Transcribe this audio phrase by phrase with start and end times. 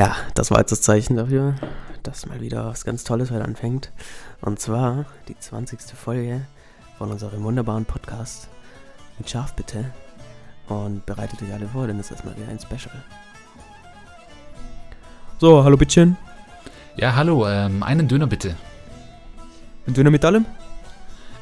[0.00, 1.56] Ja, das war jetzt das Zeichen dafür,
[2.02, 3.92] dass mal wieder was ganz Tolles heute anfängt.
[4.40, 5.78] Und zwar die 20.
[5.94, 6.40] Folge
[6.96, 8.48] von unserem wunderbaren Podcast
[9.18, 9.84] mit Schaf bitte.
[10.68, 12.94] Und bereitet euch alle vor, denn es ist mal wieder ein Special.
[15.38, 16.16] So, hallo Bittchen.
[16.96, 18.56] Ja, hallo, ähm, einen Döner bitte.
[19.86, 20.46] Ein Döner mit allem?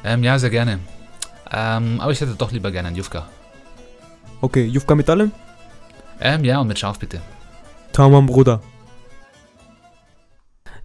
[0.03, 0.79] Ähm, ja, sehr gerne.
[1.49, 3.25] Ähm, aber ich hätte doch lieber gerne einen Jufka.
[4.41, 5.31] Okay, Jufka mit allem?
[6.19, 7.21] Ähm, ja, und mit Schaf bitte.
[7.99, 8.61] Tamam, Bruder.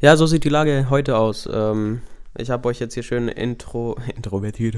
[0.00, 1.48] Ja, so sieht die Lage heute aus.
[1.48, 2.02] Ähm,
[2.36, 4.74] ich habe euch jetzt hier schön intro, introvertiert.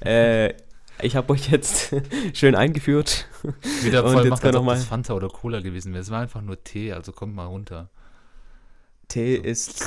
[0.00, 0.54] äh,
[1.02, 1.94] ich habe euch jetzt
[2.32, 3.26] schön eingeführt.
[3.82, 5.92] Wieder Und voll jetzt macht, kann als noch ob mal- das Fanta oder Cola gewesen
[5.92, 6.00] wäre.
[6.00, 7.90] Es war einfach nur Tee, also kommt mal runter.
[9.08, 9.84] Tee ist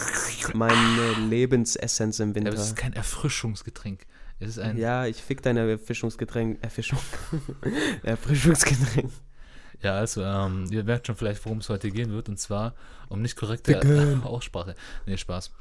[0.53, 2.51] meine Lebensessenz im Ja, Winter.
[2.51, 4.05] aber es ist kein Erfrischungsgetränk.
[4.39, 6.59] Es ist ein, Ja, ich fick deine Erfischungsgetränk.
[6.61, 6.99] Erfischung.
[8.03, 9.09] Erfrischungsgetränk.
[9.81, 12.73] Ja, also, ähm, ihr merkt schon vielleicht, worum es heute gehen wird, und zwar
[13.09, 14.19] um nicht korrekte.
[14.23, 14.75] Aussprache.
[15.05, 15.51] Nee, Spaß.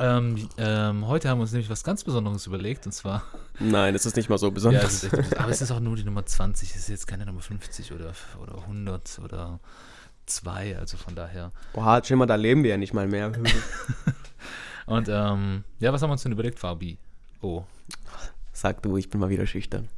[0.00, 3.24] Ähm, ähm, heute haben wir uns nämlich was ganz Besonderes überlegt, und zwar,
[3.58, 4.84] Nein, es ist nicht mal so ja, besonders.
[4.84, 7.26] es ist echt, aber es ist auch nur die Nummer 20, es ist jetzt keine
[7.26, 9.58] Nummer 50 oder, oder 100 oder
[10.26, 11.50] 2, also von daher.
[11.72, 13.32] Boah, chill mal, da leben wir ja nicht mal mehr.
[14.86, 16.96] Und, ähm, ja, was haben wir uns denn überlegt, Fabi?
[17.40, 17.64] Oh,
[18.60, 19.88] Sag du, ich bin mal wieder schüchtern.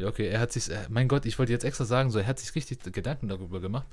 [0.00, 2.26] Ja, okay, er hat sich, äh, mein Gott, ich wollte jetzt extra sagen, so, er
[2.26, 3.86] hat sich richtig Gedanken darüber gemacht.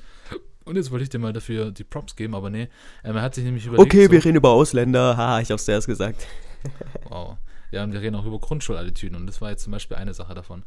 [0.65, 2.69] Und jetzt wollte ich dir mal dafür die Props geben, aber nee,
[3.03, 3.85] ähm, er hat sich nämlich überlegt.
[3.93, 5.17] Okay, so, wir reden über Ausländer.
[5.17, 6.25] Haha, ich hab's zuerst gesagt.
[7.09, 7.37] Wow.
[7.71, 10.33] Ja, und wir reden auch über Grundschulattitüden und das war jetzt zum Beispiel eine Sache
[10.33, 10.63] davon.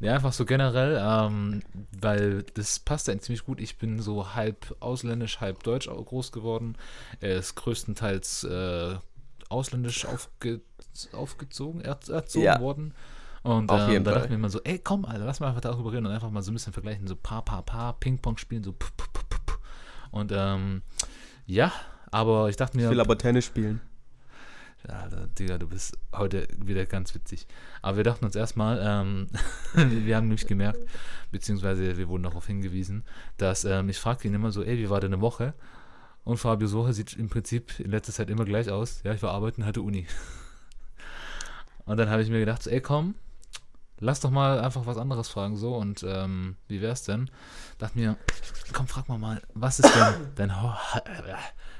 [0.00, 1.62] Ja, einfach so generell, ähm,
[1.98, 3.60] weil das passt eigentlich ziemlich gut.
[3.60, 6.76] Ich bin so halb ausländisch, halb deutsch groß geworden.
[7.20, 8.94] Er ist größtenteils äh,
[9.48, 10.60] ausländisch aufge
[11.12, 12.60] aufgezogen, er erzogen Ja.
[12.60, 12.94] worden.
[13.42, 14.20] Und Auf ähm, jeden da Fall.
[14.20, 16.30] dachte ich mir immer so, ey komm, Alter, lass mal einfach darüber reden und einfach
[16.30, 19.22] mal so ein bisschen vergleichen, so pa, pa, pa, Ping-Pong spielen, so puh, puh, puh.
[20.12, 20.82] Und ähm,
[21.46, 21.72] ja,
[22.10, 23.80] aber ich dachte mir, Ich will aber Tennis spielen.
[24.88, 25.08] ja,
[25.38, 27.46] Digga, du bist heute wieder ganz witzig.
[27.80, 29.26] Aber wir dachten uns erstmal, ähm,
[29.74, 30.78] wir haben nämlich gemerkt,
[31.32, 33.02] beziehungsweise wir wurden darauf hingewiesen,
[33.38, 35.54] dass ähm, ich fragte ihn immer so, ey, wie war deine Woche?
[36.24, 39.00] Und Fabios Woche sieht im Prinzip in letzter Zeit immer gleich aus.
[39.02, 40.06] Ja, ich war arbeiten, hatte Uni.
[41.84, 43.16] Und dann habe ich mir gedacht, so, ey, komm,
[43.98, 45.74] lass doch mal einfach was anderes fragen, so.
[45.76, 47.30] Und ähm, wie wär's denn?
[47.78, 48.16] Dachte mir,
[48.72, 50.74] komm, frag mal mal, was ist denn dein Ho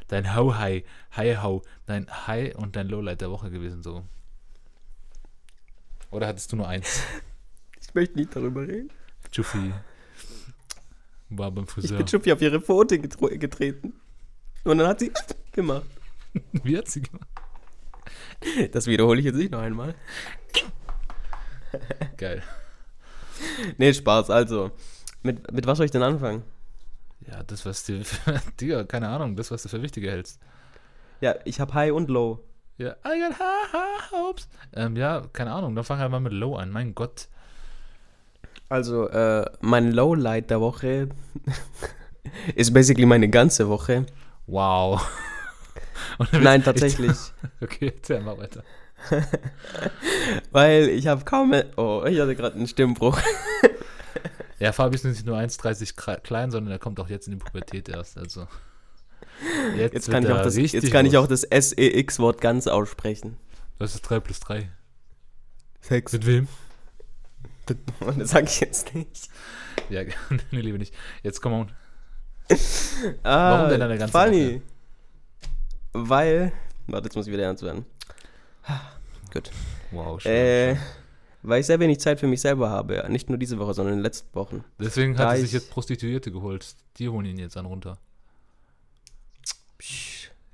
[0.09, 0.85] dein Ho-High,
[1.17, 4.05] High-Ho, dein High und dein Lowlight der Woche gewesen, so?
[6.11, 7.03] Oder hattest du nur eins?
[7.85, 8.91] Ich möchte nicht darüber reden.
[9.35, 9.71] Juffy
[11.29, 11.99] war beim Ich Friseur.
[11.99, 13.95] bin Schuppi auf ihre Pfote getreten.
[14.65, 15.13] Und dann hat sie
[15.53, 15.87] gemacht.
[16.53, 17.29] Wie hat sie gemacht?
[18.73, 19.95] Das wiederhole ich jetzt nicht noch einmal.
[22.17, 22.43] Geil.
[23.79, 24.31] Nee, Spaß.
[24.31, 24.71] Also,
[25.23, 26.43] mit, mit was soll ich denn anfangen?
[27.27, 28.03] Ja, das, was dir,
[28.61, 30.41] Digga, keine Ahnung, das, was du für wichtiger hältst.
[31.21, 32.41] Ja, ich habe High und Low.
[32.79, 34.49] Ja, I got high, high hopes.
[34.75, 36.71] Ähm, ja, keine Ahnung, dann fang halt mal mit Low an.
[36.71, 37.29] Mein Gott.
[38.69, 41.09] Also, äh, mein Lowlight der Woche
[42.55, 44.07] ist basically meine ganze Woche.
[44.47, 45.07] Wow.
[46.33, 47.13] Nein, tatsächlich.
[47.13, 48.65] Ich, okay, erzähl mal weiter.
[50.51, 51.53] Weil ich habe kaum.
[51.77, 53.21] Oh, ich hatte gerade einen Stimmbruch.
[54.59, 57.39] Ja, Fabi ist nicht nur 1,30 kra- klein, sondern er kommt auch jetzt in die
[57.45, 58.17] Pubertät erst.
[58.17, 58.47] Also.
[59.77, 63.39] Jetzt, Jetzt kann, ich auch, das, jetzt kann ich auch das SEX-Wort ganz aussprechen.
[63.81, 64.71] Das ist 3 plus 3.
[65.81, 66.13] Sex.
[66.13, 66.47] Mit wem?
[68.17, 69.29] Das sage ich jetzt nicht.
[69.91, 70.03] Ja,
[70.53, 70.95] nee, liebe nicht.
[71.25, 71.73] Jetzt komm on.
[73.25, 74.63] Ah, Warum denn deine ganze funny.
[75.93, 76.53] Weil.
[76.87, 77.85] Warte, jetzt muss ich wieder ernst werden.
[79.33, 79.51] Gut.
[79.91, 80.33] Wow, schön.
[80.33, 80.77] Äh,
[81.43, 83.05] weil ich sehr wenig Zeit für mich selber habe.
[83.09, 84.65] Nicht nur diese Woche, sondern in den letzten Wochen.
[84.79, 86.75] Deswegen da hat er sich ich- jetzt Prostituierte geholt.
[86.99, 87.99] Die holen ihn jetzt an runter.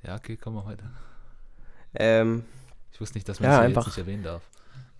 [0.03, 0.91] Ja, okay, komm mal weiter.
[1.95, 2.45] Ähm,
[2.93, 4.43] Ich wusste nicht, dass man Ja, das hier einfach- jetzt nicht erwähnen darf.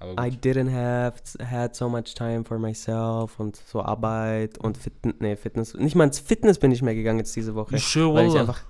[0.01, 5.35] I didn't have had so much time for myself und so Arbeit und Fitness, nee,
[5.35, 5.75] Fitness.
[5.75, 7.77] Nicht mal ins Fitness bin ich mehr gegangen jetzt diese Woche.
[7.79, 8.61] Sure, weil ich einfach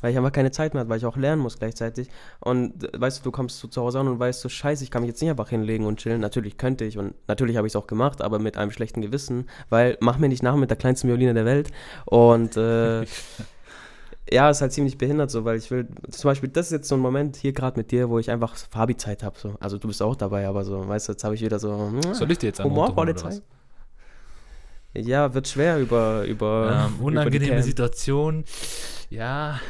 [0.00, 2.08] weil ich einfach keine Zeit mehr hatte, weil ich auch lernen muss gleichzeitig.
[2.40, 4.90] Und äh, weißt du, du kommst zu, zu Hause an und weißt so, scheiße, ich
[4.90, 6.20] kann mich jetzt nicht einfach hinlegen und chillen.
[6.20, 9.48] Natürlich könnte ich und natürlich habe ich es auch gemacht, aber mit einem schlechten Gewissen,
[9.68, 11.70] weil mach mir nicht nach mit der kleinsten Violine der Welt.
[12.04, 13.04] Und äh,
[14.30, 16.96] ja, ist halt ziemlich behindert so, weil ich will, zum Beispiel, das ist jetzt so
[16.96, 19.38] ein Moment hier gerade mit dir, wo ich einfach Fabi-Zeit habe.
[19.38, 19.54] So.
[19.60, 22.30] Also du bist auch dabei, aber so, weißt du, jetzt habe ich wieder so, Soll
[22.30, 23.40] ich dir jetzt an Humorpolizei.
[24.94, 27.62] Ja, wird schwer über, über, Ähm, über unangenehme Cam.
[27.62, 28.44] Situation.
[29.10, 29.60] Ja.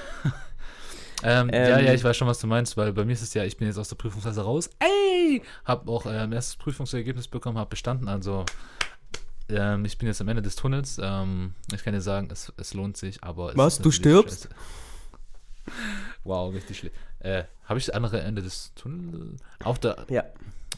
[1.23, 1.71] Ähm, Ähm.
[1.71, 3.57] ja, ja, ich weiß schon, was du meinst, weil bei mir ist es ja, ich
[3.57, 4.71] bin jetzt aus der Prüfungsphase raus.
[4.79, 5.43] Ey!
[5.65, 8.45] Hab auch ähm, erstes Prüfungsergebnis bekommen, hab bestanden, also
[9.49, 10.99] ähm, ich bin jetzt am Ende des Tunnels.
[11.03, 13.51] Ähm, ich kann dir sagen, es, es lohnt sich, aber.
[13.51, 14.45] es Was, du stirbst?
[14.45, 14.55] scheiße.
[16.25, 16.95] Wow, richtig schlecht.
[17.21, 19.41] Äh, habe ich das andere Ende des Tunnels?
[19.65, 20.05] Auch da.
[20.09, 20.25] Ja.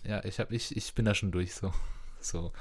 [0.07, 1.73] Ja, ich, hab, ich, ich bin da schon durch, so.
[2.21, 2.53] so.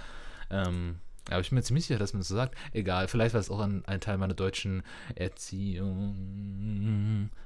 [0.49, 2.55] Ähm, aber ich bin mir ziemlich sicher, dass man das so sagt.
[2.73, 4.83] Egal, vielleicht war es auch ein, ein Teil meiner deutschen
[5.15, 6.11] Erziehung.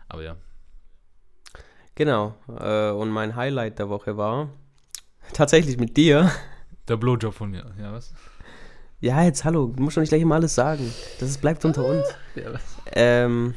[0.07, 0.35] Aber ja.
[1.95, 2.35] Genau.
[2.59, 4.49] Äh, und mein Highlight der Woche war
[5.33, 6.31] tatsächlich mit dir.
[6.87, 7.73] Der Blowjob von mir.
[7.79, 8.13] Ja, was?
[8.99, 10.93] Ja, jetzt hallo, du musst doch nicht gleich immer alles sagen.
[11.19, 12.05] Das ist, bleibt unter uns.
[12.35, 12.61] Ja, was?
[12.93, 13.55] Ähm,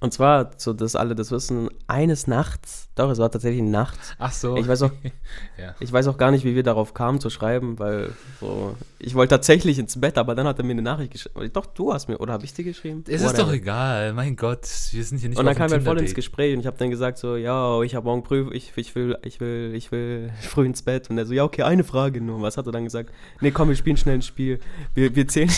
[0.00, 4.14] und zwar, so dass alle das wissen, eines Nachts, doch, es war tatsächlich nachts.
[4.18, 4.56] Ach so.
[4.56, 4.90] Ich weiß auch,
[5.58, 5.74] Ja.
[5.80, 9.34] ich weiß auch gar nicht, wie wir darauf kamen zu schreiben, weil so, ich wollte
[9.34, 11.50] tatsächlich ins Bett, aber dann hat er mir eine Nachricht geschrieben.
[11.52, 13.04] Doch, du hast mir, oder habe ich dir geschrieben?
[13.08, 15.98] Es ist doch egal, mein Gott, wir sind hier nicht Und dann kam er voll
[16.00, 16.14] ins.
[16.14, 19.18] Gespräch und ich habe dann gesagt so, ja, ich habe morgen Prüfung, ich, ich will,
[19.24, 21.10] ich will, ich will früh ins Bett.
[21.10, 22.40] Und er so, ja, okay, eine Frage nur.
[22.42, 23.10] Was hat er dann gesagt?
[23.40, 24.58] Nee, komm, wir spielen schnell ein Spiel.
[24.94, 25.50] Wir, wir zählen.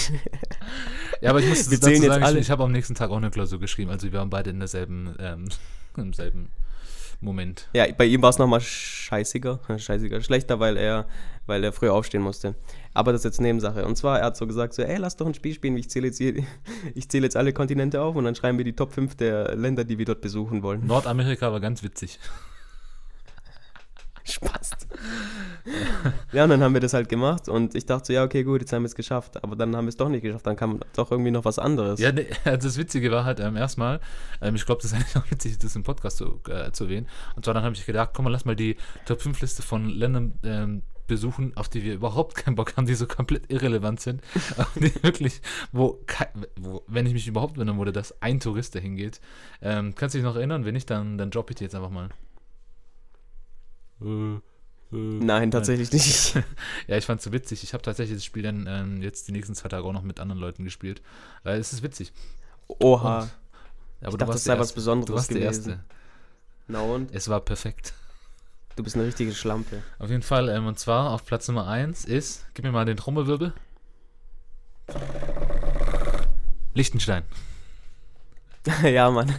[1.21, 3.11] Ja, aber ich muss Wir dazu jetzt sagen, ich, alle- ich habe am nächsten Tag
[3.11, 5.49] auch eine Klausur geschrieben, also wir waren beide in derselben, ähm,
[5.97, 6.51] im selben
[7.21, 7.69] Moment.
[7.73, 11.07] Ja, bei ihm war es nochmal scheißiger, scheißiger, schlechter, weil er,
[11.47, 12.55] weil er früh aufstehen musste.
[12.95, 13.85] Aber das ist jetzt Nebensache.
[13.85, 16.07] Und zwar, er hat so gesagt, so, ey, lass doch ein Spiel spielen, ich zähle
[16.07, 16.45] jetzt, je-
[16.95, 19.85] ich zähle jetzt alle Kontinente auf und dann schreiben wir die Top 5 der Länder,
[19.85, 20.87] die wir dort besuchen wollen.
[20.87, 22.19] Nordamerika war ganz witzig.
[24.25, 24.71] Spaß.
[26.33, 28.61] ja, und dann haben wir das halt gemacht und ich dachte so, ja, okay, gut,
[28.61, 29.43] jetzt haben wir es geschafft.
[29.43, 32.01] Aber dann haben wir es doch nicht geschafft, dann kam doch irgendwie noch was anderes.
[32.01, 34.01] Ja, nee, also das Witzige war halt ähm, erstmal,
[34.41, 37.09] ähm, ich glaube, das ist eigentlich auch witzig, das im Podcast zu, äh, zu erwähnen.
[37.37, 38.77] Und zwar dann habe ich gedacht, komm mal, lass mal die
[39.07, 42.95] Top 5 Liste von Ländern ähm, besuchen, auf die wir überhaupt keinen Bock haben, die
[42.95, 44.23] so komplett irrelevant sind.
[44.77, 45.41] die wirklich,
[45.73, 46.05] wo,
[46.57, 49.21] wo, wenn ich mich überhaupt wundern würde, dass ein Tourist dahin geht.
[49.63, 50.65] Ähm, kannst du dich noch erinnern?
[50.65, 52.11] Wenn nicht, dann, dann droppe ich dir jetzt einfach mal.
[54.03, 54.41] Äh,
[54.91, 56.35] Nein, tatsächlich nicht.
[56.87, 57.63] ja, ich fand's so witzig.
[57.63, 60.19] Ich habe tatsächlich das Spiel dann ähm, jetzt die nächsten zwei Tage auch noch mit
[60.21, 61.03] anderen Leuten gespielt.
[61.43, 62.13] Weil es ist witzig.
[62.67, 63.21] Oha.
[63.23, 63.31] Und-
[64.01, 64.73] aber ich dachte, das sei der was.
[64.73, 65.71] Besonderes Du warst der gewesen.
[65.71, 65.85] Erste.
[66.69, 67.13] Na und?
[67.15, 67.93] Es war perfekt.
[68.77, 69.83] Du bist eine richtige Schlampe.
[69.99, 70.49] Auf jeden Fall.
[70.49, 73.53] Ähm, und zwar auf Platz Nummer 1 ist, gib mir mal den Trommelwirbel.
[76.75, 77.25] Liechtenstein.
[78.85, 79.35] ja, Mann.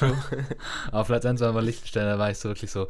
[0.92, 2.86] Auf Platz 1 war aber Liechtenstein, da war ich so wirklich so,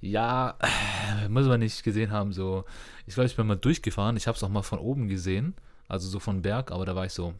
[0.00, 2.32] ja, äh, muss man nicht gesehen haben.
[2.32, 2.64] So,
[3.06, 4.16] ich glaube, ich bin mal durchgefahren.
[4.16, 5.54] Ich habe es auch mal von oben gesehen,
[5.88, 7.34] also so von Berg, aber da war ich so,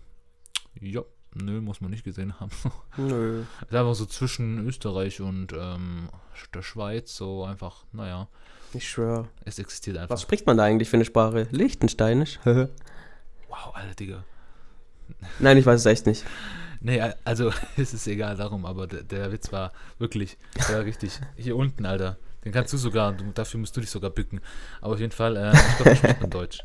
[0.81, 1.03] ja,
[1.35, 2.50] nö, muss man nicht gesehen haben.
[2.97, 3.43] Nö.
[3.62, 6.08] Es ist einfach so zwischen Österreich und ähm,
[6.55, 8.29] der Schweiz, so einfach, naja,
[8.73, 9.29] Ich schwöre.
[9.44, 10.14] es existiert einfach.
[10.14, 11.47] Was spricht man da eigentlich für eine Sprache?
[11.50, 12.38] Liechtensteinisch?
[13.49, 14.25] Wow, Alter, Digga.
[15.38, 16.25] Nein, ich weiß es echt nicht.
[16.81, 20.37] Nee, also es ist egal darum, aber der, der Witz war wirklich,
[20.69, 21.19] der war richtig.
[21.37, 22.19] Hier unten, Alter.
[22.47, 24.41] Den kannst du sogar, du, dafür musst du dich sogar bücken.
[24.81, 26.61] Aber auf jeden Fall, äh, ich glaube, das spricht man Deutsch.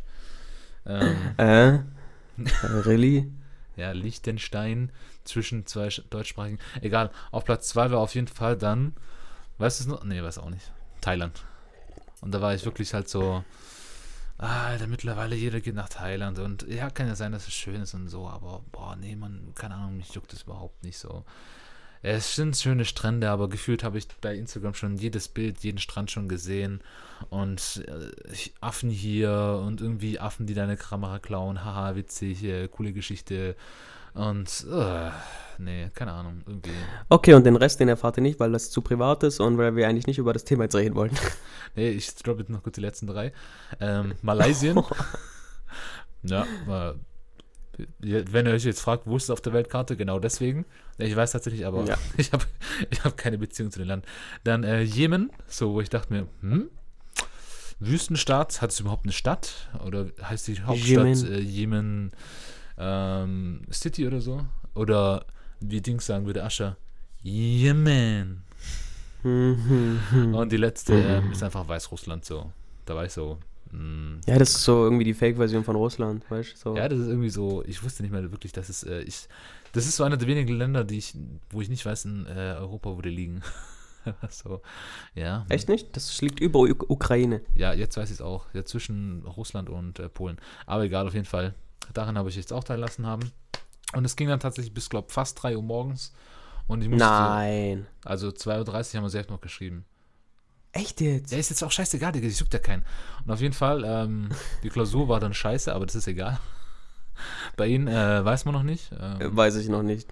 [0.86, 1.80] Ähm, Äh?
[2.86, 3.30] really?
[3.75, 4.92] ja, Liechtenstein
[5.24, 6.60] zwischen zwei sch- deutschsprachigen.
[6.81, 8.94] Egal, auf Platz 2 war auf jeden Fall dann,
[9.57, 10.04] weißt du es noch?
[10.04, 10.72] Nee, weiß auch nicht.
[11.01, 11.44] Thailand.
[12.22, 13.44] Und da war ich wirklich halt so,
[14.38, 17.81] ah, Alter, mittlerweile jeder geht nach Thailand und ja, kann ja sein, dass es schön
[17.81, 21.25] ist und so, aber boah, nee, man, keine Ahnung, mich juckt das überhaupt nicht so.
[22.03, 26.09] Es sind schöne Strände, aber gefühlt habe ich bei Instagram schon jedes Bild, jeden Strand
[26.09, 26.81] schon gesehen.
[27.30, 31.64] Und äh, Affen hier und irgendwie Affen, die deine Kamera klauen.
[31.64, 33.56] Haha, witzig, äh, coole Geschichte.
[34.14, 35.09] Und, äh,
[35.57, 36.71] nee, keine Ahnung, irgendwie.
[37.07, 39.75] Okay, und den Rest, den erfahrt ihr nicht, weil das zu privat ist und weil
[39.75, 41.11] wir eigentlich nicht über das Thema jetzt reden wollen.
[41.73, 43.31] Nee, ich droppe jetzt noch kurz die letzten drei.
[43.80, 44.78] Ähm, Malaysien.
[46.23, 46.94] ja, äh,
[47.97, 50.66] wenn ihr euch jetzt fragt, wo ist es auf der Weltkarte, genau deswegen.
[51.01, 51.97] Ich weiß tatsächlich, aber Ja.
[52.17, 52.45] ich habe
[52.89, 54.05] ich hab keine Beziehung zu dem Land.
[54.43, 56.69] Dann äh, Jemen, so wo ich dachte mir, hm?
[57.79, 59.69] Wüstenstaat, hat es überhaupt eine Stadt?
[59.85, 61.31] Oder heißt die Hauptstadt Jemen.
[61.33, 62.11] äh, Jemen
[62.77, 64.45] ähm, City oder so?
[64.75, 65.25] Oder
[65.59, 66.77] wie Dings sagen würde, Ascher,
[67.23, 68.43] Jemen.
[69.23, 70.33] Mhm.
[70.33, 72.51] Und die letzte ähm, ist einfach Weißrussland so.
[72.85, 73.37] Da war ich so.
[73.71, 76.57] Mm, ja, das ist so irgendwie die Fake-Version von Russland, weißt du?
[76.57, 76.75] So.
[76.75, 77.63] ja, das ist irgendwie so.
[77.66, 78.83] Ich wusste nicht mehr wirklich, dass es.
[78.83, 79.28] Äh, ich,
[79.73, 81.16] das ist so einer der wenigen Länder, die ich,
[81.49, 83.42] wo ich nicht weiß in äh, Europa, wo die liegen.
[84.30, 84.61] so,
[85.16, 85.45] ja.
[85.49, 85.95] Echt nicht?
[85.95, 87.42] Das liegt über U Ukraine.
[87.56, 88.47] Ja, jetzt weiß ich es auch.
[88.54, 90.37] Ja, zwischen Russland und äh, Polen.
[90.66, 91.54] Aber egal, auf jeden Fall.
[91.94, 93.31] Daran habe ich jetzt auch teilgelassen haben.
[93.94, 96.13] Und es ging dann tatsächlich bis, glaube fast 3 Uhr morgens.
[96.68, 97.06] Und ich musste.
[97.06, 97.87] Nein.
[98.06, 99.85] Also 2.30 Uhr haben wir selbst noch geschrieben.
[100.73, 101.31] Echt jetzt?
[101.31, 102.83] Ja, ist jetzt auch scheißegal, Digga, ich juckt ja keinen.
[103.25, 104.30] Und auf jeden Fall, ähm,
[104.63, 106.40] die Klausur war dann scheiße, aber das ist egal.
[107.57, 108.92] Bei Ihnen äh, weiß man noch nicht.
[108.94, 110.07] Äh, Ähm, Weiß ich noch nicht.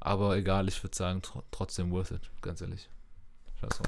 [0.00, 2.88] aber egal, ich würde sagen, tr trotzdem worth it, ganz ehrlich.
[3.60, 3.82] Scheiße.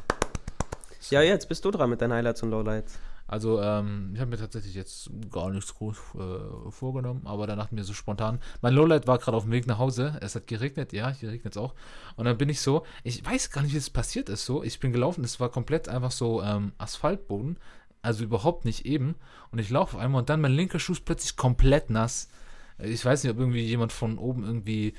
[1.10, 2.98] Ja, jetzt bist du dran mit deinen Highlights und Lowlights.
[3.32, 7.74] Also ähm, ich habe mir tatsächlich jetzt gar nichts groß äh, vorgenommen, aber dann dachte
[7.74, 10.92] mir so spontan, mein Lowlight war gerade auf dem Weg nach Hause, es hat geregnet,
[10.92, 11.74] ja, hier regnet es auch.
[12.16, 14.80] Und dann bin ich so, ich weiß gar nicht, wie es passiert ist so, ich
[14.80, 17.56] bin gelaufen, es war komplett einfach so ähm, Asphaltboden,
[18.02, 19.14] also überhaupt nicht eben.
[19.50, 22.28] Und ich laufe auf einmal und dann mein linker Schuh ist plötzlich komplett nass.
[22.76, 24.92] Ich weiß nicht, ob irgendwie jemand von oben irgendwie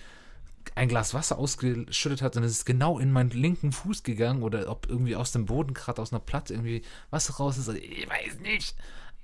[0.76, 4.70] ein Glas Wasser ausgeschüttet hat und es ist genau in meinen linken Fuß gegangen oder
[4.70, 7.68] ob irgendwie aus dem Boden gerade aus einer Platte irgendwie Wasser raus ist.
[7.70, 8.76] Ich weiß nicht.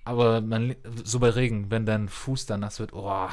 [0.06, 3.30] Aber man, so bei Regen, wenn dein Fuß dann nass wird, oh,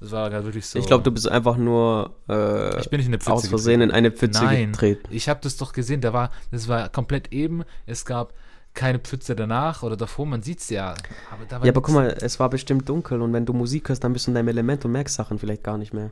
[0.00, 0.78] das war gerade wirklich so.
[0.78, 3.80] Ich glaube, du bist einfach nur äh, ich bin nicht in eine Pfütze aus Versehen
[3.80, 5.08] in eine Pfütze Nein, getreten.
[5.10, 8.34] ich habe das doch gesehen, da war, das war komplett eben, es gab
[8.74, 10.94] keine Pfütze danach oder davor, man sieht es ja.
[11.30, 13.88] Aber da war Ja, aber guck mal, es war bestimmt dunkel und wenn du Musik
[13.88, 16.10] hörst, dann bist du in deinem Element und merkst Sachen vielleicht gar nicht mehr.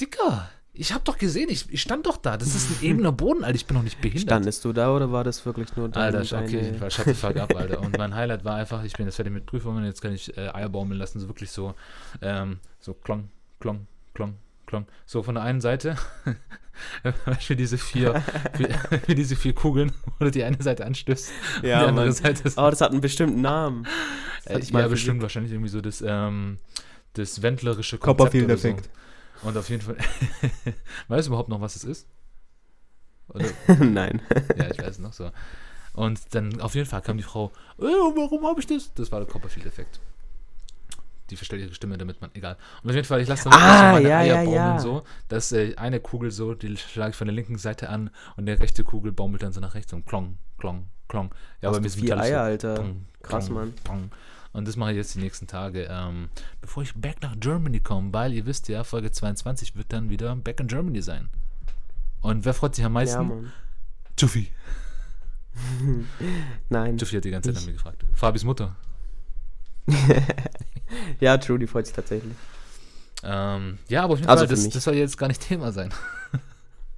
[0.00, 3.44] Dicker, ich habe doch gesehen, ich, ich stand doch da, das ist ein ebener Boden,
[3.44, 4.22] Alter, ich bin noch nicht behindert.
[4.22, 7.04] Standest du da oder war das wirklich nur dein, Alter, okay, deine- ich war shut
[7.06, 7.80] the fuck up, Alter.
[7.80, 10.48] Und mein Highlight war einfach, ich bin jetzt fertig mit Prüfungen, jetzt kann ich äh,
[10.48, 11.74] Eier baumeln lassen, so wirklich so,
[12.22, 13.28] ähm, so klong,
[13.60, 14.34] klong, klong,
[14.66, 14.86] klong.
[15.04, 15.96] So von der einen Seite,
[17.40, 18.22] für diese vier,
[18.54, 21.30] für, für diese vier Kugeln, wo du die eine Seite anstößt,
[21.62, 22.14] und Ja, die andere Mann.
[22.14, 23.86] Seite ist, Oh, das hat einen bestimmten Namen.
[24.46, 26.58] Das äh, ja, bestimmt wahrscheinlich irgendwie so das, ähm,
[27.12, 28.84] das wendlerische Konzept Copperfield-Effekt.
[28.86, 28.90] So.
[29.42, 29.96] Und auf jeden Fall,
[31.08, 32.06] weißt du überhaupt noch, was es ist?
[33.80, 34.20] Nein.
[34.56, 35.30] Ja, ich weiß noch so.
[35.94, 38.92] Und dann auf jeden Fall kam die Frau, äh, warum habe ich das?
[38.94, 40.00] Das war der Copperfield-Effekt.
[41.30, 42.56] Die verstellt ihre Stimme, damit man, egal.
[42.82, 44.78] Und auf jeden Fall, ich lasse dann Ah, meine ja, Eier ja, baumeln ja.
[44.78, 48.44] so, dass äh, eine Kugel so, die schlage ich von der linken Seite an und
[48.46, 51.30] der rechte Kugel baumelt dann so nach rechts und klong, klong, klong.
[51.62, 52.74] Ja, Hast aber mir ist vier Eier, so Alter.
[52.74, 53.74] pong, Krass, pong, Mann.
[53.84, 54.10] pong.
[54.52, 56.28] Und das mache ich jetzt die nächsten Tage, ähm,
[56.60, 60.34] bevor ich back nach Germany komme, weil ihr wisst ja, Folge 22 wird dann wieder
[60.36, 61.30] back in Germany sein.
[62.20, 63.52] Und wer freut sich am Ja, meisten?
[64.16, 64.52] Tschuffi.
[66.68, 66.98] Nein.
[66.98, 68.04] Tschuffi hat die ganze Zeit nach mir gefragt.
[68.14, 68.76] Fabis Mutter.
[71.20, 72.34] ja, true, die freut sich tatsächlich.
[73.24, 75.92] Ähm, ja, aber auf jeden Also Fall, das, das soll jetzt gar nicht Thema sein.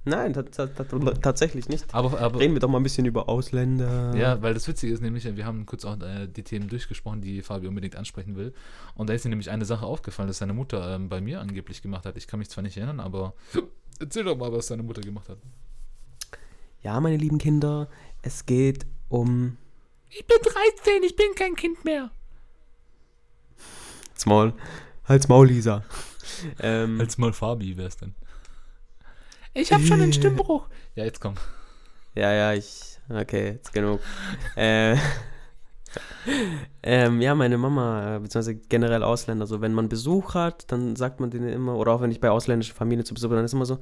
[0.07, 0.83] Nein, ta- ta- ta-
[1.15, 1.91] tatsächlich nicht.
[1.93, 4.15] Aber, aber Reden wir doch mal ein bisschen über Ausländer.
[4.15, 7.41] ja, weil das Witzige ist nämlich, wir haben kurz auch äh, die Themen durchgesprochen, die
[7.41, 8.53] Fabi unbedingt ansprechen will.
[8.93, 11.81] Und da ist ihm nämlich eine Sache aufgefallen, dass seine Mutter ähm, bei mir angeblich
[11.81, 12.17] gemacht hat.
[12.17, 13.33] Ich kann mich zwar nicht erinnern, aber
[13.99, 15.39] erzähl doch mal, was seine Mutter gemacht hat.
[16.83, 17.89] Ja, meine lieben Kinder,
[18.21, 19.57] es geht um
[20.11, 22.11] Ich bin 13, ich bin kein Kind mehr.
[24.17, 24.53] Small.
[25.05, 25.83] Halt's Maul, Lisa.
[26.59, 28.13] ähm, Als mal Fabi wär's dann.
[29.57, 30.67] Ich habe schon einen Stimmbruch.
[30.95, 31.35] Ja, jetzt komm.
[32.13, 32.99] Ja, ja, ich.
[33.09, 34.01] Okay, jetzt genug.
[34.57, 34.97] äh,
[36.83, 41.21] ähm, ja, meine Mama, äh, beziehungsweise generell Ausländer, so wenn man Besuch hat, dann sagt
[41.21, 43.53] man denen immer, oder auch wenn ich bei ausländischen Familien zu Besuch bin, dann ist
[43.53, 43.79] immer so,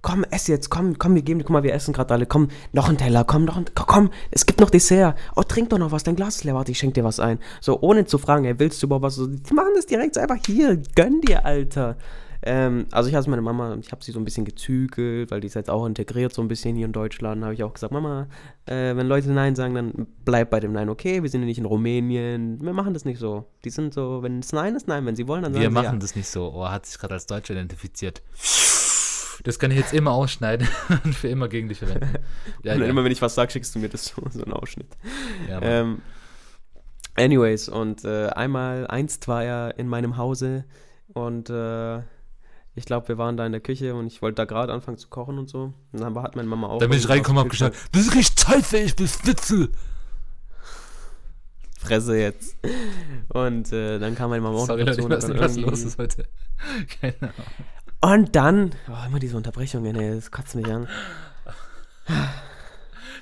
[0.00, 2.48] komm, ess jetzt, komm, komm, wir geben dir, guck mal, wir essen gerade alle, komm,
[2.72, 5.92] noch ein Teller, komm, noch ein, komm, es gibt noch Dessert, oh, trink doch noch
[5.92, 7.40] was, dein Glas ist leer, warte, ich schenk dir was ein.
[7.60, 10.20] So, ohne zu fragen, ey, willst du überhaupt was, so, die machen das direkt so
[10.20, 11.98] einfach hier, gönn dir, Alter.
[12.42, 15.46] Ähm, also ich habe meine Mama, ich habe sie so ein bisschen gezügelt, weil die
[15.46, 17.42] ist jetzt auch integriert so ein bisschen hier in Deutschland.
[17.42, 18.28] habe ich auch gesagt, Mama,
[18.66, 20.88] äh, wenn Leute Nein sagen, dann bleib bei dem Nein.
[20.88, 23.44] Okay, wir sind ja nicht in Rumänien, wir machen das nicht so.
[23.64, 25.04] Die sind so, wenn es Nein ist, Nein.
[25.04, 25.98] Wenn sie wollen, dann sagen Wir sie machen ja.
[25.98, 26.52] das nicht so.
[26.54, 28.22] Oh, er hat sich gerade als Deutscher identifiziert.
[29.44, 30.68] Das kann ich jetzt immer ausschneiden
[31.04, 32.08] und für immer gegen dich verwenden.
[32.62, 32.86] Ja, Und ja.
[32.86, 34.88] immer, wenn ich was sage, schickst du mir das so, so einen Ausschnitt.
[35.48, 35.60] ja.
[35.62, 36.02] Ähm,
[37.16, 40.64] anyways, und äh, einmal, einst war er in meinem Hause
[41.14, 42.00] und äh,
[42.80, 45.08] ich glaube, wir waren da in der Küche und ich wollte da gerade anfangen zu
[45.08, 45.74] kochen und so.
[45.92, 46.78] Und dann hat meine Mama auch.
[46.78, 49.68] da bin ich reingekommen und hab gesagt, das riecht scheiße, ich bin Schnitzel.
[51.78, 52.56] Fresse jetzt.
[53.28, 55.26] Und äh, dann kam meine Mama auch Sorry, noch Leute, dazu.
[55.28, 56.24] ich und weiß nicht, was los ist heute.
[57.00, 57.34] Keine Ahnung.
[58.00, 60.88] Und dann, oh, immer diese Unterbrechungen, ey, das kotzt mich an.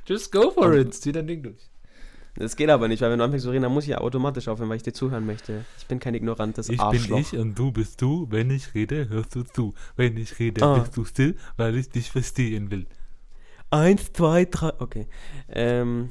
[0.07, 0.95] Just go for it.
[0.95, 1.69] Zieh dein Ding durch.
[2.39, 4.47] Das geht aber nicht, weil wenn du anfängst zu reden, dann muss ich ja automatisch
[4.49, 5.65] aufhören, weil ich dir zuhören möchte.
[5.79, 7.17] Ich bin kein ignorantes Ich Arschloch.
[7.17, 8.27] bin ich und du bist du.
[8.31, 9.75] Wenn ich rede, hörst du zu.
[9.97, 10.79] Wenn ich rede, Ah.
[10.79, 12.87] bist du still, weil ich dich verstehen will.
[13.71, 15.07] Eins, zwei, drei, okay.
[15.49, 16.11] Ähm,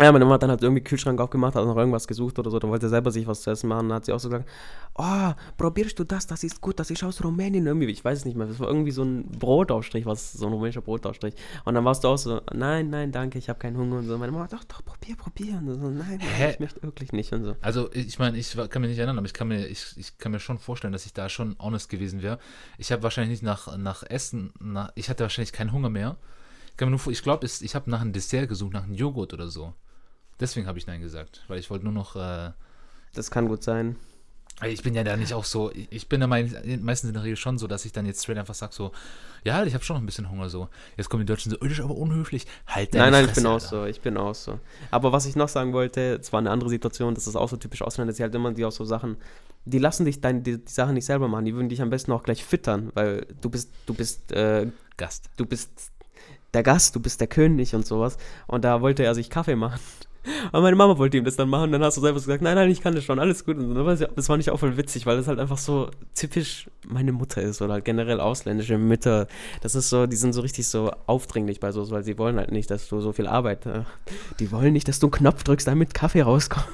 [0.00, 2.58] ja, meine Mama hat dann halt irgendwie Kühlschrank aufgemacht, hat noch irgendwas gesucht oder so,
[2.58, 4.48] dann wollte sie selber sich was zu essen machen, dann hat sie auch so gesagt,
[4.96, 8.24] oh, probierst du das, das ist gut, das ist aus Rumänien irgendwie, ich weiß es
[8.24, 11.34] nicht mehr, das war irgendwie so ein Brotaufstrich, was, so ein rumänischer Brotaufstrich.
[11.64, 14.18] Und dann warst du auch so, nein, nein, danke, ich habe keinen Hunger und so.
[14.18, 15.58] Meine Mama, doch, doch, probier, probier.
[15.58, 16.52] Und so, nein, Hä?
[16.52, 17.56] ich möchte wirklich nicht und so.
[17.60, 20.32] Also ich meine, ich kann mich nicht erinnern, aber ich kann mir, ich, ich kann
[20.32, 22.38] mir schon vorstellen, dass ich da schon honest gewesen wäre.
[22.78, 26.16] Ich habe wahrscheinlich nicht nach, nach Essen, nach, ich hatte wahrscheinlich keinen Hunger mehr.
[26.76, 29.72] Ich, ich glaube, ich habe nach einem Dessert gesucht, nach einem Joghurt oder so.
[30.40, 32.52] Deswegen habe ich Nein gesagt, weil ich wollte nur noch, äh,
[33.14, 33.96] Das kann gut sein.
[34.64, 37.58] Ich bin ja da nicht auch so, ich bin ja meistens in der Regel schon
[37.58, 38.92] so, dass ich dann jetzt straight einfach sage so,
[39.42, 40.68] ja, ich habe schon noch ein bisschen Hunger so.
[40.96, 42.46] Jetzt kommen die Deutschen so, oh, das ist aber unhöflich.
[42.68, 43.56] Halt Nein, nein, Fresse, ich bin Alter.
[43.56, 44.60] auch so, ich bin auch so.
[44.92, 47.56] Aber was ich noch sagen wollte, es war eine andere Situation, das ist auch so
[47.56, 49.16] typisch Ausländer, sie halt immer die auch so Sachen,
[49.64, 52.12] die lassen dich deine, die, die Sachen nicht selber machen, die würden dich am besten
[52.12, 55.30] auch gleich füttern, weil du bist, du bist, äh, Gast.
[55.36, 55.90] Du bist
[56.54, 58.16] der Gast, du bist der König und sowas.
[58.46, 59.80] Und da wollte er sich Kaffee machen.
[60.52, 61.72] Aber meine Mama wollte ihm das dann machen.
[61.72, 63.56] Dann hast du selber gesagt, nein, nein, ich kann das schon, alles gut.
[63.56, 67.42] Und das war nicht auch voll witzig, weil das halt einfach so typisch meine Mutter
[67.42, 69.26] ist oder halt generell ausländische Mütter.
[69.60, 72.52] Das ist so, die sind so richtig so aufdringlich bei so, weil sie wollen halt
[72.52, 73.66] nicht, dass du so viel Arbeit.
[73.66, 73.84] Äh,
[74.38, 76.66] die wollen nicht, dass du einen Knopf drückst, damit Kaffee rauskommt.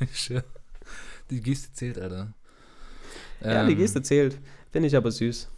[1.30, 2.32] die Geste zählt, Alter.
[3.40, 4.38] Ja, ähm, die Geste zählt.
[4.70, 5.48] Finde ich aber süß.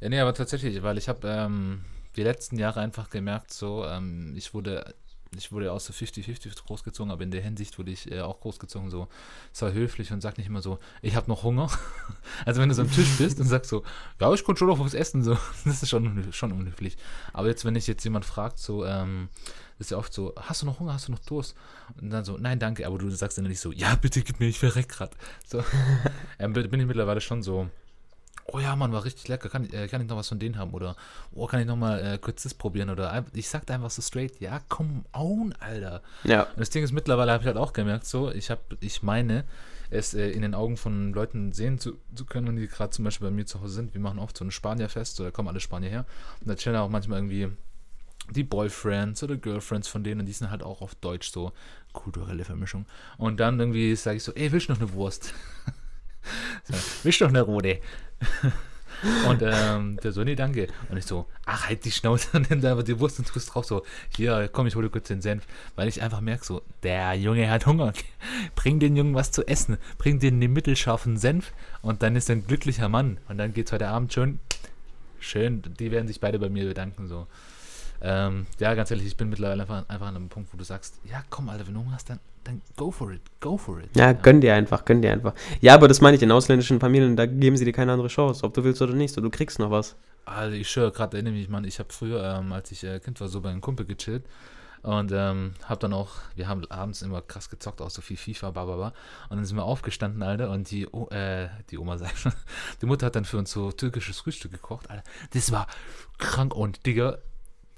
[0.00, 1.80] Ja, nee, aber tatsächlich, weil ich habe ähm,
[2.16, 4.94] die letzten Jahre einfach gemerkt, so, ähm, ich wurde
[5.36, 8.90] ich wurde auch so 50-50 großgezogen, aber in der Hinsicht wurde ich äh, auch großgezogen,
[8.90, 9.08] so
[9.52, 11.70] sei höflich und sag nicht immer so, ich habe noch Hunger.
[12.44, 13.82] also wenn du so am Tisch bist und sagst so,
[14.20, 16.96] ja, ich konnte schon noch was essen, so, das ist schon, schon unhöflich.
[17.32, 19.28] Aber jetzt, wenn ich jetzt jemand fragt, so, ähm,
[19.78, 21.54] das ist ja oft so, hast du noch Hunger, hast du noch Durst?
[22.00, 24.46] Und dann so, nein, danke, aber du sagst dann nicht so, ja, bitte gib mir,
[24.46, 25.16] ich verreck grad.
[25.46, 25.62] So,
[26.38, 27.68] ähm, bin ich mittlerweile schon so,
[28.52, 30.72] oh ja, Mann, war richtig lecker, kann, äh, kann ich noch was von denen haben?
[30.72, 30.96] Oder,
[31.32, 32.90] oh, kann ich noch mal äh, kurz das probieren?
[32.90, 36.02] Oder ich sagte einfach so straight, ja, come on, Alter.
[36.24, 36.44] Ja.
[36.44, 39.44] Und das Ding ist, mittlerweile habe ich halt auch gemerkt, so, ich habe, ich meine,
[39.90, 43.04] es äh, in den Augen von Leuten sehen zu, zu können, wenn die gerade zum
[43.04, 43.94] Beispiel bei mir zu Hause sind.
[43.94, 46.06] Wir machen oft so ein Spanier-Fest, so, da kommen alle Spanier her.
[46.40, 47.48] Und da chillen auch manchmal irgendwie
[48.30, 51.52] die Boyfriends oder Girlfriends von denen, und die sind halt auch auf Deutsch so
[51.92, 52.86] kulturelle Vermischung.
[53.16, 55.34] Und dann irgendwie sage ich so, ey, willst du noch eine Wurst?
[56.64, 57.80] so, du noch eine rote?
[59.28, 60.66] Und ähm, der so, nee, danke.
[60.88, 63.54] Und ich so, ach, halt die Schnauze und nimm da einfach die Wurst und tust
[63.54, 63.84] drauf so,
[64.16, 65.46] hier, komm, ich hole kurz den Senf.
[65.76, 67.92] Weil ich einfach merke so, der Junge hat Hunger.
[68.56, 69.78] Bring den Jungen was zu essen.
[69.98, 73.18] Bring den den mittelscharfen Senf und dann ist er ein glücklicher Mann.
[73.28, 74.40] Und dann geht's heute Abend schon
[75.20, 77.26] schön, die werden sich beide bei mir bedanken, so.
[78.00, 81.00] Ähm, ja, ganz ehrlich, ich bin mittlerweile einfach, einfach an einem Punkt, wo du sagst,
[81.04, 83.88] ja, komm, Alter, wenn du Hunger hast, dann, dann go for it, go for it.
[83.96, 85.34] Ja, ja, gönn dir einfach, gönn dir einfach.
[85.60, 88.44] Ja, aber das meine ich, in ausländischen Familien, da geben sie dir keine andere Chance,
[88.44, 89.96] ob du willst oder nicht, so, du kriegst noch was.
[90.24, 93.20] Also ich schwöre, gerade erinnere mich, Mann, ich habe früher, ähm, als ich äh, Kind
[93.20, 94.24] war, so bei einem Kumpel gechillt
[94.82, 98.52] und ähm, hab dann auch, wir haben abends immer krass gezockt, auch so viel FIFA,
[98.52, 98.92] bababa.
[99.28, 102.32] Und dann sind wir aufgestanden, Alter, und die, oh, äh, die Oma sagt schon,
[102.80, 105.02] die Mutter hat dann für uns so türkisches Frühstück gekocht, Alter.
[105.32, 105.66] Das war
[106.18, 107.18] krank und, Digga,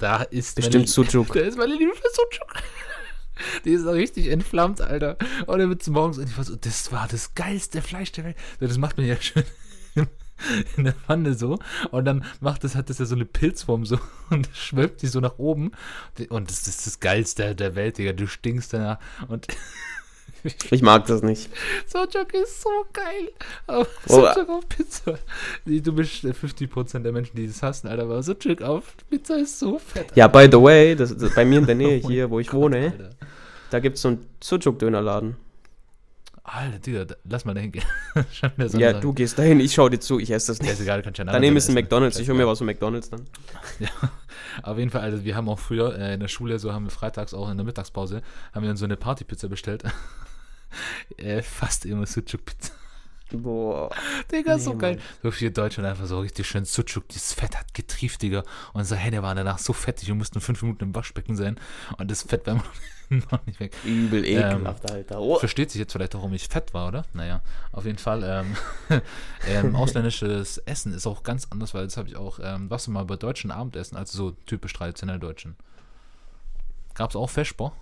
[0.00, 1.32] da ist Bestimmt Sucuk.
[1.34, 2.62] Da ist meine Liebe für Sucuk.
[3.64, 5.16] Die ist richtig entflammt, Alter.
[5.46, 8.24] Und dann wird es morgens und ich war so, das war das geilste Fleisch der
[8.24, 8.36] Welt.
[8.58, 9.44] Das macht man ja schön
[10.76, 11.58] in der Pfanne so.
[11.90, 13.98] Und dann macht das, hat das ja so eine Pilzform so
[14.30, 15.72] und schwölbt die so nach oben.
[16.28, 18.12] Und das ist das geilste der Welt, Digga.
[18.12, 18.98] Du stinkst danach.
[19.28, 19.46] Und
[20.70, 21.50] Ich mag das nicht.
[21.86, 23.32] Sucuk ist so geil.
[23.66, 24.26] Aber oh.
[24.34, 25.18] Sucuk auf Pizza.
[25.64, 28.04] Du bist 50% der Menschen, die das hassen, Alter.
[28.04, 30.04] Aber Sucuk auf Pizza ist so fett.
[30.04, 30.16] Alter.
[30.16, 32.48] Ja, by the way, das, das, bei mir in der Nähe oh hier, wo ich
[32.48, 33.10] Gott, wohne, Alter.
[33.70, 35.36] da gibt es so einen Sucuk-Dönerladen.
[36.42, 37.84] Alter, Digga, lass mal dahin gehen.
[38.72, 40.68] ja, du gehst dahin, ich schau dir zu, ich esse das nicht.
[40.68, 43.10] Ja, ist egal, kannst ja Daneben ist ein McDonalds, ich hol mir was von McDonalds
[43.10, 43.26] dann.
[43.78, 43.88] Ja,
[44.62, 46.90] auf jeden Fall, also wir haben auch früher äh, in der Schule, so haben wir
[46.90, 48.22] freitags auch in der Mittagspause,
[48.52, 49.84] haben wir dann so eine Partypizza bestellt.
[51.16, 52.72] äh, fast immer Sucuk-Pizza.
[53.32, 53.90] Boah.
[54.30, 54.96] Digga, nee, so geil.
[54.96, 55.04] Mann.
[55.22, 58.40] So viel Deutschland einfach so richtig schön Sucuk, dieses Fett hat getrieft, Digga.
[58.72, 61.56] Und unsere Hände waren danach so fettig und mussten fünf Minuten im Waschbecken sein.
[61.98, 62.54] Und das Fett war
[63.08, 63.72] noch nicht weg.
[63.84, 65.20] Übel ekelhaft, ähm, Alter.
[65.20, 65.38] Oh.
[65.38, 67.04] Versteht sich jetzt vielleicht, warum ich fett war, oder?
[67.12, 68.22] Naja, auf jeden Fall.
[68.24, 69.00] Ähm,
[69.48, 72.90] ähm, ausländisches Essen ist auch ganz anders, weil das habe ich auch, ähm, was du
[72.90, 75.56] mal bei deutschen Abendessen, also so typisch traditionell deutschen.
[76.94, 77.72] Gab es auch Feschbar?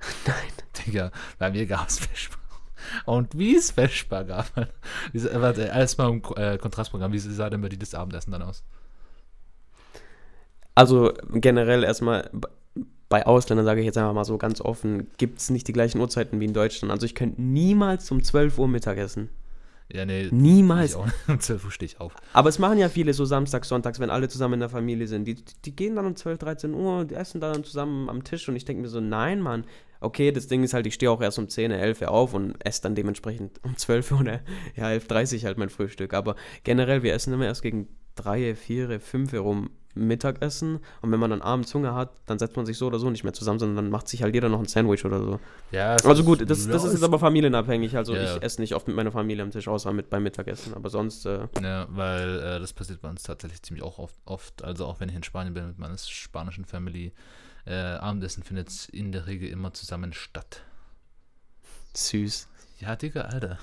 [0.26, 0.60] Nein.
[0.86, 2.38] Digga, bei mir gab es Feschbar.
[3.04, 4.46] Und wie es Feschbar gab.
[5.12, 7.12] Warte, erstmal im äh, Kontrastprogramm.
[7.12, 8.64] Wie sah denn bei dir das Abendessen dann aus?
[10.74, 12.30] Also generell erstmal
[13.08, 16.00] bei Ausländern, sage ich jetzt einfach mal so ganz offen, gibt es nicht die gleichen
[16.00, 16.92] Uhrzeiten wie in Deutschland.
[16.92, 19.28] Also ich könnte niemals um 12 Uhr Mittag essen.
[19.92, 20.28] Ja, nee.
[20.30, 20.96] Niemals.
[21.28, 22.14] Um 12 Uhr stehe ich auf.
[22.32, 25.24] Aber es machen ja viele so samstags, sonntags, wenn alle zusammen in der Familie sind.
[25.24, 28.56] Die, die gehen dann um 12, 13 Uhr, die essen dann zusammen am Tisch und
[28.56, 29.64] ich denke mir so, nein, Mann.
[30.00, 32.54] Okay, das Ding ist halt, ich stehe auch erst um 10, 11 Uhr auf und
[32.64, 34.40] esse dann dementsprechend um 12 Uhr oder
[34.74, 36.14] ja, 11.30 Uhr halt mein Frühstück.
[36.14, 39.70] Aber generell, wir essen immer erst gegen 3, 4, 5 Uhr rum
[40.06, 43.10] Mittagessen und wenn man dann abends Hunger hat, dann setzt man sich so oder so
[43.10, 45.40] nicht mehr zusammen, sondern dann macht sich halt jeder noch ein Sandwich oder so.
[45.70, 47.96] Ja, also gut, das, das ist jetzt aber familienabhängig.
[47.96, 48.36] Also ja.
[48.36, 51.26] ich esse nicht oft mit meiner Familie am Tisch, außer mit beim Mittagessen, aber sonst.
[51.26, 55.00] Äh ja, weil äh, das passiert bei uns tatsächlich ziemlich auch oft, oft, also auch
[55.00, 57.12] wenn ich in Spanien bin mit meiner spanischen Family,
[57.66, 60.62] äh, Abendessen findet in der Regel immer zusammen statt.
[61.94, 62.48] Süß.
[62.78, 63.58] Ja, Digga, Alter.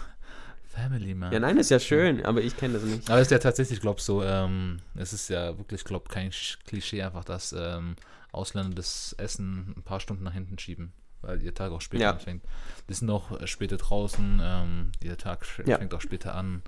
[0.77, 1.31] Family, man.
[1.31, 3.09] Ja, nein, ist ja schön, aber ich kenne das nicht.
[3.09, 6.57] Aber es ist ja tatsächlich, glaub so, ähm, es ist ja wirklich, glaub kein Sch-
[6.65, 7.95] Klischee einfach, dass ähm,
[8.31, 12.11] Ausländer das Essen ein paar Stunden nach hinten schieben, weil ihr Tag auch später Ja.
[12.11, 12.43] anfängt.
[12.89, 15.77] Die sind auch äh, später draußen, ähm, ihr Tag Ja.
[15.77, 16.61] fängt auch später an.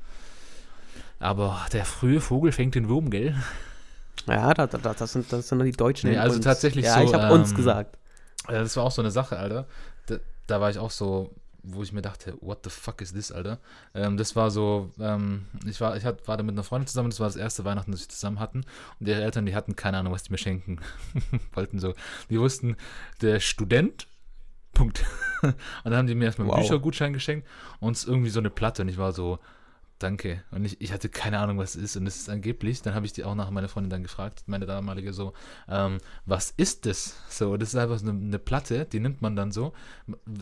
[1.20, 3.36] Aber der frühe Vogel fängt den Wurm, gell?
[4.28, 6.10] Ja, da, da, das, sind, das sind die Deutschen.
[6.10, 6.46] Nee, also uns.
[6.46, 7.98] tatsächlich ja, so, ich habe uns ähm, gesagt.
[8.48, 9.66] Ja, das war auch so eine Sache, Alter.
[10.08, 10.18] Da,
[10.48, 11.34] da war ich auch so,
[11.74, 13.60] wo ich mir dachte, what the fuck is this, Alter?
[13.94, 17.10] Ähm, das war so, ähm, ich war, ich hat, war da mit einer Freundin zusammen,
[17.10, 18.64] das war das erste Weihnachten, das wir zusammen hatten.
[19.00, 20.80] Und ihre Eltern, die hatten keine Ahnung, was die mir schenken
[21.54, 21.80] wollten.
[21.80, 21.94] so.
[22.30, 22.76] Die wussten,
[23.22, 24.08] der Student,
[24.74, 25.04] Punkt.
[25.42, 26.62] und dann haben die mir erstmal einen Wow.
[26.62, 27.48] Büchergutschein geschenkt
[27.80, 28.84] und irgendwie so eine Platte.
[28.84, 29.40] Und ich war so,
[30.00, 30.44] danke.
[30.52, 31.98] Und ich, ich hatte keine Ahnung, was es ist.
[31.98, 34.66] Und es ist angeblich, dann habe ich die auch nach meiner Freundin dann gefragt, meine
[34.66, 35.34] damalige so,
[35.68, 37.16] ähm, was ist das?
[37.30, 39.74] So, das ist einfach so eine, eine Platte, die nimmt man dann so.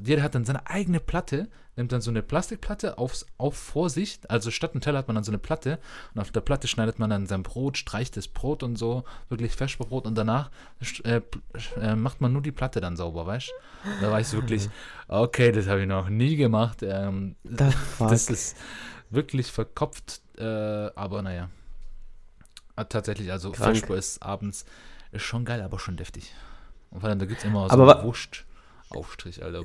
[0.06, 4.20] Jeder hat dann seine eigene Platte, nimmt dann so eine Plastikplatte aufs, auf vor sich.
[4.28, 5.80] Also statt einem Teller hat man dann so eine Platte
[6.14, 9.54] und auf der Platte schneidet man dann sein Brot, streicht das Brot und so, wirklich
[9.54, 10.52] Feschbrot und danach
[11.04, 11.22] äh,
[11.80, 13.90] äh, macht man nur die Platte dann sauber, weißt du?
[14.02, 14.70] Da war ich so wirklich,
[15.08, 16.80] okay, das habe ich noch nie gemacht.
[16.82, 17.36] Ähm,
[17.98, 18.10] fuck?
[18.10, 18.58] das ist
[19.10, 21.50] wirklich verkopft, äh, aber naja.
[22.76, 23.78] Ah, Tatsächlich, also Krank.
[23.78, 24.66] Feschbrot abends
[25.12, 26.32] ist schon geil, aber schon deftig.
[26.92, 29.64] Und vor allem, da gibt es immer so Aber Wurstaufstrich, Alter.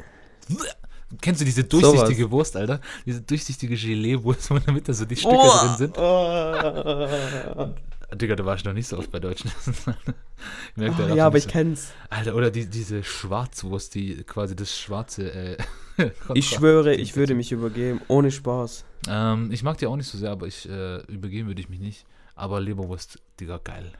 [1.20, 2.80] Kennst du diese durchsichtige Wurst, Alter?
[3.04, 5.96] Diese durchsichtige Gelee-Wurst, wo in der Mitte so die Stücke drin sind?
[5.98, 7.74] Oh.
[8.14, 9.74] Digga, du warst noch nicht so oft bei Deutschen Essen.
[10.76, 11.92] ich da Oh, ja, aber ich so- kenn's.
[12.10, 15.32] Alter, oder die, diese Schwarzwurst, die quasi das schwarze.
[15.32, 18.00] Äh, Ich schwöre, ich würde mich übergeben.
[18.08, 18.84] Ohne Spaß.
[19.08, 21.80] Ähm, ich mag die auch nicht so sehr, aber ich äh, übergeben würde ich mich
[21.80, 22.06] nicht.
[22.34, 23.92] Aber Leberwurst, Digga, geil.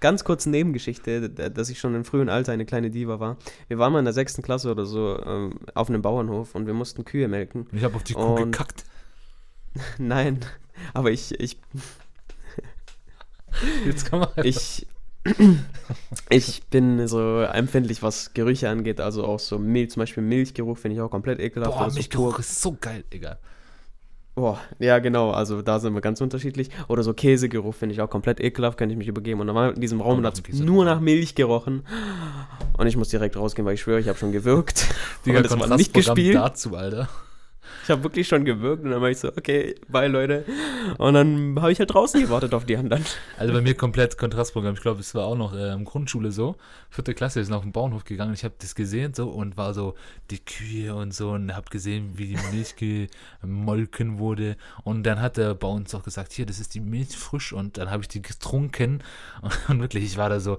[0.00, 3.36] Ganz kurz Nebengeschichte, dass ich schon im frühen Alter eine kleine Diva war.
[3.66, 6.74] Wir waren mal in der sechsten Klasse oder so ähm, auf einem Bauernhof und wir
[6.74, 7.66] mussten Kühe melken.
[7.72, 8.84] Ich habe auf die Kuh Und- gekackt.
[9.98, 10.40] Nein,
[10.94, 11.58] aber ich, ich,
[13.84, 14.86] Jetzt kann man ich,
[16.30, 19.00] ich bin so empfindlich, was Gerüche angeht.
[19.00, 21.76] Also auch so Milch, zum Beispiel Milchgeruch finde ich auch komplett ekelhaft.
[21.76, 23.38] Boah, so Milchgeruch ist so geil, Digga.
[24.38, 26.70] Boah, ja, genau, also da sind wir ganz unterschiedlich.
[26.86, 29.40] Oder so Käsegeruch finde ich auch komplett ekelhaft, könnte ich mich übergeben.
[29.40, 30.64] Und dann war in diesem Raum und hat Käsegeruch.
[30.64, 31.82] nur nach Milch gerochen.
[32.76, 34.86] Und ich muss direkt rausgehen, weil ich schwöre, ich habe schon gewirkt.
[35.26, 36.36] Digga, das war nicht gespielt.
[36.36, 37.08] dazu, Alter.
[37.88, 40.44] Ich habe wirklich schon gewirkt und dann war ich so, okay, bye Leute.
[40.98, 43.02] Und dann habe ich halt draußen gewartet auf die anderen.
[43.38, 44.74] Also bei mir komplett Kontrastprogramm.
[44.74, 46.56] Ich glaube, es war auch noch äh, Grundschule so.
[46.90, 48.34] Vierte Klasse, wir sind auf den Bauernhof gegangen.
[48.34, 49.94] Ich habe das gesehen so und war so
[50.30, 54.58] die Kühe und so und habe gesehen, wie die Milch gemolken wurde.
[54.84, 57.54] Und dann hat er bei uns auch gesagt, hier, das ist die Milch frisch.
[57.54, 59.02] Und dann habe ich die getrunken.
[59.40, 60.58] Und, und wirklich, ich war da so,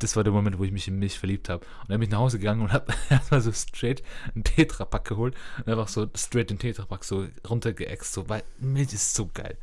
[0.00, 1.64] das war der Moment, wo ich mich in Milch verliebt habe.
[1.82, 4.02] Und dann bin ich nach Hause gegangen und habe erstmal so straight
[4.34, 9.14] einen Tetrapack geholt und einfach so straight den Tetrapack so runtergeäxt, so, weil Milch ist
[9.14, 9.56] so geil.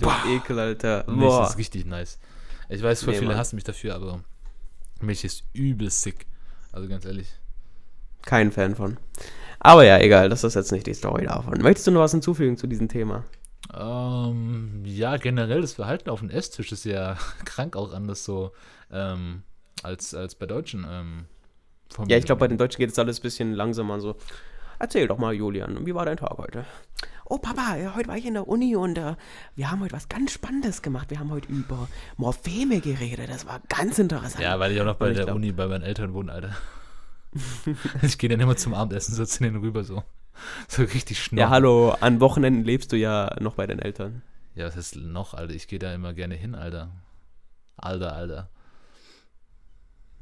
[0.00, 0.16] Boah.
[0.26, 1.04] Ekel, Alter.
[1.06, 1.46] Milch Boah.
[1.48, 2.18] ist richtig nice.
[2.68, 3.38] Ich weiß, voll Nee, viele Mann.
[3.38, 4.24] hassen mich dafür, aber
[5.00, 6.26] Milch ist übel sick.
[6.72, 7.28] Also ganz ehrlich.
[8.22, 8.96] Kein Fan von.
[9.58, 11.60] Aber ja, egal, das ist jetzt nicht die Story davon.
[11.60, 13.24] Möchtest du noch was hinzufügen zu diesem Thema?
[13.74, 18.52] Ähm, ja, generell das Verhalten auf dem Esstisch ist ja krank auch anders so
[18.92, 19.42] ähm,
[19.82, 20.86] als, als bei Deutschen.
[20.88, 21.24] Ähm,
[21.90, 24.16] vom- Ja, ich glaube, bei den Deutschen geht es alles ein bisschen langsamer so.
[24.78, 26.64] Erzähl doch mal, Julian, wie war dein Tag heute?
[27.26, 29.14] Oh, Papa, ja, heute war ich in der Uni und äh,
[29.54, 31.10] wir haben heute was ganz Spannendes gemacht.
[31.10, 33.28] Wir haben heute über Morpheme geredet.
[33.28, 34.42] Das war ganz interessant.
[34.42, 36.56] Ja, weil ich auch noch bei der glaub- Uni bei meinen Eltern wohne, Alter.
[38.02, 40.02] ich gehe dann immer zum Abendessen so zu denen rüber so.
[40.68, 41.40] So richtig schnell.
[41.40, 44.22] ja, hallo, an Wochenenden lebst du ja noch bei den Eltern.
[44.54, 45.54] Ja, was ist noch, Alter?
[45.54, 46.90] Ich gehe da immer gerne hin, Alter.
[47.76, 48.48] Alter, Alter.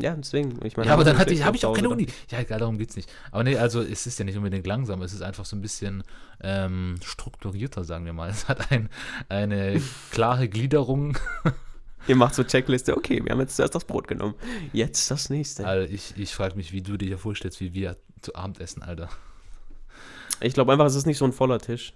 [0.01, 0.65] Ja, deswegen.
[0.65, 2.07] Ich meine, Ja, aber dann hatte ich, habe ich auch keine Uni.
[2.31, 3.11] Ja, egal, darum geht's nicht.
[3.33, 6.05] Aber nee, also es ist ja nicht unbedingt langsam, es ist einfach so ein bisschen
[6.41, 8.31] ähm, strukturierter, sagen wir mal.
[8.39, 8.89] Es hat ein,
[9.29, 9.81] eine
[10.13, 11.19] klare Gliederung.
[12.07, 12.97] Ihr macht so Checkliste.
[12.97, 14.35] Okay, wir haben jetzt zuerst das Brot genommen.
[14.73, 15.67] Jetzt das nächste.
[15.67, 18.83] Alter, ich ich frage mich, wie du dir hier vorstellst, wie wir zu Abend essen,
[18.83, 19.09] Alter.
[20.41, 21.93] Ich glaube einfach, es ist nicht so ein voller Tisch.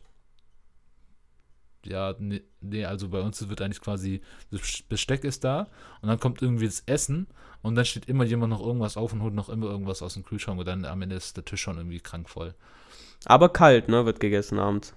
[1.85, 5.69] Ja, nee, nee, also bei uns wird eigentlich quasi, das Besteck ist da
[6.01, 7.27] und dann kommt irgendwie das Essen
[7.63, 10.25] und dann steht immer jemand noch irgendwas auf und holt noch immer irgendwas aus dem
[10.25, 12.55] Kühlschrank und dann am Ende ist der Tisch schon irgendwie krank voll.
[13.25, 14.95] Aber kalt, ne, wird gegessen abends.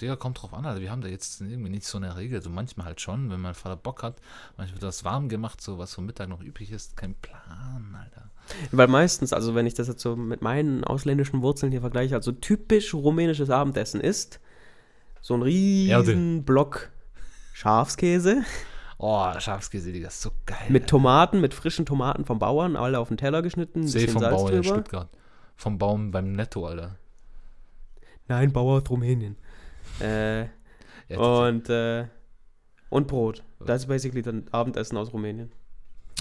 [0.00, 0.80] Digga, kommt drauf an, Alter.
[0.80, 2.40] Wir haben da jetzt irgendwie nicht so eine Regel.
[2.40, 4.16] So manchmal halt schon, wenn mein Vater Bock hat.
[4.56, 6.96] Manchmal wird das warm gemacht, so was vom Mittag noch übrig ist.
[6.96, 8.30] Kein Plan, Alter.
[8.72, 12.32] Weil meistens, also wenn ich das jetzt so mit meinen ausländischen Wurzeln hier vergleiche, also
[12.32, 14.40] typisch rumänisches Abendessen ist
[15.20, 16.90] so ein riesen Block
[17.52, 18.42] Schafskäse
[19.02, 20.58] Oh, Schafskäse, Digga, ist so geil.
[20.68, 20.86] mit.
[20.86, 24.52] Tomaten, mit frischen Tomaten vom Bauern, alle auf den Teller geschnitten, See vom Salz Bauern
[24.54, 24.74] in drüber.
[24.74, 25.08] Stuttgart.
[25.56, 26.96] Vom Baum beim Netto, Alter.
[28.28, 29.36] Nein, Bauer aus Rumänien.
[30.00, 30.42] Äh,
[31.08, 32.06] Ja, und, äh,
[32.90, 33.42] und Brot.
[33.64, 35.50] Das ist basically dann Abendessen aus Rumänien.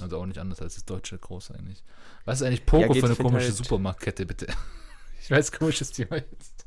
[0.02, 1.84] Also auch nicht anders als das deutsche Groß eigentlich.
[2.26, 4.48] Was ist eigentlich Poco Ja, für eine komische halt- Supermarktkette, bitte?
[5.22, 6.59] Ich weiß, komisches Thema jetzt.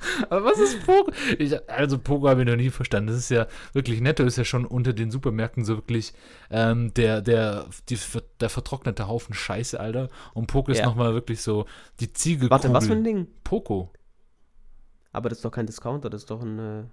[0.30, 1.10] Aber was ist Poco?
[1.38, 3.08] Ich, also Poco habe ich noch nie verstanden.
[3.08, 6.12] Das ist ja wirklich, Netto ist ja schon unter den Supermärkten so wirklich
[6.50, 7.98] ähm, der, der, die,
[8.40, 10.08] der vertrocknete Haufen Scheiße, Alter.
[10.34, 10.86] Und Poco ist Ja.
[10.86, 11.66] nochmal wirklich so
[12.00, 12.48] die Ziege.
[12.50, 13.26] Warte, was für ein Ding?
[13.44, 13.92] Poco.
[15.12, 16.84] Aber das ist doch kein Discounter, das ist doch ein äh,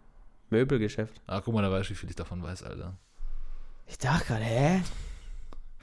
[0.50, 1.22] Möbelgeschäft.
[1.28, 2.98] Ah, guck mal, da weiß ich, wie viel ich davon weiß, Alter.
[3.88, 4.82] Ich dachte gerade, hä?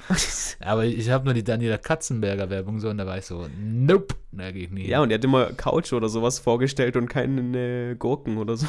[0.60, 4.14] Aber ich habe nur die Daniela Katzenberger Werbung so und da war ich so, nope,
[4.32, 4.86] da gehe ich nie.
[4.88, 8.66] ja, und er hat immer Couch oder sowas vorgestellt und keine äh, Gurken oder so.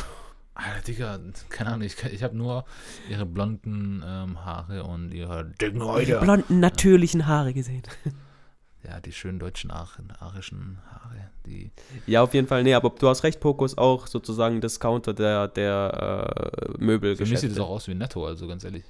[0.55, 1.19] Alter, Digga,
[1.49, 2.65] keine Ahnung, ich, ich habe nur
[3.09, 6.19] ihre blonden ähm, Haare und ihre dicken Die Häute.
[6.19, 7.81] blonden, natürlichen Haare gesehen.
[8.87, 11.71] Ja, die schönen deutschen Aachen, arischen Haare, die.
[12.05, 12.63] Ja, auf jeden Fall.
[12.63, 16.79] Nee, aber du hast recht, Poco ist auch sozusagen Discounter der, der äh, Für mich
[16.81, 17.37] Möbelgeschäfte.
[17.47, 18.83] sieht es auch aus wie Netto, also ganz ehrlich.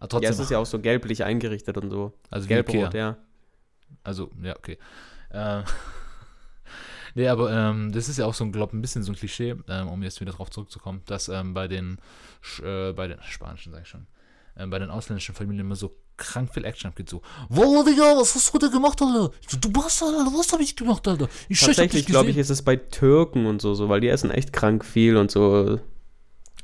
[0.00, 2.12] Aber ja, trotzdem, es ist ja auch so gelblich eingerichtet und so.
[2.30, 3.18] also Gelbrot, ja.
[4.02, 4.78] Also, ja, okay.
[5.30, 5.62] Ähm,
[7.14, 9.88] nee, aber ähm, das ist ja auch so, glaube ein bisschen so ein Klischee, ähm,
[9.88, 11.98] um jetzt wieder drauf zurückzukommen, dass ähm, bei den,
[12.62, 14.06] äh, bei den spanischen, sag ich schon,
[14.56, 17.08] ähm, bei den ausländischen Familien immer so krank viel Action abgeht.
[17.10, 19.32] So, Wallah, Digga, was hast du heute gemacht, Alter?
[19.46, 21.28] So, Du Bastard, Alter, was hab ich gemacht, Alter?
[21.48, 24.52] Ich Tatsächlich, glaube ich, ist es bei Türken und so, so, weil die essen echt
[24.52, 25.78] krank viel und so.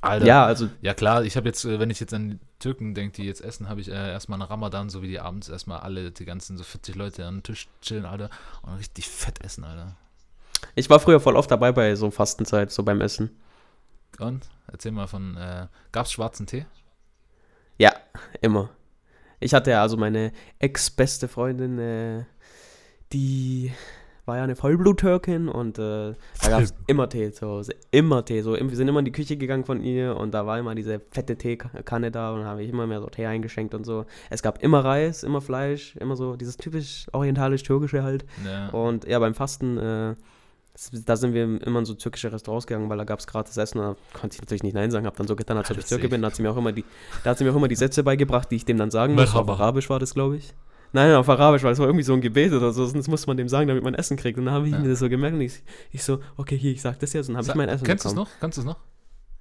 [0.09, 2.95] Alter, Ja, also Ja klar, ich habe jetzt, äh, wenn ich jetzt an die Türken
[2.95, 5.81] denke, die jetzt essen, habe ich äh, erstmal einen Ramadan, so wie die abends erstmal
[5.81, 8.31] alle, die ganzen so 40 Leute an den Tisch chillen, Alter,
[8.63, 9.97] und richtig fett essen, Alter.
[10.75, 13.31] ich war früher voll oft dabei bei so Fastenzeit, so beim Essen.
[14.19, 14.49] Und?
[14.67, 16.67] Erzähl mal von, äh, gab's schwarzen Tee?
[17.79, 17.93] Ja,
[18.41, 18.71] immer.
[19.39, 22.25] Ich hatte ja also meine ex-beste Freundin, äh,
[23.13, 23.73] die
[24.27, 27.75] war ja eine Vollblut-Türkin und äh, da gab es immer Tee zu Hause.
[27.91, 28.43] Immer Tee.
[28.43, 31.01] So, wir sind immer in die Küche gegangen von ihr und da war immer diese
[31.11, 34.05] fette Teekanne da und dann habe ich immer mehr so Tee eingeschenkt und so.
[34.29, 38.25] Es gab immer Reis, immer Fleisch, immer so dieses typisch orientalisch-türkische halt.
[38.45, 38.69] Ja.
[38.71, 40.15] Und ja, beim Fasten, äh,
[41.07, 43.79] da sind wir immer in so türkische Restaurants gegangen, weil da gab es gratis Essen.
[43.79, 45.87] Da konnte ich natürlich nicht Nein sagen, habe dann so getan, als ob Ah, ich
[45.87, 46.21] Türke bin.
[46.21, 46.85] Da hat sie mir auch immer die,
[47.25, 49.35] da hat sie mir auch immer die Sätze beigebracht, die ich dem dann sagen muss.
[49.35, 49.49] Auf.
[49.49, 50.53] Arabisch war das, glaube ich.
[50.93, 52.91] Nein, auf Arabisch, weil es war irgendwie so ein Gebet oder so.
[52.91, 54.39] Das muss man dem sagen, damit man Essen kriegt.
[54.39, 54.79] Und dann habe ich Ja.
[54.79, 57.35] mir das so gemerkt und ich, ich so, okay, hier, ich sag das jetzt und
[57.35, 58.29] dann habe ich mein Essen Kennst du es noch?
[58.41, 58.79] Kannst du es noch?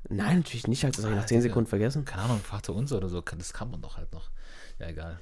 [0.10, 1.50] Nein, natürlich nicht, also das habe ich nach Ah, 10 Digga.
[1.50, 2.06] Sekunden vergessen.
[2.06, 4.30] Keine Ahnung, Vater unser oder so, das kann man doch halt noch.
[4.80, 5.20] Ja, egal.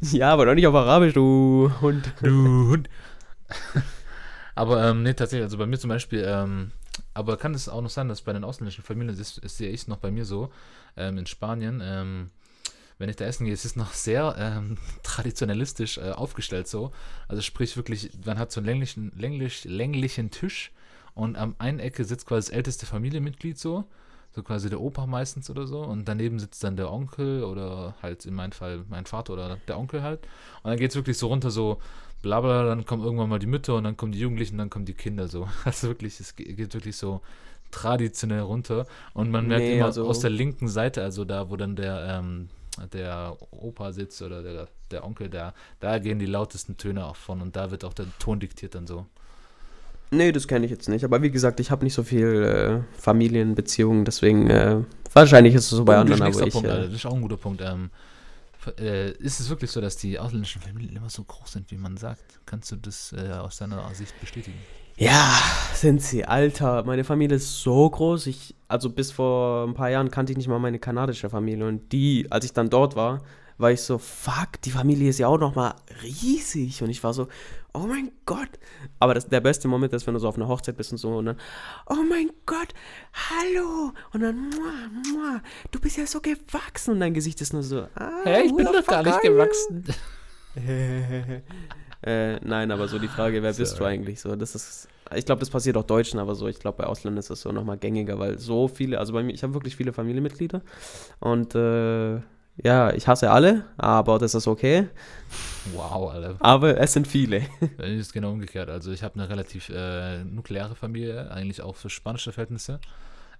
[0.00, 2.12] Ja, aber doch nicht auf Arabisch, du Hund.
[2.20, 2.88] Du Hund.
[4.54, 6.72] aber ähm, nee, tatsächlich, also bei mir zum Beispiel, ähm,
[7.12, 9.86] aber kann es auch noch sein, dass bei den ausländischen Familien, das, das sehe ich
[9.88, 10.50] noch bei mir so,
[10.96, 12.30] ähm, in Spanien, ähm,
[12.98, 16.90] wenn ich da essen gehe, es ist noch sehr ähm, traditionalistisch äh, aufgestellt so.
[17.28, 20.70] Also sprich wirklich, man hat so einen länglichen, länglich, länglichen Tisch
[21.14, 23.84] und am einen Ecke sitzt quasi das älteste Familienmitglied so,
[24.32, 28.26] so quasi der Opa meistens oder so und daneben sitzt dann der Onkel oder halt
[28.26, 30.20] in meinem Fall mein Vater oder der Onkel halt
[30.62, 31.80] und dann geht es wirklich so runter so
[32.22, 34.86] bla bla, dann kommen irgendwann mal die Mütter und dann kommen die Jugendlichen, dann kommen
[34.86, 35.46] die Kinder so.
[35.64, 37.20] Also wirklich, es ge- geht wirklich so
[37.70, 41.56] traditionell runter und man merkt Nee, immer also- aus der linken Seite, also da, wo
[41.56, 42.48] dann der, ähm,
[42.92, 47.40] der Opa sitzt oder der, der Onkel, da, da gehen die lautesten Töne auch von
[47.40, 49.06] und da wird auch der Ton diktiert dann so.
[50.10, 51.04] Nee, das kenne ich jetzt nicht.
[51.04, 54.80] Aber wie gesagt, ich habe nicht so viel äh, Familienbeziehungen, deswegen äh,
[55.12, 56.52] wahrscheinlich ist es so bei anderen, das ist aber ich.
[56.54, 57.62] Punkt, Äh, das ist auch ein guter Punkt.
[57.62, 57.90] Ähm,
[58.78, 61.96] äh, ist es wirklich so, dass die ausländischen Familien immer so groß sind, wie man
[61.96, 62.22] sagt?
[62.46, 64.58] Kannst du das äh, aus deiner Sicht bestätigen?
[64.96, 65.42] ja,
[65.74, 66.24] sind sie.
[66.24, 68.26] Alter, meine Familie ist so groß.
[68.28, 71.64] Ich, also bis vor ein paar Jahren kannte ich nicht mal meine kanadische Familie.
[71.68, 73.22] Und die, als ich dann dort war,
[73.56, 76.82] war ich so, fuck, die Familie ist ja auch noch mal riesig.
[76.82, 77.28] Und ich war so,
[77.72, 78.48] oh mein Gott.
[78.98, 81.16] Aber das, der beste Moment ist, wenn du so auf einer Hochzeit bist und so
[81.16, 81.36] und dann,
[81.86, 82.74] oh mein Gott,
[83.12, 83.92] hallo.
[84.12, 86.94] Und dann, muah, muah, du bist ja so gewachsen.
[86.94, 89.40] Und dein Gesicht ist nur so, ah, who the fuck are you?
[92.02, 94.20] äh, nein, aber so die Frage, wer bist du eigentlich?
[94.20, 97.18] So, das ist, ich glaube, das passiert auch Deutschen, aber so, ich glaube, bei Ausländern
[97.18, 99.92] ist das so nochmal gängiger, weil so viele, also bei mir, ich habe wirklich viele
[99.92, 100.62] Familienmitglieder
[101.20, 102.20] und äh,
[102.62, 104.88] ja, ich hasse alle, aber das ist okay.
[105.72, 106.36] Wow, Alter.
[106.38, 107.42] Aber es sind viele.
[107.76, 108.70] Bei mir ist genau umgekehrt.
[108.70, 112.80] Also ich habe eine relativ äh, nukleare Familie, eigentlich auch für spanische Verhältnisse.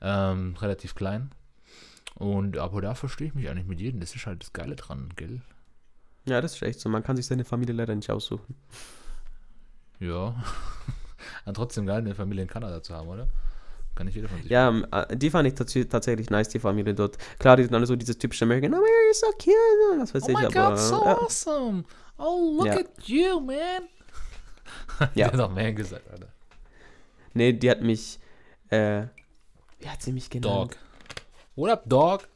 [0.01, 1.31] Ähm, relativ klein.
[2.17, 4.01] Und aber da verstehe ich mich eigentlich mit jedem.
[4.01, 5.43] Das ist halt das Geile dran, gell?
[6.27, 6.89] Ja, das ist echt so.
[6.89, 8.57] Man kann sich seine Familie leider nicht aussuchen.
[10.01, 10.35] Ja.
[11.45, 13.29] Aber trotzdem geil, eine Familie in Kanada zu haben, oder?
[13.95, 14.51] Kann nicht jeder von sich.
[14.51, 17.17] Ja, ähm, äh, die fand ich tats tatsächlich nice, die Familie dort.
[17.39, 20.15] Klar, die sind alle so dieses typische American, oh my God, you're so cute, was
[20.15, 20.71] weiß Oh ich, my aber.
[20.71, 21.19] God, so ja.
[21.19, 21.85] awesome!
[22.19, 22.79] Oh, look Ja.
[22.79, 23.57] at you, man!
[25.15, 25.29] Ja.
[25.29, 26.29] Der hat auch man gesagt, Alter.
[27.35, 28.19] Nee, die hat mich,
[28.71, 29.03] äh,
[29.81, 30.73] wie hat sie mich genannt?
[30.73, 30.77] Dog.
[31.57, 32.29] What up, Dog?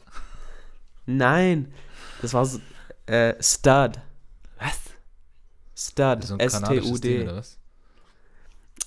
[1.06, 1.72] Nein,
[2.20, 2.60] das war so,
[3.06, 3.98] äh, Stud.
[4.58, 4.80] Was?
[5.74, 7.28] Stud, So S-T-U-D.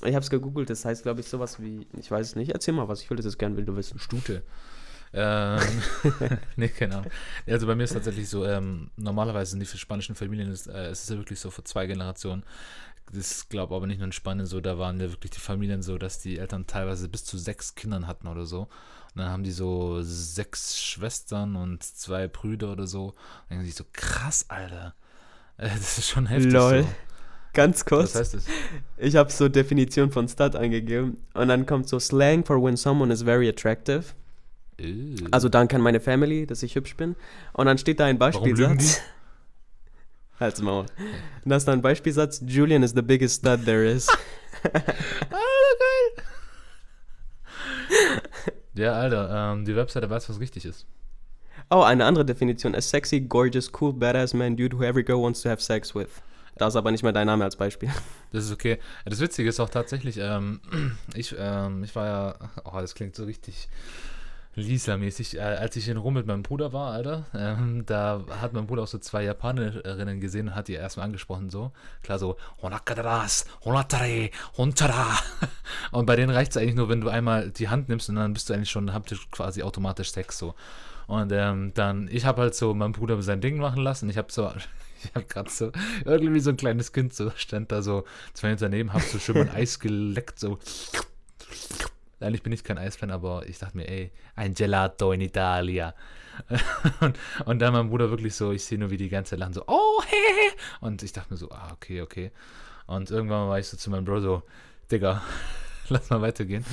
[0.06, 2.88] Ich hab's gegoogelt, das heißt, glaube ich, sowas wie, ich weiß es nicht, erzähl mal
[2.88, 4.00] was, ich will das gerne, will du wissen.
[4.00, 4.44] Stute.
[5.14, 5.60] Ähm,
[6.56, 7.12] nee, keine Ahnung.
[7.46, 10.68] Ja, Also bei mir ist tatsächlich so, ähm, normalerweise sind die für spanischen Familien, ist,
[10.68, 12.44] äh, es ist ja wirklich so vor zwei Generationen.
[13.12, 15.98] Das glaube aber nicht nur in Spanien so, da waren ja wirklich die Familien so,
[15.98, 18.62] dass die Eltern teilweise bis zu sechs Kindern hatten oder so.
[18.62, 23.08] Und dann haben die so sechs Schwestern und zwei Brüder oder so.
[23.08, 23.16] Und
[23.50, 24.96] dann denken die so, krass, Alter.
[25.58, 26.54] Äh, Das ist schon heftig.
[26.54, 26.84] Lol.
[26.84, 26.90] So.
[27.54, 28.46] Ganz kurz, Was heißt das?
[28.98, 33.12] ich habe so Definition von Stud eingegeben und dann kommt so Slang for when someone
[33.12, 34.06] is very attractive.
[34.80, 35.16] Äh.
[35.32, 37.16] Also danke an meine Family, dass ich hübsch bin.
[37.54, 39.02] Und dann steht da ein Beispielsatz.
[40.40, 40.86] Halt's Maul.
[41.44, 44.08] Und da ist da ein Beispielsatz, Julian is the biggest stud there is.
[48.74, 50.86] Ja, Alter, ähm, die Webseite weiß, was richtig ist.
[51.70, 52.74] Oh, eine andere Definition.
[52.74, 56.22] A sexy, gorgeous, cool, badass man dude who every girl wants to have sex with.
[56.56, 57.90] Da ist aber nicht mehr dein Name als Beispiel.
[58.34, 58.80] Das ist okay.
[59.04, 60.62] Das Witzige ist auch tatsächlich, ähm,
[61.16, 63.68] ich, ähm, ich war ja, oh, das klingt so richtig
[64.56, 68.68] Lisa-mäßig, äh, als ich in Rom mit meinem Bruder war, Alter, ähm, da hat mein
[68.68, 71.72] Bruder auch so zwei Japanerinnen gesehen und hat die erstmal angesprochen, so,
[72.04, 75.18] klar so, Honakadaras, Honatare, Hontara.
[75.92, 78.34] Und bei denen reicht es eigentlich nur, wenn du einmal die Hand nimmst und dann
[78.34, 80.54] bist du eigentlich schon, habt ihr quasi automatisch Sex, so.
[81.12, 84.10] Und ähm, dann, ich habe halt so meinen Bruder sein Ding machen lassen.
[84.10, 84.50] Ich habe so,
[85.04, 85.74] ich habe gerade so,
[86.06, 89.36] irgendwie so ein kleines Kind so, stand da so zwei Meter daneben, hab so schön
[89.36, 90.58] mein Eis geleckt, so.
[92.22, 95.94] Eigentlich bin ich kein Eisfan, aber ich dachte mir, ey, ein Gelato in Italia.
[97.02, 99.66] und, und dann mein Bruder wirklich so, ich sehe nur, wie die ganze lachen, so,
[99.68, 100.52] oh, hey.
[100.80, 102.32] Und ich dachte mir so, ah, okay, okay.
[102.88, 104.44] Und irgendwann war ich so zu meinem Bro so,
[104.90, 105.22] Digga,
[105.90, 106.64] lass mal weitergehen.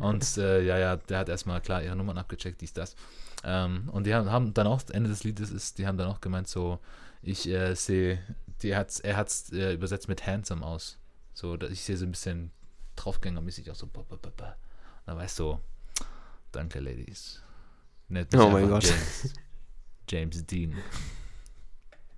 [0.00, 2.96] Und äh, ja, ja, der hat erstmal klar ihre Nummern abgecheckt, dies, das.
[3.44, 6.20] Ähm, und die haben, haben dann auch, Ende des Liedes ist, die haben dann auch
[6.20, 6.80] gemeint, so,
[7.22, 8.18] ich äh, sehe,
[8.62, 10.98] die hat's, er hat es äh, übersetzt mit handsome aus.
[11.34, 12.50] So, ich sehe so ein bisschen
[12.96, 14.46] draufgängermäßig auch so, ba, ba, ba, ba.
[14.46, 14.54] Und
[15.06, 15.60] dann weißt du,
[16.52, 17.42] danke, Ladies.
[18.08, 18.84] Mich Oh mein Gott.
[18.84, 19.34] James,
[20.08, 20.76] James Dean.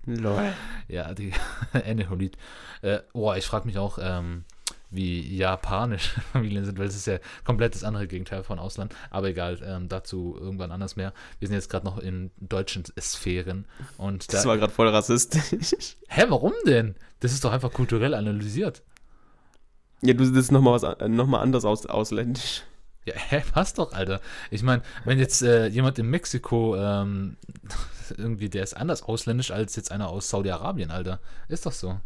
[0.05, 0.53] Lol.
[0.87, 1.33] Ja, die
[1.73, 2.37] Ende vom Lied.
[2.81, 4.45] Äh, boah, ich frage mich auch, ähm,
[4.91, 8.93] wie japanisch Familien sind, weil es ist ja komplett das andere Gegenteil von Ausland.
[9.09, 11.13] Aber egal, ähm, dazu irgendwann anders mehr.
[11.39, 13.65] Wir sind jetzt gerade noch in deutschen Sphären.
[13.97, 15.95] Und Das da, war gerade voll rassistisch.
[16.07, 16.95] hä, warum denn?
[17.21, 18.83] Das ist doch einfach kulturell analysiert.
[20.01, 22.63] Ja, du das ist nochmal was äh, noch mal anders aus, ausländisch.
[23.05, 24.19] Ja, hä, passt doch, Alter.
[24.51, 27.37] Ich meine, wenn jetzt äh, jemand in Mexiko ähm,
[28.17, 31.19] irgendwie, der ist anders ausländisch als jetzt einer aus Saudi-Arabien, Alter.
[31.47, 31.99] Ist doch so.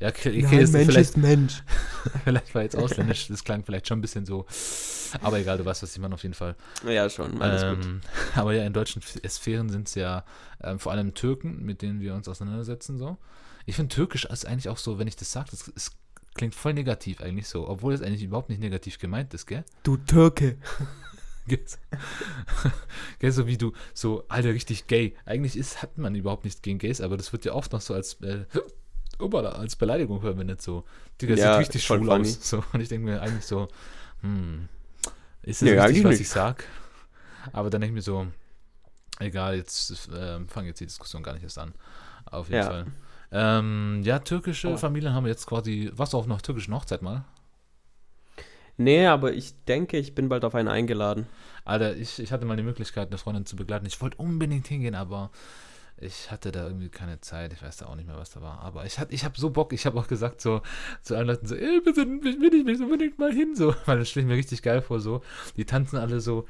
[0.00, 1.62] Ja, okay, okay ist vielleicht, Mensch.
[2.24, 4.46] vielleicht war jetzt ausländisch, das klang vielleicht schon ein bisschen so.
[5.20, 6.56] Aber egal, du weißt, was ich meine auf jeden Fall.
[6.86, 7.84] Ja, schon, alles gut.
[7.84, 8.00] Ähm,
[8.34, 10.24] aber ja, in deutschen F- Sphären sind es ja
[10.62, 12.96] ähm, vor allem Türken, mit denen wir uns auseinandersetzen.
[12.98, 13.18] so.
[13.66, 15.90] Ich finde Türkisch ist eigentlich auch so, wenn ich das sage, das, es
[16.34, 19.64] klingt voll negativ eigentlich so, obwohl es eigentlich überhaupt nicht negativ gemeint ist, gell?
[19.82, 20.56] Du Türke.
[21.46, 21.76] Gell, so-
[23.18, 25.14] Gell, so wie du, so, Alter, richtig gay.
[25.26, 27.92] Eigentlich ist, hat man überhaupt nichts gegen Gays, aber das wird ja oft noch so
[27.94, 28.44] als, äh,
[29.22, 30.84] Obala, als Beleidigung verwendet, so.
[31.20, 32.20] Digga, Ja, sieht richtig schwul funny.
[32.28, 32.48] aus.
[32.48, 32.62] So.
[32.72, 33.68] Und ich denke mir eigentlich so,
[34.22, 34.68] hm,
[35.42, 36.20] ist das Nee, richtig, was nicht.
[36.22, 36.64] ich sag?
[37.52, 38.26] Aber dann denke ich mir so,
[39.18, 41.72] egal, jetzt ähm, fange jetzt die Diskussion gar nicht erst an.
[42.26, 42.66] Auf jeden Ja.
[42.66, 42.86] Fall.
[43.32, 44.76] Ähm, ja, türkische Oh.
[44.76, 47.24] Familien haben jetzt quasi, warst du auf einer türkischen Hochzeit mal?
[48.76, 51.26] Nee, aber ich denke, ich bin bald auf eine eingeladen.
[51.64, 53.84] Alter, ich, ich hatte mal die Möglichkeit, eine Freundin zu begleiten.
[53.86, 55.30] Ich wollte unbedingt hingehen, aber
[56.00, 57.52] ich hatte da irgendwie keine Zeit.
[57.52, 58.60] Ich weiß da auch nicht mehr, was da war.
[58.60, 59.72] Aber ich, hatte, ich habe so Bock.
[59.72, 60.62] Ich habe auch gesagt so
[61.02, 63.54] zu allen Leuten so, ey, bitte, will ich mich unbedingt mal hin.
[63.54, 65.00] So, weil das stelle ich mir richtig geil vor.
[65.00, 65.22] So,
[65.56, 66.46] die tanzen alle so.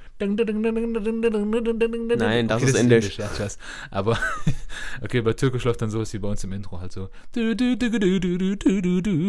[2.16, 3.18] Nein, das ist Indisch.
[3.18, 3.58] Ja, ich weiß.
[3.90, 4.18] Aber
[5.02, 7.08] okay, bei Türkisch läuft dann sowas wie bei uns im Intro halt so.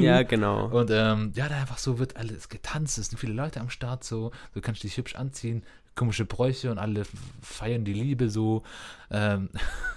[0.03, 0.67] Ja, genau.
[0.67, 4.03] Und ähm, ja, da einfach so wird alles getanzt, es sind viele Leute am Start
[4.03, 5.63] so, du kannst dich hübsch anziehen,
[5.95, 7.03] komische Bräuche und alle
[7.41, 8.63] feiern die Liebe so.
[9.09, 9.49] Ähm,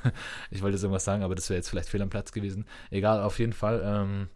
[0.50, 2.66] ich wollte jetzt irgendwas sagen, aber das wäre jetzt vielleicht fehl am Platz gewesen.
[2.90, 3.82] Egal, auf jeden Fall.
[3.84, 4.28] Ähm,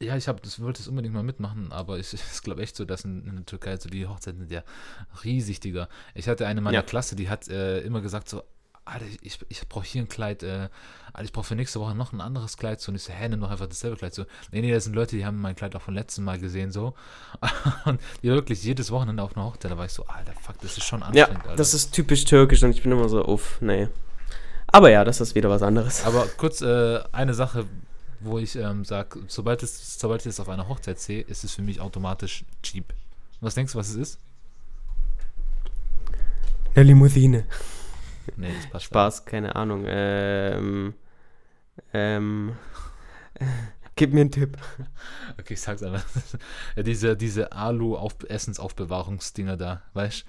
[0.00, 2.84] ja, ich habe, das wollte es unbedingt mal mitmachen, aber ich, ich glaube echt so,
[2.84, 4.62] dass in, in der Türkei so die Hochzeiten sind ja
[5.24, 5.88] riesig, Digga.
[6.14, 6.82] Ich hatte eine meiner Ja.
[6.82, 8.42] Klasse, die hat äh, immer gesagt so,
[8.92, 10.68] Alter, ich, ich brauche hier ein Kleid, äh,
[11.12, 12.80] Alter, ich brauche für nächste Woche noch ein anderes Kleid.
[12.80, 14.14] So, und ich so, hä, nimm doch einfach dasselbe Kleid.
[14.14, 16.72] So, nee, nee, das sind Leute, die haben mein Kleid auch vom letzten Mal gesehen,
[16.72, 16.94] so.
[17.84, 20.76] Und die wirklich jedes Wochenende auf einer Hochzeit, da war ich so, Alter, fuck, das
[20.76, 21.56] ist schon Ja, anstrengend, Alter.
[21.56, 23.88] das ist typisch türkisch und ich bin immer so, uff, nee.
[24.66, 26.04] Aber ja, das ist wieder was anderes.
[26.04, 27.66] Aber kurz äh, eine Sache,
[28.20, 31.54] wo ich ähm, sage, sobald, es, sobald ich es auf einer Hochzeit sehe, ist es
[31.54, 32.92] für mich automatisch cheap.
[33.40, 34.18] Was denkst du, was es ist?
[36.74, 37.44] Eine Limousine.
[38.36, 39.84] Nee, das passt Spaß, keine Ahnung.
[39.86, 40.94] Ähm,
[41.92, 42.52] ähm,
[43.96, 44.56] gib mir einen Tipp.
[45.38, 46.04] Okay, ich sag's einfach.
[46.76, 50.26] ja, diese diese Alu-Essensaufbewahrungsdinger da, weißt du?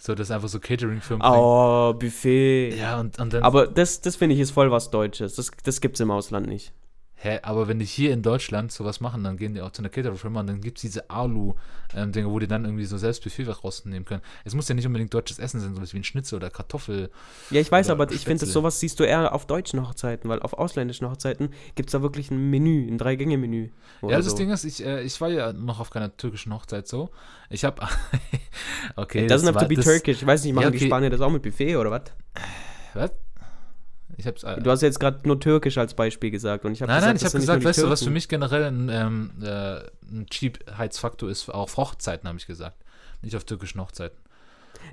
[0.00, 1.20] So, das ist einfach so Catering-Firmen.
[1.20, 1.42] bringen.
[1.42, 2.76] Oh, Buffet.
[2.76, 3.42] Ja, und, und dann.
[3.42, 5.34] Aber das, das finde ich ist voll was Deutsches.
[5.34, 6.72] Das, das gibt es im Ausland nicht.
[7.20, 9.88] Hä, aber wenn die hier in Deutschland sowas machen, dann gehen die auch zu einer
[9.88, 14.04] Catering-Firma und dann gibt es diese Alu-Dinge, wo die dann irgendwie so selbst Buffet rausnehmen
[14.04, 14.22] können.
[14.44, 17.10] Es muss ja nicht unbedingt deutsches Essen sein, sowas wie ein Schnitzel oder Kartoffel.
[17.50, 18.52] Ja, ich weiß, aber ich finde, Spätzle.
[18.52, 22.30] sowas siehst du eher auf deutschen Hochzeiten, weil auf ausländischen Hochzeiten gibt es da wirklich
[22.30, 23.70] ein Menü, ein Drei-Gänge-Menü.
[24.02, 24.36] Ja, das so.
[24.36, 27.10] Ding ist, ich, äh, ich war ja noch auf keiner türkischen Hochzeit so.
[27.50, 27.82] Ich habe.
[28.96, 29.24] okay.
[29.24, 30.18] It doesn't have war- to be das- Turkish.
[30.22, 30.86] Ich weiß nicht, machen Ja, die okay.
[30.86, 32.02] Spanier das auch mit Buffet oder was?
[32.94, 33.10] Was?
[34.16, 34.42] Ich hab's.
[34.42, 37.16] Äh, Du hast jetzt gerade nur Türkisch als Beispiel gesagt und ich nein, gesagt, nein,
[37.16, 38.14] ich habe gesagt, weißt du, was für Türken.
[38.14, 39.80] mich generell ein, ähm, äh,
[40.10, 42.76] ein Cheapheitsfaktor ist, auch auf Hochzeiten, habe ich gesagt.
[43.22, 44.16] Nicht auf türkischen Hochzeiten.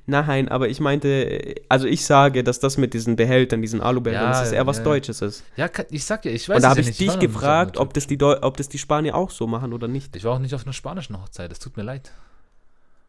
[0.08, 4.32] Nein, aber ich meinte, also ich sage, dass das mit diesen Behältern, diesen Alubehältern, Ja,
[4.32, 4.84] dass das eher was ja.
[4.84, 5.44] Deutsches ist.
[5.56, 7.14] Ja, ich sag ja, ich weiß und da habe ja ich nicht.
[7.14, 10.16] dich gefragt, ob das, die Deu ob das die Spanier auch so machen oder nicht.
[10.16, 12.12] Ich war auch nicht auf einer spanischen Hochzeit, es tut mir leid.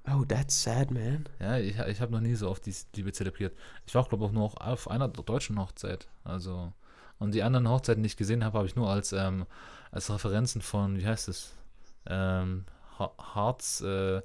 [0.09, 1.29] Oh, that's sad, man.
[1.41, 3.57] Ja, ich, ich habe noch nie so oft die Liebe zelebriert.
[3.87, 6.07] Ich war auch, glaube ich, auch nur auf einer deutschen Hochzeit.
[6.25, 6.73] Also,
[7.19, 9.47] und die anderen Hochzeiten, die ich gesehen habe, habe ich nur als, ähm,
[9.91, 11.55] als Referenzen von, wie heißt es?
[12.07, 12.65] Ähm,
[12.99, 14.23] Ha- Harz, äh,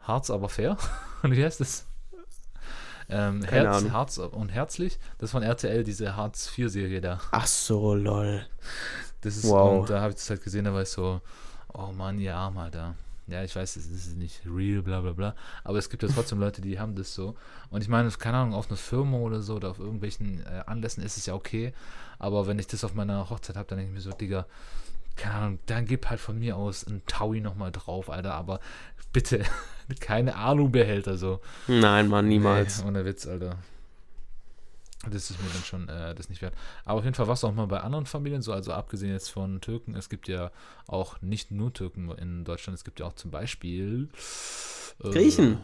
[0.00, 0.76] Harz aber fair.
[1.22, 1.84] Und wie heißt es?
[3.10, 3.92] Ähm, Herz, Ahnung.
[3.92, 4.98] Harz und herzlich.
[5.18, 7.18] Das ist von RTL, diese Harz-4-Serie da.
[7.32, 8.46] Ach so, lol.
[9.22, 9.80] Das ist, Wow.
[9.80, 11.20] und da habe ich das halt gesehen, da war ich so,
[11.72, 12.94] oh Mann, ihr Arm, Alter.
[13.28, 15.34] Ja, ich weiß, das ist nicht real, bla bla bla.
[15.62, 17.36] Aber es gibt ja trotzdem Leute, die haben das so.
[17.70, 21.02] Und ich meine, keine Ahnung, auf einer Firma oder so oder auf irgendwelchen äh, Anlässen
[21.04, 21.74] ist es ja okay.
[22.18, 24.46] Aber wenn ich das auf meiner Hochzeit habe, dann denke ich mir so, Digga,
[25.16, 28.34] keine Ahnung, dann gib halt von mir aus ein Taui nochmal drauf, Alter.
[28.34, 28.60] Aber
[29.12, 29.42] bitte,
[30.00, 31.40] keine Alubehälter so.
[31.66, 32.80] Nein, Mann, niemals.
[32.80, 33.58] Nee, ohne Witz, Alter.
[35.04, 36.54] Das ist mir dann schon äh, das nicht wert.
[36.84, 39.30] Aber auf jeden Fall war es auch mal bei anderen Familien so, also abgesehen jetzt
[39.30, 40.50] von Türken, es gibt ja
[40.86, 44.08] auch nicht nur Türken in Deutschland, es gibt ja auch zum Beispiel
[45.04, 45.58] äh, Griechen.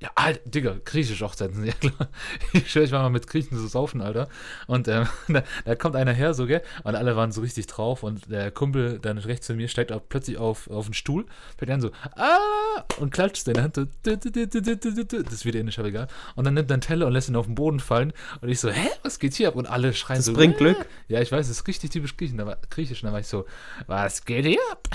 [0.00, 2.08] Ja, Alter, Digga, griechische Hochzeiten, ja klar.
[2.52, 4.28] Ich schwör, ich war mal mit Griechen so saufen, Alter.
[4.66, 6.62] Und ähm, da, da kommt einer her, so, gell?
[6.82, 8.02] Und alle waren so richtig drauf.
[8.02, 11.26] Und der Kumpel dann rechts von mir steigt auch plötzlich auf, auf den Stuhl,
[11.56, 12.84] fällt an so, ah!
[12.98, 16.08] Und klatscht seine Hand so, das ist wieder indisch, aber egal.
[16.34, 18.12] Und dann nimmt er einen Teller und lässt ihn auf den Boden fallen.
[18.40, 19.56] Und ich so, hä, was geht hier ab?
[19.56, 20.86] Und alle schreien Das so, bringt "Äh!" Glück.
[21.08, 23.02] Ja, ich weiß, das ist richtig typisch Griechen, griechisch.
[23.02, 23.46] Und da war ich so,
[23.86, 24.88] was geht hier ab?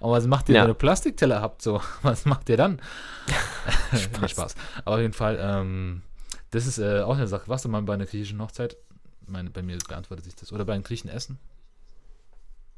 [0.00, 0.62] Und was macht ihr, Ja.
[0.62, 1.62] wenn ihr Plastikteller habt?
[1.62, 2.80] So, was macht ihr dann?
[3.96, 4.30] Spaß.
[4.30, 4.54] Spaß.
[4.84, 6.02] Aber auf jeden Fall, ähm,
[6.50, 7.48] das ist äh, auch eine Sache.
[7.48, 8.76] Warst du mal bei einer griechischen Hochzeit?
[9.26, 10.52] Meine, bei mir beantwortet sich das.
[10.52, 11.38] Oder bei einem Griechen essen?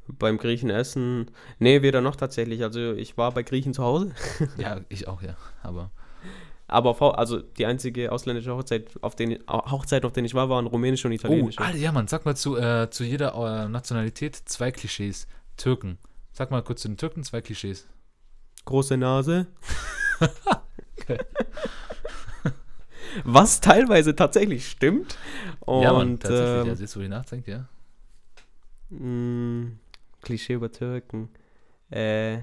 [0.07, 1.31] Beim Griechen essen.
[1.59, 2.63] Nee, weder noch tatsächlich.
[2.63, 4.13] Also ich war bei Griechen zu Hause.
[4.59, 5.35] Ja, ich auch, ja.
[5.63, 5.91] Aber
[6.69, 11.09] Aber also die einzige ausländische Hochzeit, auf den Hochzeiten, auf denen ich war, waren rumänische
[11.09, 11.59] und Oh, italienische.
[11.61, 13.35] Alter, ja, Mann, sag mal zu, äh, zu jeder
[13.65, 15.27] äh, Nationalität zwei Klischees.
[15.57, 15.99] Türken.
[16.35, 17.87] Sag mal kurz zu den Türken zwei Klischees.
[18.65, 19.47] Große Nase.
[23.25, 25.17] Was teilweise tatsächlich stimmt.
[25.61, 26.63] Und ja, Mann, tatsächlich.
[26.63, 27.69] ähm, ja, siehst du, wie ich nachdenke, ja.
[28.91, 29.77] mh,
[30.23, 31.29] Klischee über Türken.
[31.91, 32.39] Äh.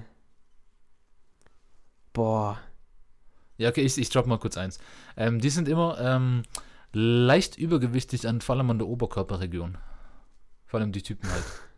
[2.14, 2.58] Boah.
[3.58, 4.78] Ja, okay, ich, ich drop mal kurz eins.
[5.18, 6.44] Ähm, die sind immer ähm,
[6.94, 9.76] leicht übergewichtig, an, vor allem an der Oberkörperregion.
[10.64, 11.44] Vor allem die Typen halt.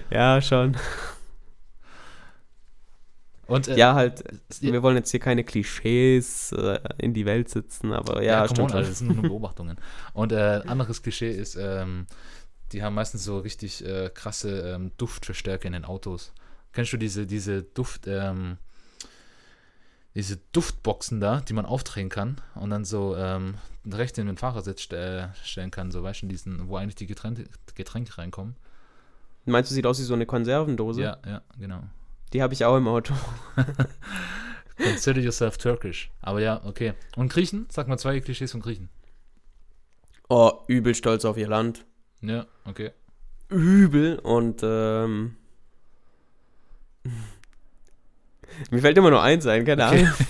[0.10, 0.76] Ja, schon.
[3.46, 4.24] Und äh, Ja, halt.
[4.60, 8.60] Wir wollen jetzt hier keine Klischees äh, in die Welt sitzen, aber ja, ja, stimmt
[8.60, 8.80] on, schon.
[8.80, 9.76] das sind nur Beobachtungen.
[10.12, 12.06] Und äh, anderes Klischee ist, ähm,
[12.72, 16.32] die haben meistens so richtig äh, krasse ähm, Duftverstärker in den Autos.
[16.72, 18.56] Kennst du diese, diese Duft, ähm,
[20.14, 23.56] diese Duftboxen da, die man aufdrehen kann und dann so ähm,
[23.90, 27.06] rechts in den Fahrersitz st äh, stellen kann, so weißt du, diesen, wo eigentlich die
[27.06, 28.56] Getränke, Getränke reinkommen.
[29.44, 31.02] Meinst du, sieht aus wie so eine Konservendose?
[31.02, 31.82] Ja, ja, genau.
[32.32, 33.14] Die habe ich auch im Auto.
[34.76, 36.10] Consider yourself Turkish.
[36.20, 36.94] Aber ja, okay.
[37.16, 37.66] Und Griechen?
[37.70, 38.88] Sag mal zwei Klischees von Griechen.
[40.28, 41.84] Oh, übel stolz auf ihr Land.
[42.20, 42.92] Ja, okay.
[43.48, 45.36] Übel und ähm.
[48.70, 50.04] Mir fällt immer nur eins ein, keine Okay.
[50.04, 50.14] Ahnung.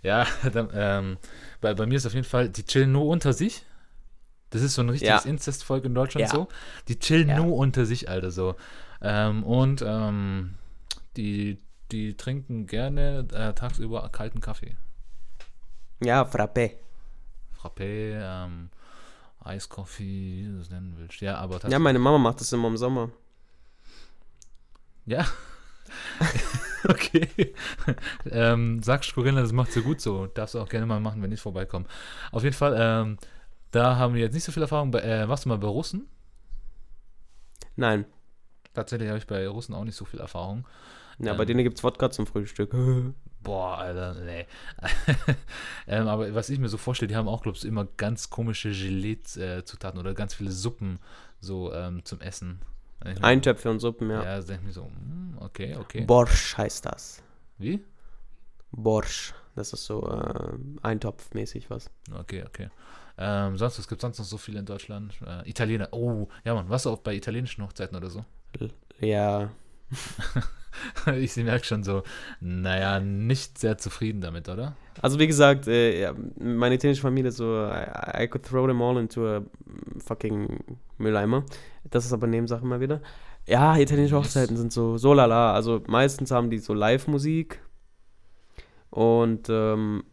[0.00, 1.16] Ja, dann, ähm,
[1.60, 3.64] bei, bei mir ist auf jeden Fall, die chillen nur unter sich.
[4.50, 5.30] Das ist so ein richtiges Ja.
[5.30, 6.34] Inzestvolk in Deutschland Ja.
[6.34, 6.48] so.
[6.88, 7.36] Die chillen Ja.
[7.40, 8.56] nur unter sich, Alter, so.
[9.02, 10.54] Ähm, und ähm,
[11.16, 11.58] die,
[11.92, 14.76] die trinken gerne äh, tagsüber kalten Kaffee.
[16.02, 16.72] Ja, Frappé.
[17.60, 18.70] Frappé, ähm,
[19.44, 21.20] Eiskoffee, wie du es nennen willst.
[21.20, 23.10] Ja, aber Ja, meine Mama macht das immer im Sommer.
[25.06, 25.26] Ja.
[26.88, 27.54] okay.
[28.30, 30.26] ähm, sagst Corinna, das macht sie gut so.
[30.26, 31.86] Darfst du auch gerne mal machen, wenn ich vorbeikomme.
[32.30, 33.18] Auf jeden Fall, ähm,
[33.70, 34.90] da haben wir jetzt nicht so viel Erfahrung.
[34.90, 36.06] Bei, äh, warst du mal bei Russen?
[37.76, 38.04] Nein.
[38.74, 40.66] Tatsächlich habe ich bei Russen auch nicht so viel Erfahrung.
[41.18, 41.46] Ja, bei Ähm.
[41.48, 42.72] denen gibt es Wodka zum Frühstück.
[43.42, 44.46] Boah, Alter, nee.
[45.86, 48.70] ähm, aber was ich mir so vorstelle, die haben auch, glaubst du, immer ganz komische
[48.70, 50.98] Gelee-Zutaten oder ganz viele Suppen
[51.40, 52.60] so ähm, zum Essen.
[53.04, 54.40] Ich Eintöpfe und Suppen, Ja, ja.
[54.40, 56.04] da denke ich mir so, hm, okay, okay.
[56.04, 57.22] Borsch heißt das.
[57.58, 57.84] Wie?
[58.72, 59.34] Borsch.
[59.54, 60.52] Das ist so äh,
[60.82, 61.90] eintopfmäßig was.
[62.12, 62.70] Okay, okay.
[63.18, 65.14] Ähm, sonst, was gibt sonst noch so viel in Deutschland?
[65.26, 65.88] Äh, Italiener.
[65.90, 68.24] Oh, ja, Mann, warst du auch bei italienischen Hochzeiten oder so?
[69.00, 69.50] Ja,
[71.16, 72.02] ich merke schon so,
[72.40, 74.76] naja, nicht sehr zufrieden damit, oder?
[75.00, 78.98] Also wie gesagt, äh, ja, meine italienische Familie so, I, I could throw them all
[78.98, 79.42] into a
[79.98, 80.64] fucking
[80.98, 81.44] Mülleimer.
[81.90, 83.00] Das ist aber Nebensache mal wieder.
[83.46, 84.16] Ja, italienische.
[84.16, 85.54] Hochzeiten sind so, so lala.
[85.54, 87.60] Also meistens haben die so Live-Musik
[88.90, 90.04] und ähm,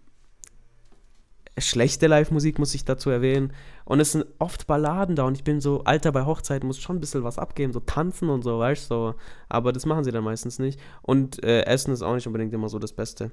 [1.58, 3.54] schlechte Live-Musik muss ich dazu erwähnen.
[3.86, 6.98] Und es sind oft Balladen da und ich bin so, Alter, bei Hochzeiten muss schon
[6.98, 9.16] ein bisschen was abgeben, so tanzen und so, weißt du, so.
[9.48, 10.80] Aber das machen sie dann meistens nicht.
[11.02, 13.32] Und äh, Essen ist auch nicht unbedingt immer so das Beste.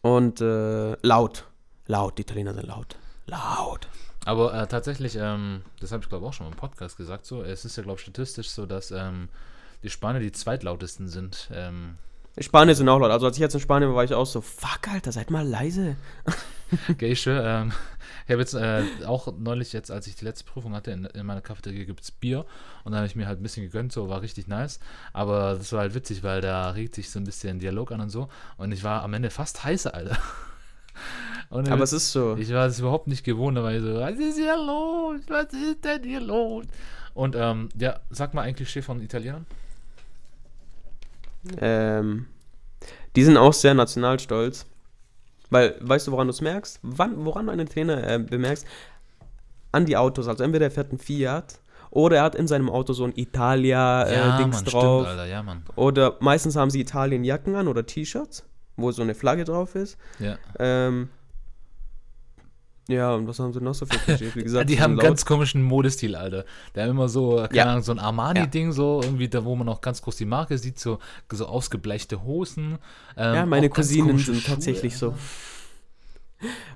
[0.00, 1.46] Und äh, laut.
[1.86, 2.96] Laut, die Italiener sind laut.
[3.26, 3.88] Laut.
[4.24, 7.42] Aber äh, tatsächlich, ähm, das habe ich glaube auch schon mal im Podcast gesagt, so,
[7.42, 9.28] es ist ja glaube ich statistisch so, dass ähm,
[9.82, 11.50] die Spanier die zweitlautesten sind.
[11.52, 11.96] Ähm,
[12.38, 13.10] Spanier sind auch laut.
[13.10, 15.46] Also als ich jetzt in Spanien war, war ich auch so, fuck, Alter, seid mal
[15.46, 15.96] leise.
[16.98, 17.72] Geische, ähm,
[18.26, 21.26] ich habe jetzt äh, auch neulich jetzt, als ich die letzte Prüfung hatte, in, in
[21.26, 22.46] meiner Cafeteria gibt es Bier
[22.84, 24.80] und dann habe ich mir halt ein bisschen gegönnt, so war richtig nice.
[25.12, 28.10] Aber das war halt witzig, weil da regt sich so ein bisschen Dialog an und
[28.10, 30.16] so und ich war am Ende fast heiße, Alter.
[31.48, 32.36] Und Aber es ist so.
[32.38, 35.20] ich war es überhaupt nicht gewohnt, da war ich so, was ist hier los?
[35.28, 36.64] Was ist denn hier los?
[37.12, 39.44] Und ähm, ja, sag mal ein Klischee von Italienern.
[41.58, 42.26] Ähm,
[43.16, 44.66] die sind auch sehr nationalstolz.
[45.52, 46.80] Weil, weißt du, woran du es merkst?
[46.82, 48.66] Wann, woran du einen Trainer äh, bemerkst?
[49.70, 50.26] An die Autos.
[50.26, 54.64] Also entweder er fährt ein Fiat oder er hat in seinem Auto so ein Italia-Dings
[54.64, 55.06] drauf.
[55.06, 55.44] Alter, ja.
[55.76, 58.44] Oder meistens haben sie Italien-Jacken an oder T-Shirts,
[58.76, 59.98] wo so eine Flagge drauf ist.
[60.18, 60.38] Ja.
[60.58, 61.10] Ähm,
[62.92, 64.36] ja, und was haben sie noch so für Klischees?
[64.36, 65.04] Wie gesagt, die haben laut.
[65.04, 66.44] ganz komischen Modestil, Alter.
[66.74, 67.64] Der haben immer so, keine Ja.
[67.66, 70.78] Ahnung, so ein Armani-Ding, so irgendwie, da wo man auch ganz groß die Marke sieht,
[70.78, 70.98] so,
[71.30, 72.78] so ausgebleichte Hosen.
[73.16, 75.14] ähm, Ja, meine Cousinen sind Schuhe, tatsächlich so.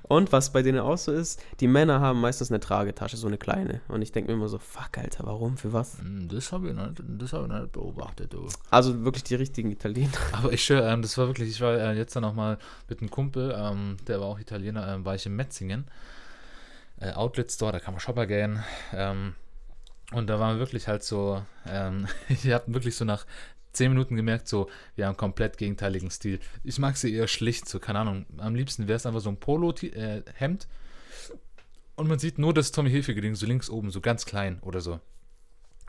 [0.03, 3.37] Und was bei denen auch so ist, die Männer haben meistens eine Tragetasche, so eine
[3.37, 3.81] kleine.
[3.87, 5.99] Und ich denke mir immer so, fuck, Alter, warum, für was?
[5.99, 8.47] Hm, Das habe ich, nicht- das hab ich nicht beobachtet, du.
[8.69, 10.11] Also wirklich die richtigen Italiener.
[10.31, 12.57] Aber ich schwöre, ähm, das war wirklich, ich war äh, jetzt dann noch mal
[12.87, 15.85] mit einem Kumpel, ähm, der war auch Italiener, ähm, war ich in Metzingen.
[16.99, 18.63] Äh, Outlet Store, da kann man shoppen gehen.
[18.93, 19.35] Ähm,
[20.13, 23.25] und da waren wir wirklich halt so, ähm, ich habe wirklich so nach
[23.77, 26.39] zehn Minuten gemerkt, so, wir haben komplett gegenteiligen Stil.
[26.63, 28.25] Ich mag sie eher schlicht, so, keine Ahnung.
[28.37, 30.67] Am liebsten wäre es einfach so ein Polo-Hemd.
[31.95, 34.99] und man sieht nur das Tommy Hilfiger-Ding so links oben, so ganz klein oder so.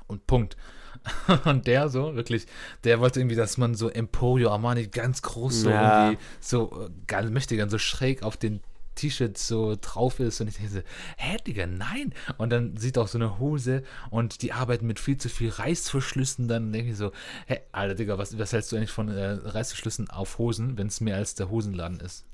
[0.07, 0.57] Und Punkt.
[1.45, 2.47] Und der so, wirklich,
[2.82, 6.07] der wollte irgendwie, dass man so Emporio Armani ganz groß so Ja.
[6.07, 8.61] irgendwie so äh, ganz möchte gern so schräg auf den
[8.99, 10.80] T-Shirt so drauf ist und ich denke so,
[11.16, 12.12] hä, Digga, nein.
[12.36, 16.49] Und dann sieht auch so eine Hose und die arbeiten mit viel zu viel Reißverschlüssen.
[16.49, 17.12] Dann denke ich so,
[17.46, 21.01] hä, Alter, Digga, was, was hältst du eigentlich von äh, Reißverschlüssen auf Hosen, wenn es
[21.01, 22.24] mehr als der Hosenladen ist?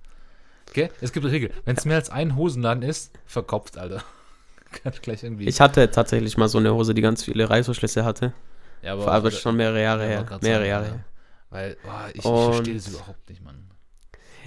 [0.71, 0.91] Okay?
[1.01, 1.51] Es gibt eine Regel.
[1.65, 4.03] Wenn es mehr als ein Hosenladen ist, verkopft, Alter.
[5.39, 8.33] Ich hatte tatsächlich mal so eine Hose, die ganz viele Reißverschlüsse hatte.
[8.83, 10.39] ja, Aber, aber schon mehrere Jahre Ja, her.
[10.41, 10.93] Mehrere sagen, Jahre ja.
[10.95, 11.05] her.
[11.51, 13.64] Weil, boah, ich, ich verstehe das überhaupt nicht, Mann.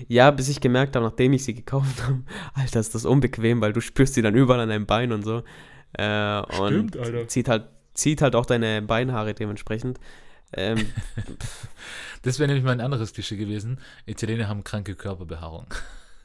[0.08, 2.24] Ja, bis ich gemerkt habe, nachdem ich sie gekauft habe,
[2.54, 5.44] Alter, ist das unbequem, weil du spürst sie dann überall an deinem Bein und so.
[5.98, 7.28] Äh, und Stimmt, Alter.
[7.28, 10.00] zieht halt, zieht halt auch deine Beinhaare dementsprechend.
[10.54, 10.78] Ähm,
[12.24, 13.80] Das wäre nämlich mein anderes Klischee gewesen.
[14.06, 15.68] Italiener haben kranke Körperbehaarung.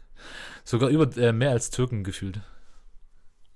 [0.65, 2.41] Sogar über äh, mehr als Türken gefühlt.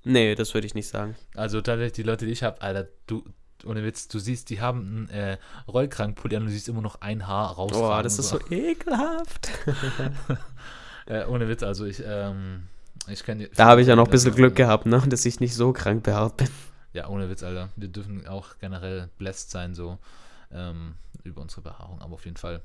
[0.04, 1.16] nee, das würde ich nicht sagen.
[1.34, 3.24] Also tatsächlich die Leute, die ich habe, Alter, du,
[3.66, 5.38] ohne Witz, du siehst, die haben einen äh,
[5.68, 7.72] Rollkrankpulli an und du siehst immer noch ein Haar raus.
[7.74, 9.50] Oh, das ist so ekelhaft.
[11.08, 12.66] Äh, ohne Witz, also ich, ähm,
[13.06, 15.54] ich kenne Da habe ich ja noch ein bisschen Glück gehabt, ne, dass ich nicht
[15.54, 16.48] so krank behaart bin.
[16.94, 17.68] Ja, ohne Witz, Alter.
[17.76, 19.98] Wir dürfen auch generell blessed sein, so
[20.50, 22.60] ähm, über unsere Behaarung, aber auf jeden Fall.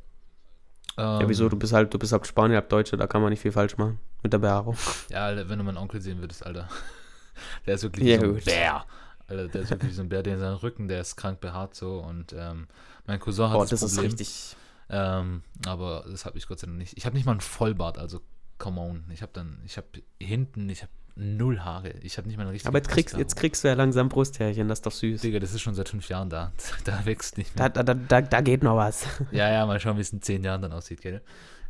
[0.98, 1.50] Ja, wieso?
[1.50, 3.78] Du bist halt, du bist halt Spanier, halb Deutsche, da kann man nicht viel falsch
[3.78, 4.76] machen mit der Behaarung.
[5.10, 6.68] Ja, Alter, wenn du meinen Onkel sehen würdest, Alter.
[7.66, 8.42] Der ist wirklich Ja, so ein.
[8.44, 8.86] Bär.
[9.32, 11.40] Alter, der ist wirklich wie so ein Bär, der in seinem Rücken, der ist krank
[11.42, 12.68] behaart so und ähm,
[13.08, 14.12] mein Cousin hat Oh, das, das ist Problem.
[14.12, 14.56] richtig.
[14.90, 16.98] Ähm, aber das habe ich Gott sei Dank nicht.
[16.98, 18.22] Ich habe nicht mal einen Vollbart, also
[18.58, 19.04] come on.
[19.14, 19.88] Ich habe dann, ich habe
[20.20, 21.92] hinten, ich habe null Haare.
[22.02, 24.68] Ich habe nicht mal eine richtige Aber jetzt kriegst, jetzt kriegst du ja langsam Brusthärchen,
[24.68, 25.22] das ist doch süß.
[25.22, 26.52] Digga, das ist schon seit fünf Jahren da.
[26.84, 27.70] Da wächst nicht mehr.
[27.70, 29.06] Da, da, da, da geht noch was.
[29.32, 31.22] Ja, ja, mal schauen, wie es in zehn Jahren dann aussieht, gell?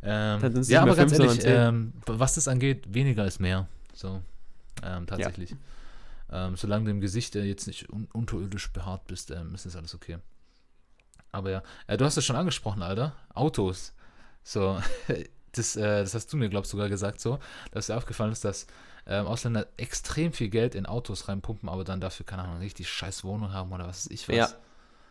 [0.02, 3.68] Ähm, ja, aber ganz ehrlich, ähm, was das angeht, weniger ist mehr.
[3.94, 4.20] So,
[4.82, 5.54] ähm, tatsächlich.
[6.32, 9.76] Ähm, solange du im Gesicht äh, jetzt nicht un unterirdisch behaart bist, ähm, ist das
[9.76, 10.18] alles okay.
[11.30, 13.14] Aber ja, äh, du hast es schon angesprochen, Alter.
[13.34, 13.94] Autos.
[14.42, 14.80] So,
[15.52, 17.38] das, äh, das hast du mir, glaubst sogar gesagt so,
[17.70, 18.66] dass dir aufgefallen ist, dass
[19.06, 23.24] ähm, Ausländer extrem viel Geld in Autos reinpumpen, aber dann dafür, keine Ahnung, richtig scheiß
[23.24, 24.36] Wohnung haben oder was weiß ich was.
[24.36, 24.48] Ja.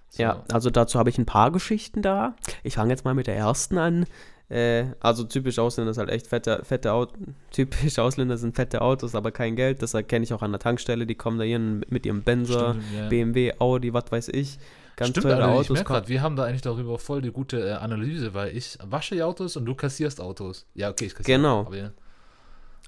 [0.09, 2.35] So, Ja, also dazu habe ich ein paar Geschichten da.
[2.63, 4.05] Ich fange jetzt mal mit der ersten an.
[4.51, 7.17] Äh, also typisch Ausländer ist halt echt fette, fette Autos.
[7.51, 9.81] Typisch Ausländer sind fette Autos, aber kein Geld.
[9.81, 11.07] Das erkenne ich auch an der Tankstelle.
[11.07, 13.07] Die kommen da hier mit ihrem Benzer, Stimmt, ja.
[13.07, 14.59] BMW, Audi, was weiß ich.
[14.97, 15.85] Ganz Stimmt, teure Alter, ich Autos.
[15.85, 15.99] kommen.
[15.99, 19.23] grad, wir haben da eigentlich darüber voll die gute äh, Analyse, weil ich wasche die
[19.23, 20.65] Autos und du kassierst Autos.
[20.75, 21.37] Ja, okay, ich kassiere.
[21.37, 21.61] Genau.
[21.61, 21.91] Aber ja.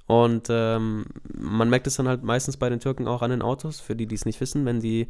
[0.06, 3.80] Und ähm, man merkt es dann halt meistens bei den Türken auch an den Autos,
[3.80, 5.08] für die, die es nicht wissen, wenn die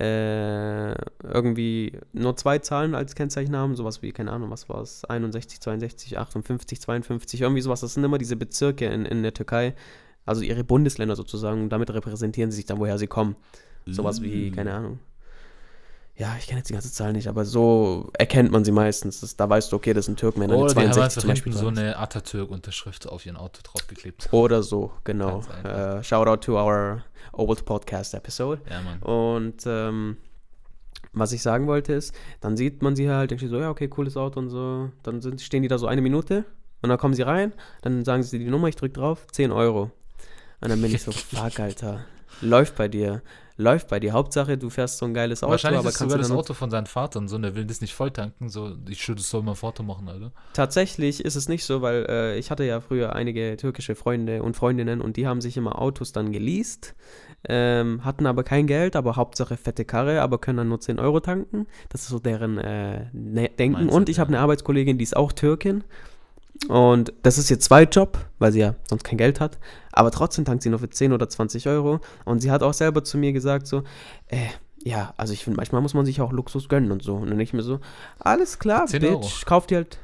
[0.00, 0.94] äh,
[1.24, 5.60] irgendwie nur zwei Zahlen als Kennzeichen haben, sowas wie, keine Ahnung, was war es, 61,
[5.60, 9.74] 62, 58, 52, irgendwie sowas, das sind immer diese Bezirke in, in der Türkei,
[10.24, 13.34] also ihre Bundesländer sozusagen, und damit repräsentieren sie sich dann, woher sie kommen.
[13.86, 14.98] Sowas wie, keine Ahnung.
[16.18, 19.20] Ja, ich kenne jetzt die ganze Zahl nicht, aber so erkennt man sie meistens.
[19.20, 21.28] Das, da weißt du, okay, das sind Türken, wenn Oder die haben 62 einfach zum
[21.28, 24.28] Beispiel so eine Atatürk-Unterschrift auf ihren Auto draufgeklebt.
[24.32, 25.36] Oder so, genau.
[25.36, 25.98] Einfach.
[25.98, 28.60] Äh, shout out to our old podcast episode.
[28.68, 29.00] Ja, Mann.
[29.00, 30.16] Und ähm,
[31.12, 34.16] was ich sagen wollte ist, dann sieht man sie halt, denkt so, ja, okay, cooles
[34.16, 34.90] Auto und so.
[35.04, 36.44] Dann sind, stehen die da so eine Minute
[36.82, 37.52] und dann kommen sie rein,
[37.82, 39.92] dann sagen sie die Nummer, ich drück drauf, 10 Euro.
[40.60, 42.04] Und dann bin ich so, fuck, Alter.
[42.40, 43.22] Läuft bei dir.
[43.60, 44.12] Läuft bei dir.
[44.12, 46.54] Hauptsache, du fährst so ein geiles Auto, Wahrscheinlich aber ist kannst sogar du das Auto
[46.54, 48.48] von seinem Vater und so, und der will das nicht voll tanken.
[48.48, 50.30] So, ich schuld, soll mal ein Foto machen, Alter.
[50.52, 54.54] Tatsächlich ist es nicht so, weil äh, ich hatte ja früher einige türkische Freunde und
[54.54, 56.94] Freundinnen und die haben sich immer Autos dann geleast,
[57.48, 61.18] ähm, hatten aber kein Geld, aber Hauptsache fette Karre, aber können dann nur 10 Euro
[61.18, 61.66] tanken.
[61.88, 63.78] Das ist so deren äh, ne Denken.
[63.78, 64.20] Mindset, und ich ja.
[64.20, 65.82] habe eine Arbeitskollegin, die ist auch Türkin.
[66.66, 69.58] Und das ist ihr Zweitjob, weil sie ja sonst kein Geld hat.
[69.92, 72.00] Aber trotzdem tankt sie nur für 10 oder 20 Euro.
[72.24, 73.84] Und sie hat auch selber zu mir gesagt so,
[74.26, 74.48] äh,
[74.82, 77.14] ja, also ich finde, manchmal muss man sich auch Luxus gönnen und so.
[77.14, 77.80] Und dann denke ich mir so,
[78.18, 79.28] alles klar, 10 Bitch, Euro.
[79.46, 79.98] kauf dir halt.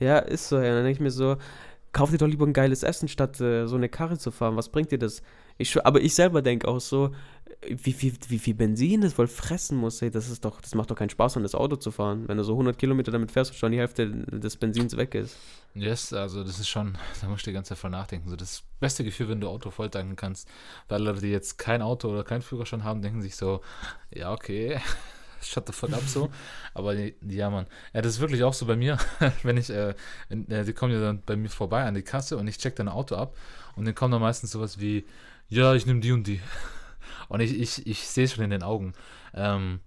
[0.00, 0.74] Ja, ist so, ja.
[0.74, 1.36] Dann denke ich mir so,
[1.92, 4.56] kauf dir doch lieber ein geiles Essen, statt äh, so eine Karre zu fahren.
[4.56, 5.22] Was bringt dir das?
[5.56, 7.12] Ich, aber ich selber denke auch so,
[7.68, 10.90] wie viel, wie viel Benzin das wohl fressen muss, ey, das ist doch, das macht
[10.90, 12.24] doch keinen Spaß, um das Auto zu fahren.
[12.26, 15.36] Wenn du so 100 Kilometer damit fährst und schon die Hälfte des Benzins weg ist.
[15.74, 18.28] Yes, also das ist schon, da musst du die ganze Zeit voll nachdenken.
[18.28, 20.48] So das beste Gefühl, wenn du Auto voll tanken kannst.
[20.88, 23.60] Weil Leute, die jetzt kein Auto oder keinen Führerschein haben, denken sich so,
[24.12, 24.80] ja, okay,
[25.40, 26.30] shut the fuck up so.
[26.74, 27.66] Aber ja, Mann.
[27.92, 28.98] Ja, das ist wirklich auch so bei mir,
[29.42, 29.94] wenn ich, äh,
[30.28, 32.76] wenn, äh, die kommen ja dann bei mir vorbei an die Kasse und ich check
[32.76, 33.36] dann ein Auto ab
[33.76, 35.04] und dann kommt dann meistens sowas wie,
[35.54, 36.40] ja, ich nehme die und die.
[37.28, 38.92] Und ich, ich, ich sehe schon in den Augen.
[39.32, 39.80] Ähm,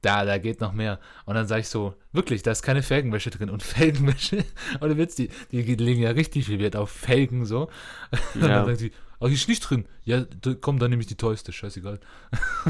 [0.00, 0.98] da, da geht noch mehr.
[1.26, 3.50] Und dann sage ich so, wirklich, da ist keine Felgenwäsche drin.
[3.50, 4.44] Und Felgenwäsche,
[4.80, 7.68] oder Witz, die, die legen ja richtig viel Wert auf Felgen so.
[8.34, 8.48] Und Ja.
[8.48, 9.86] dann sagt sie, ach, die ist nicht drin.
[10.04, 10.24] Ja,
[10.62, 12.00] komm, dann nehme ich die teuerste, scheißegal.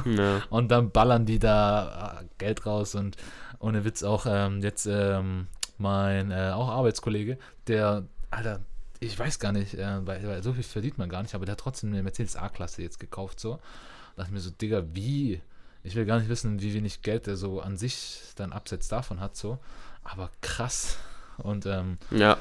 [0.04, 0.42] Ja.
[0.50, 3.16] Und dann ballern die da äh, Geld raus und
[3.60, 5.46] ohne Witz auch ähm, jetzt ähm,
[5.78, 8.60] mein äh, auch Arbeitskollege, der, Alter,
[9.07, 11.52] ich weiß gar nicht, äh, weil, weil so viel verdient man gar nicht, aber der
[11.52, 13.55] hat trotzdem eine Mercedes A-Klasse jetzt gekauft so.
[14.16, 15.40] Da dachte ich mir so, Digga, wie?
[15.82, 19.20] Ich will gar nicht wissen, wie wenig Geld der so an sich dann abseits davon
[19.20, 19.59] hat so.
[20.02, 20.96] Aber krass.
[21.38, 22.36] Und ähm, ja.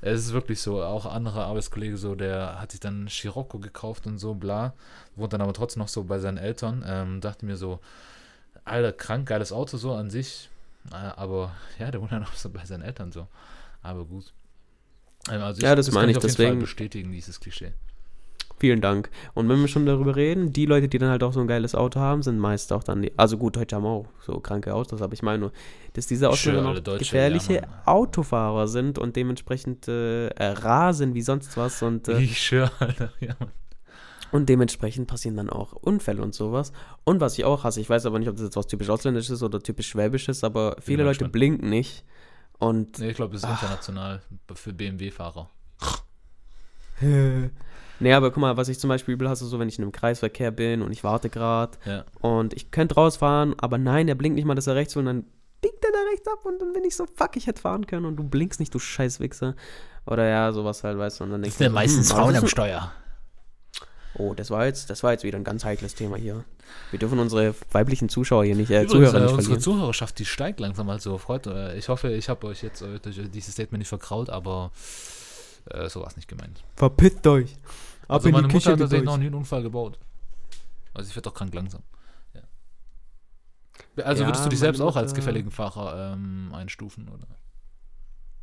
[0.00, 4.18] es ist wirklich so, auch anderer Arbeitskollege so, der hat sich dann Scirocco gekauft und
[4.18, 4.72] so, bla,
[5.16, 7.80] wohnt dann aber trotzdem noch so bei seinen Eltern, ähm, dachte mir so,
[8.64, 10.48] alter, krank, geiles Auto so an sich,
[10.90, 13.26] äh, aber ja, der wohnt dann auch so bei seinen Eltern so,
[13.82, 14.32] aber gut.
[15.28, 17.72] Also Ja, das kann meine ich, jeden deswegen- bestätigen, dieses Klischee.
[18.60, 19.08] Vielen Dank.
[19.34, 21.76] Und wenn wir schon darüber reden, die Leute, die dann halt auch so ein geiles
[21.76, 25.00] Auto haben, sind meist auch dann die, also gut, Deutsche haben auch so kranke Autos,
[25.00, 25.52] aber ich meine nur,
[25.92, 27.62] dass diese Autos Schön, auch Deutsche, gefährliche ja.
[27.84, 33.12] Autofahrer sind und dementsprechend äh, äh, rasen wie sonst was und, äh, Ich schwöre, Alter,
[33.20, 33.50] ja, Mann.
[34.32, 36.72] und dementsprechend passieren dann auch Unfälle und sowas.
[37.04, 39.40] Und was ich auch hasse, ich weiß aber nicht, ob das jetzt was typisch Ausländisches
[39.40, 42.02] oder typisch Schwäbisches, aber viele Leute blinken nicht
[42.58, 43.62] und Nee, ich glaube, das ist Ach.
[43.62, 44.20] international
[44.54, 45.48] für BMW-Fahrer.
[48.00, 49.92] Nee, aber guck mal, was ich zum Beispiel übel hasse, so wenn ich in einem
[49.92, 52.04] Kreisverkehr bin und ich warte gerade Ja.
[52.20, 55.06] und ich könnte rausfahren, aber nein, der blinkt nicht mal, dass er rechts will und
[55.06, 55.24] dann
[55.60, 58.06] biegt er da rechts ab und dann bin ich so, fuck, ich hätte fahren können
[58.06, 59.56] und du blinkst nicht, du scheiß Wichser.
[60.06, 61.76] Oder ja, sowas halt, weißt du, und dann denkst du so, hm,
[62.22, 62.92] aber das ist- Steuer.
[64.18, 66.44] Oh, das war jetzt, das war jetzt wieder ein ganz heikles Thema hier.
[66.90, 69.60] Wir dürfen unsere weiblichen Zuschauer hier nicht, äh, Übrigens, Zuhörer äh, nicht unsere verlieren.
[69.62, 73.30] Zuhörerschaft, die steigt langsam, also freut äh, Ich hoffe, ich habe euch jetzt äh, durch
[73.30, 74.72] dieses Statement nicht verkraut, aber
[75.70, 76.62] äh, so war es nicht gemeint.
[76.76, 77.54] Verpisst euch.
[78.08, 79.98] Ab Also meine Mutter hat tatsächlich noch einen Unfall gebaut.
[80.94, 81.82] Also ich werde doch krank langsam.
[82.34, 82.42] Ja.
[84.04, 87.26] Also Ja, würdest du dich selbst auch als gefälligen Fahrer ähm, einstufen, oder?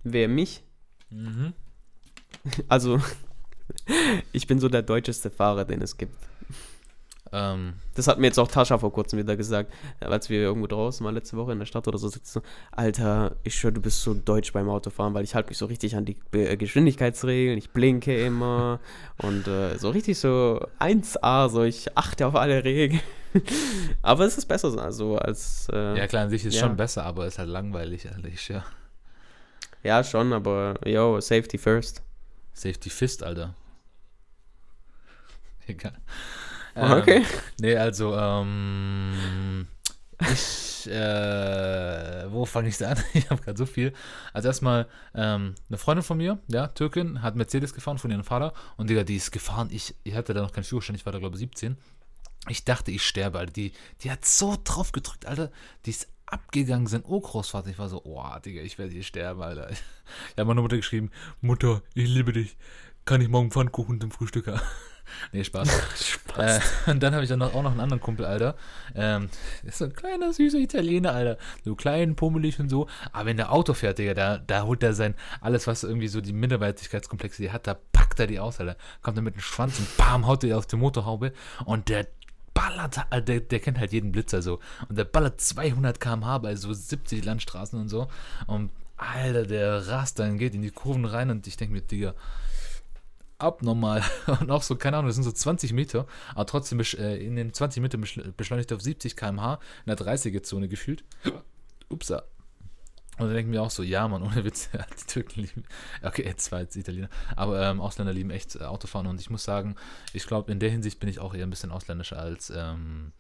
[0.04, 0.64] Wer mich?
[1.10, 1.54] Mhm.
[2.68, 3.02] Also,
[4.32, 6.16] ich bin so der deutscheste Fahrer, den es gibt.
[7.36, 11.04] Ähm, Das hat mir jetzt auch Tascha vor kurzem wieder gesagt, als wir irgendwo draußen
[11.04, 12.40] mal letzte Woche in der Stadt oder so sitzen.
[12.40, 12.42] So,
[12.72, 15.96] Alter, ich schwör, du bist so deutsch beim Autofahren, weil ich halte mich so richtig
[15.96, 18.80] an die äh, Geschwindigkeitsregeln, ich blinke immer
[19.18, 23.02] und äh, so richtig so 1A, so ich achte auf alle Regeln.
[24.02, 26.62] Aber es ist besser so also als, äh, ja klar, an sich ist ja.
[26.62, 28.64] schon besser, aber ist halt langweilig, ehrlich, ja.
[29.84, 32.05] ja schon, aber yo, Safety first.
[32.56, 33.54] Safety Fist, Alter.
[35.68, 35.98] Egal.
[36.74, 37.18] Okay.
[37.18, 37.26] Ähm,
[37.60, 39.68] nee, also, ähm,
[40.22, 42.98] ich, äh, wo fange ich an?
[43.14, 43.94] Ich habe gerade so viel.
[44.34, 48.54] Also erstmal, ähm, eine Freundin von mir, ja, Türkin, hat Mercedes gefahren von ihrem Vater
[48.78, 49.70] und Digga, die ist gefahren.
[49.72, 51.78] Ich, ich hatte da noch keinen Führerschein, ich war da glaube ich 17.
[52.48, 53.54] Ich dachte, ich sterbe, Alter.
[53.54, 55.52] Die, die hat so drauf gedrückt, Alter.
[55.86, 57.70] Die ist abgegangen, sein Urgroßvater.
[57.70, 59.70] Ich war so, oh, Digga, ich werde hier sterben, Alter.
[60.30, 61.10] Ich habe meiner Mutter geschrieben,
[61.42, 62.58] Mutter, ich liebe dich.
[63.06, 64.62] Kann ich morgen Pfannkuchen zum Frühstück haben?
[65.32, 65.70] nee, Spaß.
[66.38, 66.60] Äh,
[66.92, 68.56] und dann habe ich dann noch, auch noch einen anderen Kumpel, Alter.
[68.94, 69.30] Ähm,
[69.64, 71.38] ist so ein kleiner, süßer Italiener, Alter.
[71.64, 72.88] So klein, pummelig und so.
[73.12, 76.22] Aber wenn der Auto fährt, Digga, da, da holt er sein, alles, was irgendwie so
[76.22, 78.78] die Minderwertigkeitskomplexe die hat, da packt er die aus, Alter.
[79.02, 81.34] Kommt er mit dem Schwanz und bam, haut er auf die Motorhaube.
[81.66, 82.08] Und der
[82.56, 84.60] ballert, Alter, der, der kennt halt jeden Blitzer so.
[84.90, 88.08] Und der ballert 200 km/h bei so 70 Landstraßen und so.
[88.48, 92.16] Und Alter, der rast dann, geht in die Kurven rein und ich denke mir, Digga,
[93.38, 94.02] abnormal.
[94.40, 97.54] Und auch so, keine Ahnung, das sind so 20 Meter, aber trotzdem äh, in den
[97.54, 101.04] 20 Meter beschl- beschleunigt auf 70 km/h in der 30er-Zone gefühlt.
[101.90, 102.24] Upsa.
[103.18, 104.70] Und dann denken wir auch so, ja, Mann, ohne Witz,
[105.02, 105.64] die Türken lieben,
[106.04, 109.44] okay, jetzt war jetzt Italiener, aber ähm, Ausländer lieben echt äh, Autofahren und ich muss
[109.44, 109.76] sagen,
[110.14, 113.12] ich glaube, in der Hinsicht bin ich auch eher ein bisschen ausländischer als, ähm,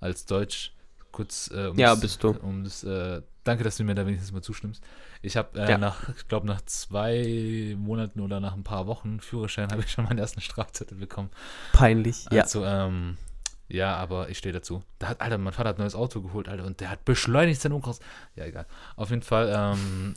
[0.00, 0.72] als Deutsch.
[1.12, 2.30] Kurz, äh, um Ja, das, bist du.
[2.30, 4.82] Um das, äh, danke, dass du mir da wenigstens mal zustimmst.
[5.22, 5.78] Ich habe äh, Ja.
[5.78, 10.04] nach, ich glaube, nach zwei Monaten oder nach ein paar Wochen Führerschein habe ich schon
[10.04, 11.30] meinen ersten Strafzettel bekommen.
[11.72, 12.42] Peinlich, ja.
[12.42, 13.16] Also, ähm,
[13.68, 14.82] ja, aber ich stehe dazu.
[14.98, 17.60] Da hat, Alter, mein Vater hat ein neues Auto geholt, Alter, und der hat beschleunigt
[17.60, 18.00] sein Umkreis.
[18.34, 18.66] Ja, egal.
[18.94, 20.14] Auf jeden Fall, ähm,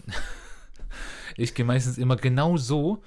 [1.35, 3.03] ich gehe meistens immer genau so,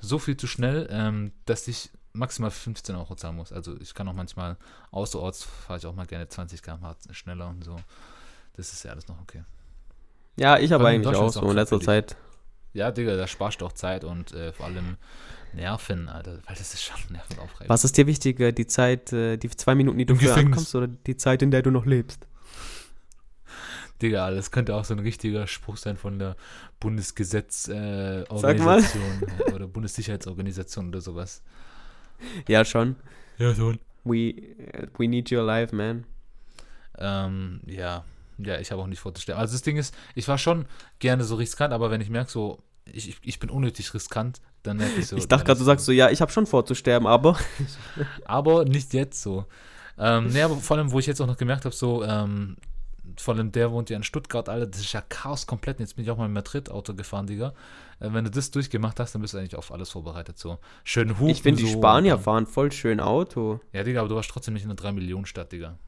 [0.00, 3.52] so viel zu schnell, ähm, dass ich maximal 15 Euro zahlen muss.
[3.52, 4.56] Also ich kann auch manchmal
[4.90, 7.76] außerorts fahre ich auch mal gerne 20 km/h schneller und so.
[8.54, 9.44] Das ist ja alles noch okay.
[10.36, 11.80] Ja, ich in eigentlich auch so in letzter.
[11.80, 12.16] Zeit.
[12.72, 14.96] Ja, Digga, da sparst du auch Zeit und äh, vor allem
[15.56, 17.68] Nerven, Alter, weil das ist schon nervenaufreibend.
[17.68, 20.86] Was ist dir wichtiger, die Zeit, äh, die zwei Minuten, die du früher ankommst, oder
[20.86, 22.26] die Zeit, in der du noch lebst?
[24.02, 26.36] Digga, das könnte auch so ein richtiger Spruch sein von der
[26.80, 31.42] Bundesgesetz äh, äh, oder Bundessicherheitsorganisation oder sowas.
[32.46, 32.96] Ja, schon.
[33.38, 33.72] Ja, so.
[34.04, 34.34] We,
[34.98, 36.04] we need you alive, man.
[36.98, 38.04] Ähm, ja,
[38.38, 39.38] ja, ich habe auch nicht vorzustellen.
[39.38, 40.66] Also das Ding ist, ich war schon
[40.98, 45.00] gerne so riskant, aber wenn ich merke so, ich, ich bin unnötig riskant, dann merke
[45.00, 47.36] ich dachte gerade, du sagst so, ja, ich habe schon vor zu sterben, aber
[48.24, 49.46] aber nicht jetzt so.
[49.98, 52.56] Ähm, nee, aber vor allem, wo ich jetzt auch noch gemerkt habe, so, ähm,
[53.18, 55.80] vor allem der wohnt ja in Stuttgart, Alter, das ist ja Chaos komplett.
[55.80, 57.54] Jetzt bin ich auch mal mit Madrid Auto gefahren, Digga.
[58.00, 60.58] Äh, wenn du das durchgemacht hast, dann bist du eigentlich auf alles vorbereitet, so.
[60.84, 61.78] Schön hupen, ich finde, die so.
[61.78, 63.60] Spanier fahren voll schön Auto.
[63.72, 65.78] Ja, Digga, aber du warst trotzdem nicht in einer 3-Millionen-Stadt, Digga.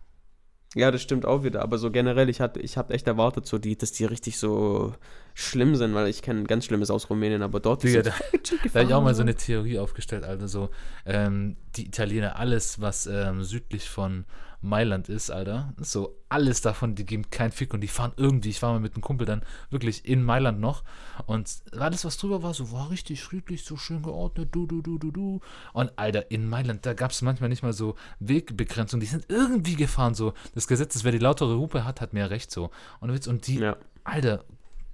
[0.74, 1.62] Ja, das stimmt auch wieder.
[1.62, 4.94] Aber so generell, ich hatte, ich habe echt erwartet, so die, dass die richtig so
[5.34, 8.10] schlimm sind, weil ich kenne ganz Schlimmes aus Rumänien, aber dort Digga, ist da,
[8.64, 10.68] da habe ich auch mal so eine Theorie aufgestellt, Alter, so,
[11.06, 14.24] ähm, die Italiener, alles, was ähm, südlich von
[14.60, 18.60] Mailand ist, Alter, so, alles davon, die geben keinen Fick und die fahren irgendwie, ich
[18.60, 20.82] war mal mit einem Kumpel dann wirklich in Mailand noch
[21.26, 21.48] und
[21.78, 25.10] alles, was drüber war, so, war richtig friedlich, so schön geordnet, du, du, du, du,
[25.10, 25.40] du.
[25.72, 29.76] Und, Alter, in Mailand, da gab es manchmal nicht mal so Wegbegrenzung, die sind irgendwie
[29.76, 32.70] gefahren, so, das Gesetz ist, wer die lautere Hupe hat, hat mehr Recht, so.
[33.00, 33.76] Und, und die, Ja.
[34.04, 34.44] Alter,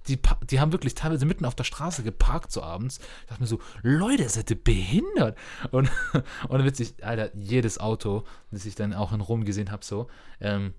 [0.07, 2.99] die, die haben wirklich teilweise mitten auf der Straße geparkt so abends.
[3.21, 5.37] Ich dachte mir so, Leute, seid ihr behindert?
[5.71, 5.89] Und,
[6.49, 10.07] und witzig, Alter, jedes Auto, das ich dann auch in Rom gesehen habe, so,
[10.39, 10.73] ähm,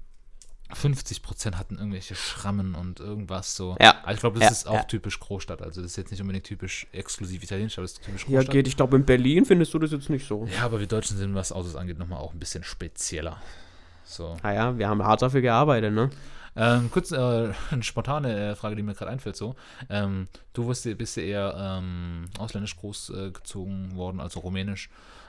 [0.74, 3.76] 50% hatten irgendwelche Schrammen und irgendwas so.
[3.80, 4.82] Ja, Aber ich glaube, das ja, ist auch ja.
[4.82, 5.62] typisch Großstadt.
[5.62, 8.52] Also das ist jetzt nicht unbedingt typisch exklusiv italienisch, aber das ist typisch Ja, Großstadt.
[8.52, 8.68] geht.
[8.68, 10.46] Ich glaube, in Berlin findest du das jetzt nicht so.
[10.46, 13.40] Ja, aber wir Deutschen sind, was Autos angeht, nochmal auch ein bisschen spezieller.
[14.02, 14.36] So.
[14.42, 16.10] Naja, wir haben hart dafür gearbeitet, ne?
[16.56, 19.36] Ähm, kurz äh, eine spontane äh, Frage, die mir gerade einfällt.
[19.36, 19.56] So,
[19.90, 24.88] ähm, du bist, bist ja eher ähm, ausländisch großgezogen äh, worden, also rumänisch.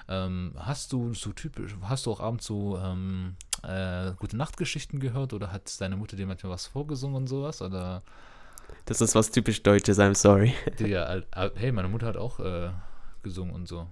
[0.09, 5.33] Ähm, hast du so typisch, hast du auch abends so ähm, äh, gute Nachtgeschichten gehört
[5.33, 7.61] oder hat deine Mutter dir manchmal was vorgesungen und sowas?
[7.61, 8.03] Oder
[8.85, 10.53] Das ist was typisch Deutsches, I'm sorry.
[10.79, 12.69] Al- al- hey, meine Mutter hat auch äh,
[13.21, 13.87] gesungen und so.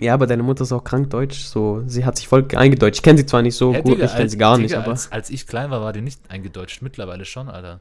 [0.00, 1.82] Ja, aber deine Mutter ist auch krank deutsch, so.
[1.86, 2.98] Sie hat sich voll eingedeutscht.
[2.98, 4.76] Ich kenne sie zwar nicht so Hä, gut, Digga, ich kenne sie gar Digga, nicht,
[4.76, 4.90] aber.
[4.90, 6.82] Als, als ich klein war, war die nicht eingedeutscht.
[6.82, 7.80] Mittlerweile schon, Alter.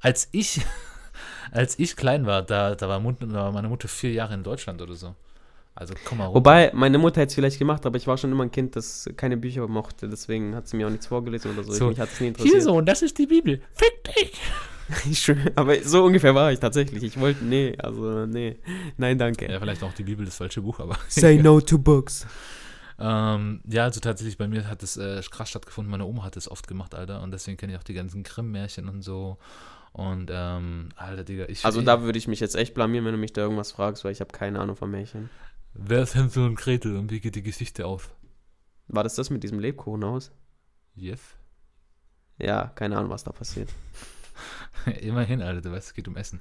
[0.00, 0.60] Als ich,
[1.52, 5.14] als ich klein war, da, da war meine Mutter vier Jahre in Deutschland oder so.
[5.78, 6.38] Also komm mal runter.
[6.38, 9.08] Wobei, meine Mutter hätte es vielleicht gemacht, aber ich war schon immer ein Kind, das
[9.16, 11.72] keine Bücher mochte, deswegen hat sie mir auch nichts vorgelesen oder so.
[11.72, 12.62] So, Mich hat es nie interessiert.
[12.62, 13.62] Sohn, das ist die Bibel.
[13.72, 14.32] Fick dich.
[15.10, 17.02] Ich schwör, aber so ungefähr war ich tatsächlich.
[17.02, 18.56] Ich wollte, nee, also, nee.
[18.96, 19.46] Nein, danke.
[19.46, 20.96] Ja, vielleicht auch die Bibel das falsche Buch, aber.
[21.08, 22.26] Say no to books.
[22.98, 25.90] Ähm, ja, also tatsächlich bei mir hat es äh, krass stattgefunden.
[25.90, 27.22] Meine Oma hat es oft gemacht, Alter.
[27.22, 29.36] Und deswegen kenne ich auch die ganzen Grimm-Märchen und so.
[29.92, 31.66] Und, ähm, Alter, Digga, ich.
[31.66, 34.12] Also da würde ich mich jetzt echt blamieren, wenn du mich da irgendwas fragst, weil
[34.12, 35.28] ich habe keine Ahnung von Märchen.
[35.78, 38.10] Wer ist Hänsel und Gretel und wie geht die Geschichte aus?
[38.88, 40.30] War das das mit diesem Lebkuchenhaus?
[40.94, 41.36] Yes.
[42.38, 43.70] Ja, keine Ahnung, was da passiert.
[45.00, 46.40] Immerhin, Alter, du weißt, es geht um Essen.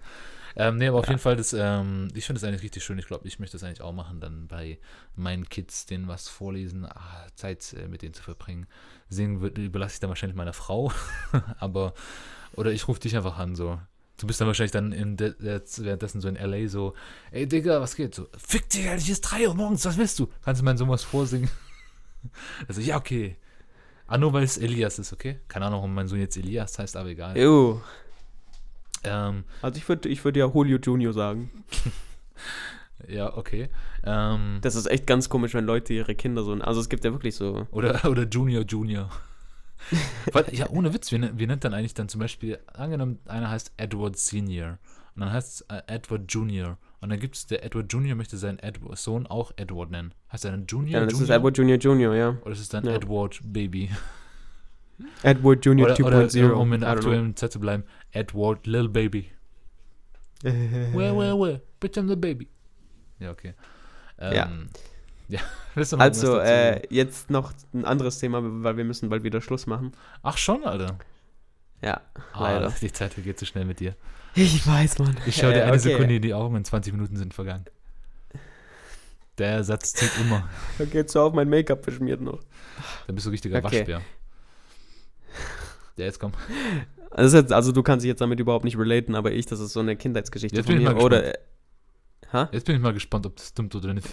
[0.56, 1.12] Ähm, nee, aber auf Ja.
[1.12, 2.98] jeden Fall, das, ähm, ich finde das eigentlich richtig schön.
[3.00, 4.80] Ich glaube, ich möchte das eigentlich auch machen, dann bei
[5.16, 8.68] meinen Kids denen was vorlesen, ah, Zeit äh, mit denen zu verbringen.
[9.10, 10.92] Singen wird, überlasse ich dann wahrscheinlich meiner Frau,
[11.60, 11.94] aber,
[12.54, 13.80] oder ich rufe dich einfach an, so.
[14.18, 16.68] Du bist dann wahrscheinlich dann in de, de, währenddessen so in L.A.
[16.68, 16.96] so,
[17.32, 18.16] ey Digga, was geht?
[18.16, 20.28] So, fick dich, Alter, hier ist 3 Uhr morgens, was willst du?
[20.44, 21.50] Kannst du meinen Sohn was vorsingen?
[22.68, 23.38] Also, ja, okay.
[24.08, 25.40] Ah, nur weil es Elias ist, okay?
[25.48, 27.38] Keine Ahnung, warum mein Sohn jetzt Elias heißt, aber egal.
[27.38, 27.80] Ew.
[29.04, 31.52] Ähm, Also ich würde ich würd ja Julio Junior sagen.
[33.08, 33.70] Ja, okay.
[34.04, 36.54] Ähm, Das ist echt ganz komisch, wenn Leute ihre Kinder so.
[36.54, 37.68] Also es gibt ja wirklich so.
[37.72, 39.10] oder, oder Junior Junior.
[40.34, 43.50] Weil, ja, ohne Witz, wie, ne- wie nennt dann eigentlich dann zum Beispiel, angenommen, einer
[43.50, 44.78] heißt Edward Senior
[45.16, 48.38] und dann heißt es äh, Edward Junior und dann gibt es, der Edward Junior möchte
[48.38, 50.14] seinen Edward, Sohn auch Edward nennen.
[50.32, 51.38] Heißt er dann Junior Ja, das ist Junior?
[51.38, 52.38] Edward Junior Junior, ja.
[52.42, 52.96] Oder ist es dann Ja.
[52.96, 53.90] Edward Baby?
[55.24, 56.50] Edward Junior Oder, oder 2.0.
[56.52, 59.30] um in der aktuellen Zeit zu bleiben, Edward Little Baby.
[60.44, 61.62] Where, where, where?
[61.80, 62.48] Bitch, I'm the baby.
[63.20, 63.54] Ja, okay.
[64.20, 64.52] Ähm, Ja.
[65.30, 65.42] Ja,
[65.76, 69.42] willst du noch Also, äh, jetzt noch ein anderes Thema, weil wir müssen bald wieder
[69.42, 69.92] Schluss machen.
[70.24, 70.98] Ach schon, Alter.
[71.82, 72.02] Ja,
[72.34, 72.74] Ah, leider.
[72.82, 73.96] die Zeit vergeht so schnell mit dir.
[74.36, 75.18] Ich weiß, Mann.
[75.26, 75.80] Ich schaue dir Äh, eine okay.
[75.80, 77.66] Sekunde in die Augen und 20 Minuten sind vergangen.
[79.38, 80.48] Der Satz zieht immer.
[80.80, 82.40] Okay, so auf mein Make-up beschmiert noch.
[83.06, 83.80] Dann bist du richtiger Okay.
[83.80, 84.02] Waschbär.
[85.98, 86.32] Ja, jetzt komm.
[87.16, 89.74] Ist jetzt, also du kannst dich jetzt damit überhaupt nicht relaten, aber ich, das ist
[89.74, 90.96] so eine Kindheitsgeschichte Jetzt von mir.
[90.98, 91.38] Oder, äh,
[92.34, 92.50] ha?
[92.52, 94.08] Jetzt bin ich mal gespannt, ob das stimmt oder nicht.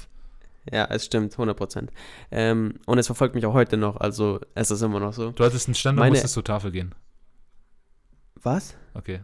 [0.72, 1.88] Ja, es stimmt, 100%.
[2.30, 5.30] Ähm, und es verfolgt mich auch heute noch, also es ist immer noch so.
[5.32, 6.94] Du hattest einen Ständer Meine- musstest zur Tafel gehen.
[8.42, 8.74] Was?
[8.94, 9.20] Okay.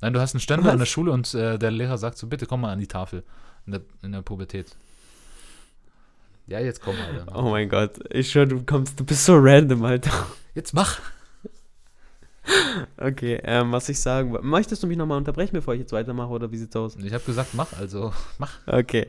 [0.00, 0.72] Nein, du hast einen Ständer Was?
[0.72, 3.24] an der Schule und äh, der Lehrer sagt so, bitte komm mal an die Tafel.
[3.66, 4.76] In der, in der Pubertät.
[6.46, 7.34] Ja, jetzt komm, Alter.
[7.36, 10.26] Oh mein Gott, ich schwör, du kommst, du bist so random, Alter.
[10.54, 11.00] Jetzt mach!
[12.96, 14.46] Okay, ähm, was ich sagen wollte.
[14.46, 16.94] Möchtest du mich nochmal unterbrechen, bevor ich jetzt weitermache, oder wie sieht's aus?
[16.94, 18.52] Ich habe gesagt, mach, also mach.
[18.68, 19.08] Okay.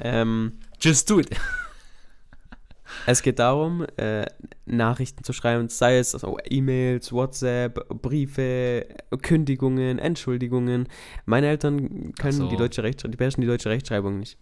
[0.00, 1.30] Ähm, Just do it.
[3.06, 4.26] es geht darum, äh,
[4.66, 8.86] Nachrichten zu schreiben, sei es also E-Mails, WhatsApp, Briefe,
[9.22, 10.88] Kündigungen, Entschuldigungen.
[11.24, 12.48] Meine Eltern können so.
[12.48, 14.38] die deutsche Rechtschreibung, die beherrschen die deutsche Rechtschreibung nicht.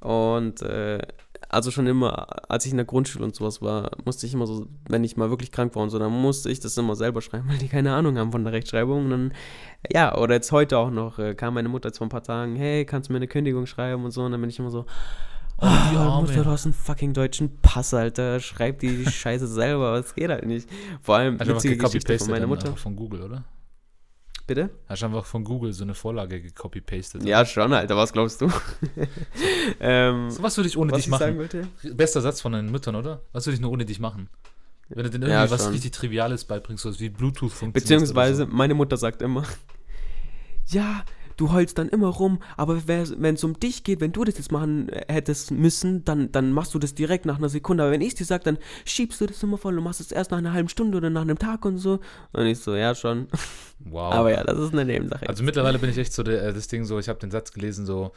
[0.00, 1.00] Und äh,
[1.48, 4.66] also schon immer, als ich in der Grundschule und sowas war, musste ich immer so,
[4.88, 7.48] wenn ich mal wirklich krank war und so, dann musste ich das immer selber schreiben,
[7.48, 9.04] weil die keine Ahnung haben von der Rechtschreibung.
[9.06, 9.32] Und dann,
[9.92, 12.56] ja, oder jetzt heute auch noch, äh, kam meine Mutter jetzt vor ein paar Tagen,
[12.56, 14.84] hey, kannst du mir eine Kündigung schreiben und so, und dann bin ich immer so,
[15.60, 16.28] Oh, die Ah, Arme.
[16.28, 18.38] Mutter, du hast einen fucking deutschen Pass, Alter.
[18.38, 20.68] Schreib die Scheiße selber, es geht halt nicht.
[21.02, 22.68] Vor allem einfach witzige Geschichte von meiner Mutter.
[22.68, 23.42] einfach von Google, oder?
[24.48, 24.70] Bitte?
[24.88, 27.22] Hast du einfach von Google so eine Vorlage gecopy-pastet?
[27.22, 28.50] Ja, schon, Alter, was glaubst du?
[29.80, 31.48] ähm, So, was würde ich ohne was dich ich machen?
[31.92, 33.20] Bester Satz von deinen Müttern, oder?
[33.32, 34.30] Was würde ich nur ohne dich machen?
[34.88, 35.72] Wenn du denen Ja, irgendwie was schon.
[35.72, 37.74] richtig Triviales beibringst, so wie Bluetooth funktioniert.
[37.74, 39.44] Beziehungsweise, oder meine Mutter sagt immer,
[40.68, 41.04] ja,
[41.38, 44.52] du heulst dann immer rum, aber wenn es um dich geht, wenn du das jetzt
[44.52, 47.84] machen äh, hättest müssen, dann, dann machst du das direkt nach einer Sekunde.
[47.84, 50.12] Aber wenn ich es dir sage, dann schiebst du das immer voll und machst es
[50.12, 52.00] erst nach einer halben Stunde oder nach einem Tag und so.
[52.32, 53.28] Und ich so, ja, schon.
[53.78, 54.12] Wow.
[54.12, 55.28] Aber ja, das ist eine Nebensache.
[55.28, 57.52] Also mittlerweile bin ich echt so der, äh, das Ding so, ich habe den Satz
[57.52, 58.12] gelesen, so,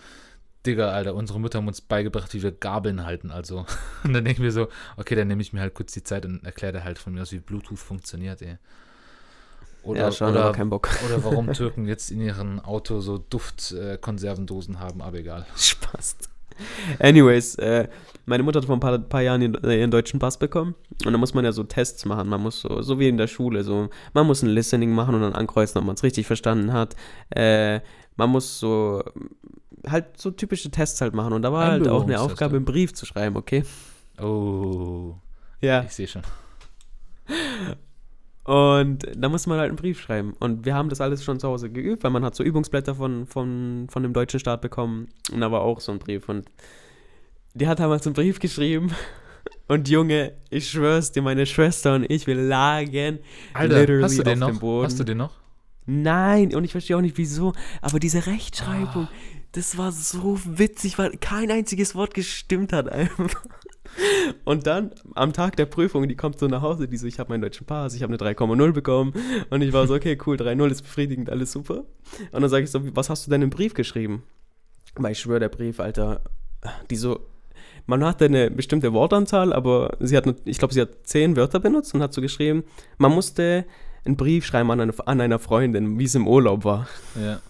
[0.65, 3.65] Digga, Alter, unsere Mütter haben uns beigebracht, wie wir Gabeln halten, also.
[4.03, 4.67] Und dann denke ich mir so,
[4.97, 7.21] okay, dann nehme ich mir halt kurz die Zeit und erkläre dir halt von mir
[7.21, 8.57] aus, wie Bluetooth funktioniert, ey.
[9.83, 10.89] Oder, ja, schon, oder, kein Bock.
[11.07, 15.45] oder warum Türken jetzt in ihrem Auto so Duft-Konservendosen haben, aber egal.
[15.55, 16.17] Spaß.
[16.99, 17.87] Anyways, äh,
[18.25, 20.75] meine Mutter hat vor ein paar, paar Jahren ihren, äh, ihren deutschen Pass bekommen.
[21.05, 22.29] Und da muss man ja so Tests machen.
[22.29, 25.21] Man muss so, so wie in der Schule, so, man muss ein Listening machen und
[25.21, 26.95] dann ankreuzen, ob man es richtig verstanden hat.
[27.31, 27.79] Äh,
[28.15, 29.03] man muss so
[29.87, 31.33] halt so typische Tests halt machen.
[31.33, 33.63] Und da war halt auch eine Aufgabe, einen Brief zu schreiben, okay?
[34.21, 35.15] Oh,
[35.61, 35.83] Ja.
[35.83, 36.21] ich sehe schon.
[38.43, 40.33] Und da muss man halt einen Brief schreiben.
[40.39, 43.27] Und wir haben das alles schon zu Hause geübt, weil man hat so Übungsblätter von,
[43.27, 45.09] von, von dem deutschen Staat bekommen.
[45.31, 46.27] Und da war auch so ein Brief.
[46.27, 46.45] Und
[47.53, 48.91] die hat damals einen Brief geschrieben.
[49.67, 53.19] Und Junge, ich schwör's dir, meine Schwester und ich, wir lagen
[53.53, 54.57] Alter, literally hast du den auf noch?
[54.57, 54.85] dem Boden.
[54.85, 55.31] Hast du den noch?
[55.85, 59.07] Nein, und ich verstehe auch nicht wieso, aber diese Rechtschreibung,
[59.53, 63.43] das war so witzig, weil kein einziges Wort gestimmt hat einfach.
[64.45, 67.29] Und dann am Tag der Prüfung, die kommt so nach Hause, die so, ich habe
[67.29, 69.13] meinen deutschen Pass, ich habe eine 3,0 bekommen
[69.49, 71.83] und ich war so, okay, cool, 3,0 ist befriedigend, alles super.
[72.31, 74.23] Und dann sage ich so, was hast du denn im Brief geschrieben?
[74.95, 76.21] Weil ich schwöre, der Brief, Alter,
[76.89, 77.19] die so,
[77.85, 81.93] man hatte eine bestimmte Wortanzahl, aber sie hat, ich glaube, sie hat zehn Wörter benutzt
[81.93, 82.63] und hat so geschrieben,
[82.97, 83.65] man musste
[84.05, 86.87] einen Brief schreiben an an einer Freundin, wie es im Urlaub war.
[87.21, 87.41] Ja.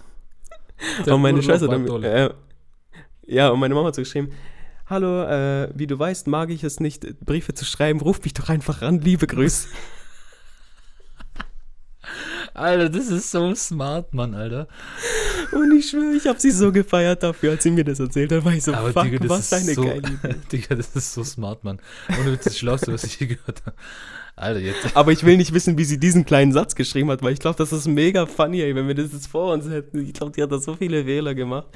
[1.06, 2.30] und meine Schwester dann, äh,
[3.28, 4.32] ja, und meine Mama hat so geschrieben,
[4.88, 8.50] hallo, äh, wie du weißt, mag ich es nicht, Briefe zu schreiben, ruf mich doch
[8.50, 9.68] einfach an, liebe Grüße.
[12.54, 14.68] Alter, das ist so smart, Mann, Alter.
[15.54, 18.44] und ich schwöre, ich habe sie so gefeiert dafür, als sie mir das erzählt hat,
[18.44, 20.36] war ich so, Aber fuck, Digga, das was eine so, geile Idee.
[20.52, 21.80] Digga, das ist so smart, Mann.
[22.20, 23.76] Ohne Witz, das Schlauste, was ich je gehört habe.
[24.36, 24.96] Alter, jetzt.
[24.96, 27.58] Aber ich will nicht wissen, wie sie diesen kleinen Satz geschrieben hat, weil ich glaube,
[27.58, 30.00] das ist mega funny, ey, wenn wir das jetzt vor uns hätten.
[30.06, 31.68] Ich glaube, die hat da so viele Fehler gemacht.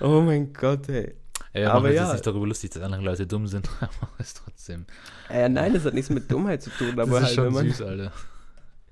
[0.00, 1.14] Oh mein Gott, ey.
[1.52, 2.04] Ey, Aber uns ja.
[2.04, 4.86] jetzt nicht darüber lustig, dass andere Leute dumm sind, aber ist trotzdem.
[5.28, 7.82] Äh, nein, das hat nichts mit Dummheit zu tun, Das aber ist halt, schon süß,
[7.82, 8.12] Alter.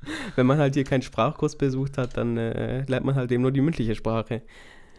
[0.36, 3.52] wenn man halt hier keinen Sprachkurs besucht hat, dann äh, lernt man halt eben nur
[3.52, 4.42] die mündliche Sprache.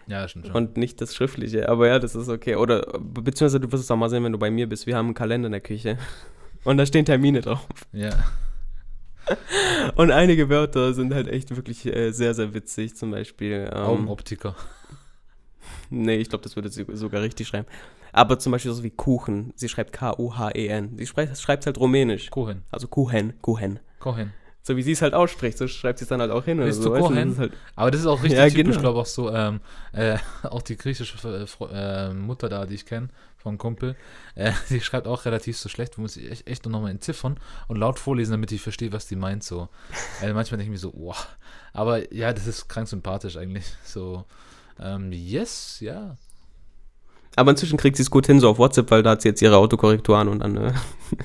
[0.08, 0.56] Ja, stimmt schon.
[0.56, 1.70] und nicht das Schriftliche.
[1.70, 2.56] Aber ja, das ist okay.
[2.56, 4.88] Oder beziehungsweise du wirst es auch mal sehen, wenn du bei mir bist.
[4.88, 5.98] Wir haben einen Kalender in der Küche.
[6.66, 7.68] Und da stehen Termine drauf.
[7.94, 8.12] ja.
[9.96, 12.96] Und einige Wörter sind halt echt wirklich äh, sehr, sehr witzig.
[12.96, 13.70] Zum Beispiel.
[13.72, 14.56] Ähm, Augenoptiker.
[15.92, 17.68] nee, ich glaube, das würde sie sogar richtig schreiben.
[18.12, 19.54] Aber zum Beispiel so wie Kuchen.
[19.56, 20.98] Sie schreibt K-U-H-E-N.
[20.98, 22.32] Sie schreibt es halt rumänisch.
[22.32, 22.64] Kohen.
[22.72, 23.80] Also Kuchen, Kuchen.
[24.00, 24.34] Kohen.
[24.70, 26.58] So wie sie es halt ausspricht, so schreibt sie es dann halt auch hin.
[26.58, 28.82] Bist so, du weißt Das ist halt, Aber das ist auch richtig Ja, typisch, genau.
[28.82, 29.62] glaube ich, auch so, ähm,
[29.94, 33.96] äh, auch die griechische äh, äh, Mutter da, die ich kenne, von Kumpel,
[34.36, 37.98] äh, die schreibt auch relativ so schlecht, muss ich echt, echt nochmal entziffern und laut
[37.98, 39.70] vorlesen, damit ich verstehe, was die meint, so.
[40.22, 41.28] Äh, manchmal denke ich mir so, wow.
[41.74, 44.26] Aber ja, das ist krank sympathisch eigentlich, so.
[44.80, 46.16] Ähm, yes, ja.
[47.36, 49.42] Aber inzwischen kriegt sie es gut hin, so auf WhatsApp, weil da hat sie jetzt
[49.42, 50.74] ihre Autokorrektur an und dann äh,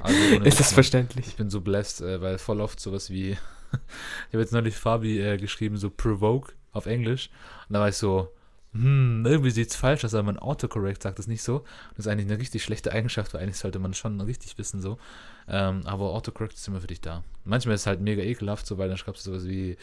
[0.01, 0.75] Also, ist das Mann.
[0.75, 1.27] verständlich.
[1.27, 3.31] Ich bin so blessed, äh, weil voll oft sowas wie,
[3.73, 7.31] ich habe jetzt neulich Fabi äh, geschrieben, so provoke auf Englisch.
[7.69, 8.29] Und da war ich so,
[8.73, 11.63] hm, irgendwie sieht's falsch aus, aber mein Autocorrect sagt das nicht so.
[11.97, 14.99] Das ist eigentlich eine richtig schlechte Eigenschaft, weil eigentlich sollte man schon richtig wissen so.
[15.47, 17.23] Ähm, aber Autocorrect ist immer für dich da.
[17.45, 19.77] Manchmal ist es halt mega ekelhaft, so, weil dann schreibst du sowas wie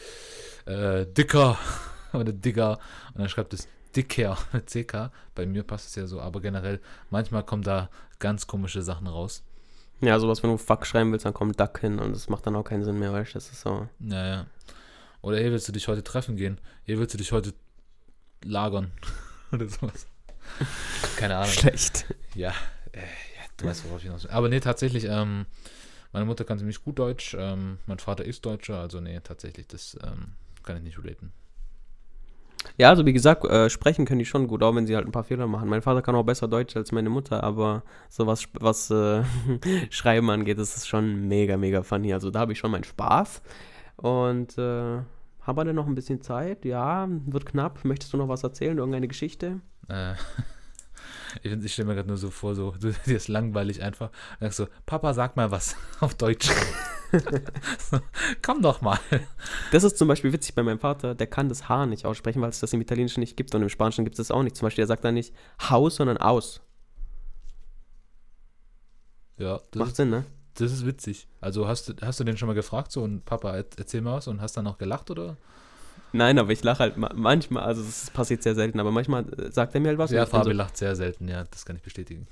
[0.66, 1.58] äh, dicker
[2.12, 2.78] oder digger
[3.14, 3.66] und dann schreibt es
[3.96, 5.10] dicker mit CK.
[5.34, 6.80] Bei mir passt es ja so, aber generell,
[7.10, 7.88] manchmal kommen da
[8.18, 9.42] ganz komische Sachen raus.
[10.00, 12.56] Ja, sowas, wenn du Fuck schreiben willst, dann kommt Duck hin und das macht dann
[12.56, 13.88] auch keinen Sinn mehr, weißt du, das ist so.
[14.00, 14.46] Naja.
[15.20, 16.60] Oder hier willst du dich heute treffen gehen?
[16.84, 17.54] Hier willst du dich heute
[18.44, 18.90] lagern?
[19.52, 20.08] Oder sowas.
[21.16, 21.52] Keine Ahnung.
[21.52, 22.06] Schlecht.
[22.34, 22.52] Ja,
[22.90, 24.32] äh, ja, du weißt, worauf ich hinaus will.
[24.32, 25.46] Aber nee, tatsächlich, ähm,
[26.12, 29.96] meine Mutter kann ziemlich gut Deutsch, ähm, mein Vater ist Deutscher, also nee, tatsächlich, das
[30.02, 30.32] ähm,
[30.64, 31.32] kann ich nicht relaten.
[32.78, 35.12] Ja, also wie gesagt, äh, sprechen können die schon gut, auch wenn sie halt ein
[35.12, 35.68] paar Fehler machen.
[35.68, 39.22] Mein Vater kann auch besser Deutsch als meine Mutter, aber so was, was äh,
[39.90, 42.12] Schreiben angeht, ist schon mega, mega funny.
[42.12, 43.42] Also da habe ich schon meinen Spaß.
[43.96, 44.98] Und äh,
[45.42, 46.64] haben wir denn noch ein bisschen Zeit?
[46.64, 47.84] Ja, wird knapp.
[47.84, 48.78] Möchtest du noch was erzählen?
[48.78, 49.60] Irgendeine Geschichte?
[49.88, 50.14] Äh,
[51.42, 54.10] ich ich stelle mir gerade nur so vor, so, du, dir ist langweilig einfach.
[54.40, 56.50] Dann sagst du, Papa, sag mal was auf Deutsch.
[57.90, 57.98] so,
[58.42, 58.98] komm doch mal.
[59.70, 62.50] Das ist zum Beispiel witzig bei meinem Vater, der kann das H nicht aussprechen, weil
[62.50, 64.56] es das im Italienischen nicht gibt und im Spanischen gibt es das auch nicht.
[64.56, 65.34] Zum Beispiel, er sagt dann nicht
[65.68, 66.60] Haus, sondern aus.
[69.38, 70.24] Ja, das Macht ist, Sinn, ne?
[70.54, 71.28] das ist witzig.
[71.40, 74.14] Also hast du, hast du den schon mal gefragt, so, und Papa, er- erzähl mal
[74.14, 75.36] was und hast dann auch gelacht, oder?
[76.12, 79.50] Nein, aber ich lache halt ma manchmal, also es passiert sehr selten, aber manchmal äh,
[79.50, 80.10] sagt er mir halt was.
[80.10, 82.26] Ja, Fabi so, lacht sehr selten, ja, das kann ich bestätigen.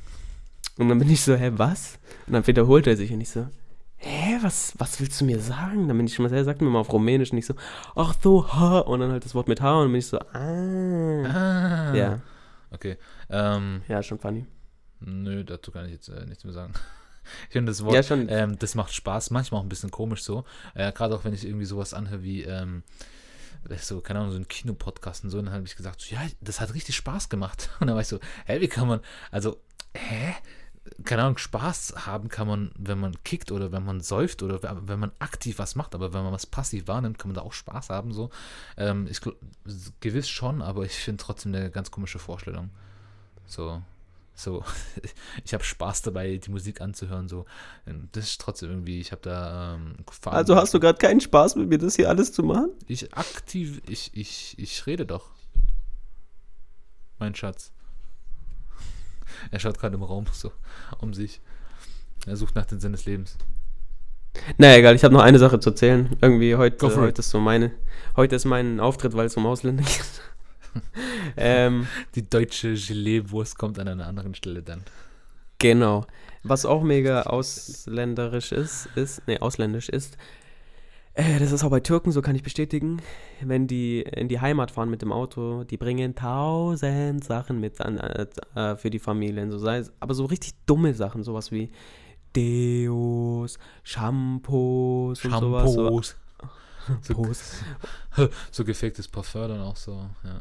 [0.78, 1.99] Und dann bin ich so, hä, was?
[2.26, 3.47] Und dann wiederholt er sich und ich so,
[3.97, 5.89] hä, was, was willst du mir sagen?
[5.89, 7.55] Dann bin ich schon mal, er sagt mir mal auf Rumänisch und ich so,
[7.97, 10.18] ach so, ha, und dann halt das Wort mit H und dann bin ich so,
[10.18, 11.24] ah.
[11.24, 11.95] Ah.
[11.95, 12.20] Ja,
[12.72, 12.97] Okay.
[13.28, 14.47] Ähm, ja, schon funny.
[15.01, 16.72] nö, dazu kann ich jetzt äh, nichts mehr sagen.
[17.49, 18.26] Ich finde das Wort, Ja, schon.
[18.28, 20.45] ähm, das macht Spaß, manchmal auch ein bisschen komisch so.
[20.74, 22.83] Äh, Gerade auch wenn ich irgendwie sowas anhöre wie, ähm,
[23.79, 26.61] so, keine Ahnung, so ein Kinopodcast und so, dann habe ich gesagt, so, ja, das
[26.61, 27.71] hat richtig Spaß gemacht.
[27.81, 29.01] Und dann war ich so, hä, wie kann man,
[29.31, 29.61] also,
[29.95, 30.35] hä?
[31.05, 34.99] Keine Ahnung, Spaß haben kann man, wenn man kickt oder wenn man säuft oder wenn
[34.99, 37.91] man aktiv was macht, aber wenn man was passiv wahrnimmt, kann man da auch Spaß
[37.91, 38.31] haben, so.
[38.79, 39.21] Ähm, ich,
[40.01, 42.71] gewiss schon, aber ich finde trotzdem eine ganz komische Vorstellung.
[43.47, 43.83] So,
[44.41, 44.64] so,
[45.45, 47.47] ich habe Spaß dabei, die Musik anzuhören, so.
[47.86, 51.57] Ähm, Das ist trotzdem irgendwie, ich habe da ähm, Also hast du gerade keinen Spaß
[51.57, 52.70] mit mir, das hier alles zu machen?
[52.86, 55.30] ich aktiv, ich, ich, ich rede doch.
[57.18, 57.72] Mein Schatz.
[59.51, 60.53] er schaut gerade im Raum so
[61.01, 61.41] um sich.
[62.26, 63.36] Er sucht nach dem Sinn des Lebens.
[64.59, 66.16] Naja, egal, ich habe noch eine Sache zu erzählen.
[66.20, 67.72] Irgendwie heute, heute ist so meine,
[68.16, 70.22] heute ist mein Auftritt, weil es um Ausländer geht.
[71.37, 74.83] ähm, Die deutsche Gelee-Wurst kommt an einer anderen Stelle dann.
[75.59, 76.07] genau.
[76.43, 80.16] Was auch mega ausländerisch ist, ist, nee, ausländisch ist,
[81.14, 83.03] äh, das ist auch bei Türken, so kann ich bestätigen,
[83.41, 87.99] wenn die in die Heimat fahren mit dem Auto, die bringen tausend Sachen mit an,
[87.99, 91.71] äh, äh, für die Familien, so sei es, aber so richtig dumme Sachen, sowas wie
[92.35, 95.73] Deos, Shampoos und sowas.
[95.73, 96.16] So, Shampoos.
[97.03, 97.64] So, Shampoos.
[98.53, 100.09] so gefaktes Parfum dann auch so.
[100.25, 100.41] Ja.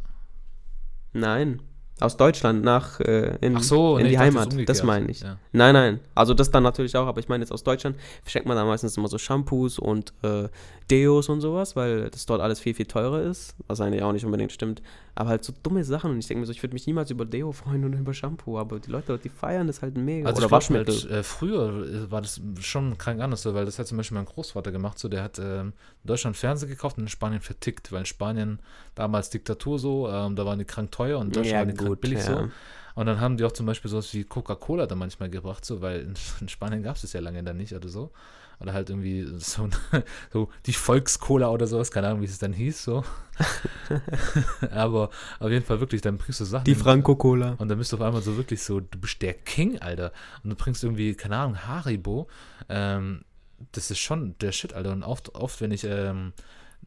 [1.13, 1.61] Nein,
[1.99, 4.83] aus Deutschland nach äh, in, Ach so, in nee, die Heimat, das umgekehrt.
[4.83, 5.21] meine ich.
[5.21, 5.37] Ja.
[5.51, 8.55] Nein, nein, also das dann natürlich auch, aber ich meine jetzt aus Deutschland verschenkt man
[8.55, 10.47] da meistens immer so Shampoos und äh,
[10.89, 14.25] Deos und sowas, weil das dort alles viel, viel teurer ist, was eigentlich auch nicht
[14.25, 14.81] unbedingt stimmt,
[15.15, 17.25] aber halt so dumme Sachen und ich denke mir so, ich würde mich niemals über
[17.25, 20.27] Deo freuen oder über Shampoo, aber die Leute die feiern das halt mega.
[20.27, 20.93] Also oder Waschmittel.
[20.95, 24.15] Halt, äh, früher äh, war das schon krank anders so, weil das hat zum Beispiel
[24.15, 27.91] mein Großvater gemacht, so der hat ähm, in Deutschland Fernseher gekauft und in Spanien vertickt,
[27.91, 28.59] weil in Spanien
[28.95, 31.75] damals Diktatur so, ähm, da waren die krank teuer und in Deutschland Ja, waren die
[31.75, 32.25] krank gut, billig ja.
[32.25, 32.49] so.
[32.95, 36.01] Und dann haben die auch zum Beispiel sowas wie Coca-Cola da manchmal gebracht, so, weil
[36.01, 38.11] in, in Spanien gab es das ja lange dann nicht oder so.
[38.59, 39.69] Oder halt irgendwie so,
[40.33, 43.03] so die Volkscola oder sowas, keine Ahnung, wie es dann hieß, so.
[44.71, 46.65] Aber auf jeden Fall wirklich, dann bringst du Sachen.
[46.65, 47.55] Die Franco-Cola.
[47.57, 50.11] und dann bist du auf einmal so wirklich so, du bist der King, Alter.
[50.43, 52.27] Und du bringst irgendwie, keine Ahnung, Haribo.
[52.67, 53.23] Ähm,
[53.71, 54.91] das ist schon der Shit, Alter.
[54.91, 56.33] Und oft, oft wenn ich ähm,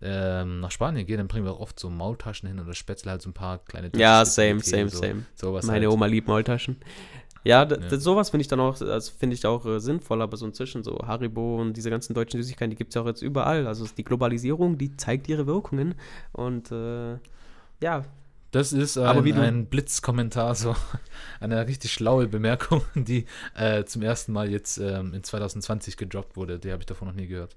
[0.01, 3.23] ähm, nach Spanien gehe, dann bringen wir auch oft so Maultaschen hin oder Spätzle, halt
[3.23, 5.25] so ein paar kleine Ja, Stücke same, same, so, same.
[5.67, 5.95] Meine halt.
[5.95, 6.77] Oma liebt Maultaschen.
[7.45, 7.99] Ja, Ja.
[7.99, 10.99] sowas finde ich dann auch, also finde ich auch äh, sinnvoll, aber so inzwischen so
[11.07, 13.67] Haribo und diese ganzen deutschen Süßigkeiten, die gibt es ja auch jetzt überall.
[13.67, 15.95] Also die Globalisierung, die zeigt ihre Wirkungen
[16.33, 17.17] und äh,
[17.81, 18.05] ja,
[18.53, 20.77] Das ist Aber ein, ein Blitzkommentar, so
[21.41, 23.25] eine richtig schlaue Bemerkung, die
[23.57, 26.59] äh, zum ersten Mal jetzt ähm, in 2020 gedroppt wurde.
[26.61, 27.57] Die habe ich davon noch nie gehört.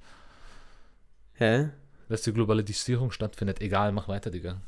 [1.33, 1.69] hä?
[2.09, 3.61] Dass die Globalisierung stattfindet.
[3.61, 4.61] Egal, mach weiter, Digga.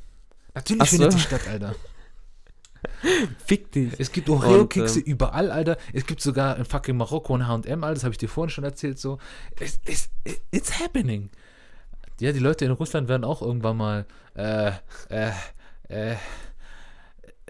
[0.54, 0.98] Natürlich Ach so.
[0.98, 1.76] findet die statt, Alter.
[3.46, 3.94] Fick dich.
[3.98, 5.78] Es gibt Oreo-Kekse ähm, überall, Alter.
[5.94, 7.94] Es gibt sogar in fucking Marokko ein H&M, Alter.
[7.94, 9.20] Das habe ich dir vorhin schon erzählt, so.
[9.60, 10.10] It's, it's,
[10.52, 11.30] it's happening.
[12.20, 14.72] Ja, die Leute in Russland werden auch irgendwann mal äh,
[15.10, 15.32] äh,
[15.90, 16.16] äh,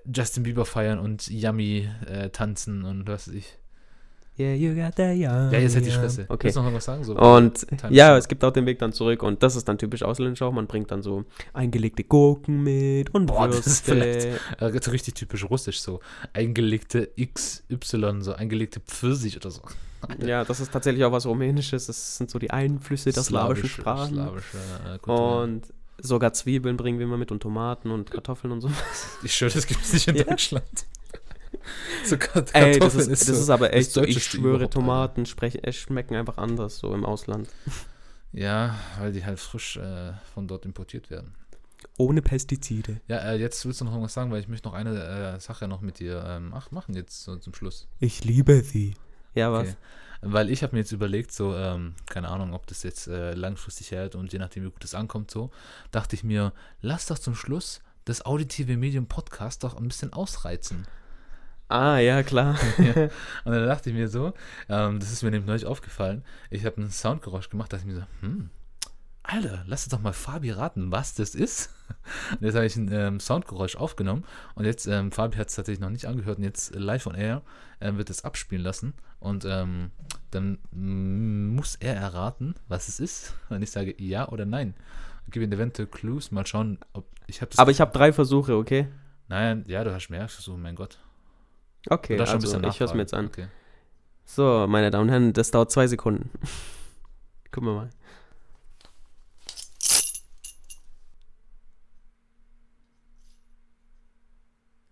[0.05, 3.56] Justin Bieber feiern und Yummy äh, tanzen und was weiß ich.
[4.39, 5.51] Yeah, you got the young.
[5.51, 6.25] Ja, jetzt halt die Fresse.
[6.29, 6.45] Okay.
[6.45, 7.03] Willst du noch was sagen?
[7.03, 10.03] So, Und ja, es gibt auch den Weg dann zurück und das ist dann typisch
[10.03, 10.51] ausländisch auch.
[10.51, 14.39] Man bringt dann so eingelegte Gurken mit und Boah, das ist Würste.
[14.59, 15.99] äh, richtig typisch russisch, so.
[16.33, 19.61] Eingelegte XY, so eingelegte Pfirsich oder so.
[20.23, 21.87] Ja, das ist tatsächlich auch was Rumänisches.
[21.87, 24.13] Das sind so die Einflüsse der slawischen Slawische- Sprachen.
[24.13, 24.57] Slawische
[25.07, 25.09] äh.
[25.11, 25.61] Und
[25.99, 28.69] sogar Zwiebeln bringen wir immer mit und Tomaten und Kartoffeln und so.
[29.23, 30.23] Ich schwöre, das gibt es nicht in Ja.
[30.25, 30.63] Deutschland.
[32.05, 35.25] So Ey, das Kartoffeln ist, das so ist aber das echt so, ich schwöre, Tomaten
[35.25, 37.49] sprechen, äh, schmecken einfach anders so im Ausland.
[38.33, 41.33] Ja, weil die halt frisch äh, von dort importiert werden.
[41.97, 42.99] Ohne Pestizide.
[43.07, 45.67] Ja, äh, jetzt willst du noch irgendwas sagen, weil ich möchte noch eine äh, Sache
[45.67, 47.87] noch mit dir ähm, ach, machen jetzt so zum Schluss.
[47.99, 48.95] Ich liebe sie.
[49.33, 49.69] Ja, was?
[49.69, 49.77] Okay.
[50.21, 53.91] Weil ich habe mir jetzt überlegt, so, ähm, keine Ahnung, ob das jetzt äh, langfristig
[53.91, 55.51] hält und je nachdem, wie gut es ankommt, so,
[55.91, 60.87] dachte ich mir, lass doch zum Schluss das auditive Medium Podcast doch ein bisschen ausreizen.
[61.69, 62.57] Ah, ja, klar.
[62.77, 63.03] ja.
[63.43, 64.33] Und dann dachte ich mir so,
[64.69, 67.99] ähm, das ist mir nämlich neulich aufgefallen, ich habe ein Soundgeräusch gemacht, dachte ich mir
[67.99, 68.49] so, hm,
[69.27, 71.69] Alter, lass uns doch mal Fabi raten, was das ist.
[72.31, 74.23] Und jetzt habe ich ein ähm, Soundgeräusch aufgenommen
[74.55, 77.15] und jetzt, ähm, Fabi hat es tatsächlich noch nicht angehört und jetzt äh, live on
[77.15, 77.41] air
[77.81, 79.91] ähm, wird es abspielen lassen und ähm,
[80.31, 83.35] dann muss er erraten, was es ist.
[83.49, 84.75] Und ich sage ja oder nein.
[85.25, 88.55] Ich gebe ihm eventuell Clues, mal schauen, ob ich habe Aber ich habe drei Versuche,
[88.55, 88.87] okay?
[89.27, 90.99] Nein, ja, du hast mehr Versuche, mein Gott.
[91.89, 92.37] Okay, also
[92.67, 93.27] ich höre es mir jetzt an.
[93.27, 93.47] Okay.
[94.25, 96.29] So, meine Damen und Herren, das dauert zwei Sekunden.
[97.51, 97.89] Gucken wir mal.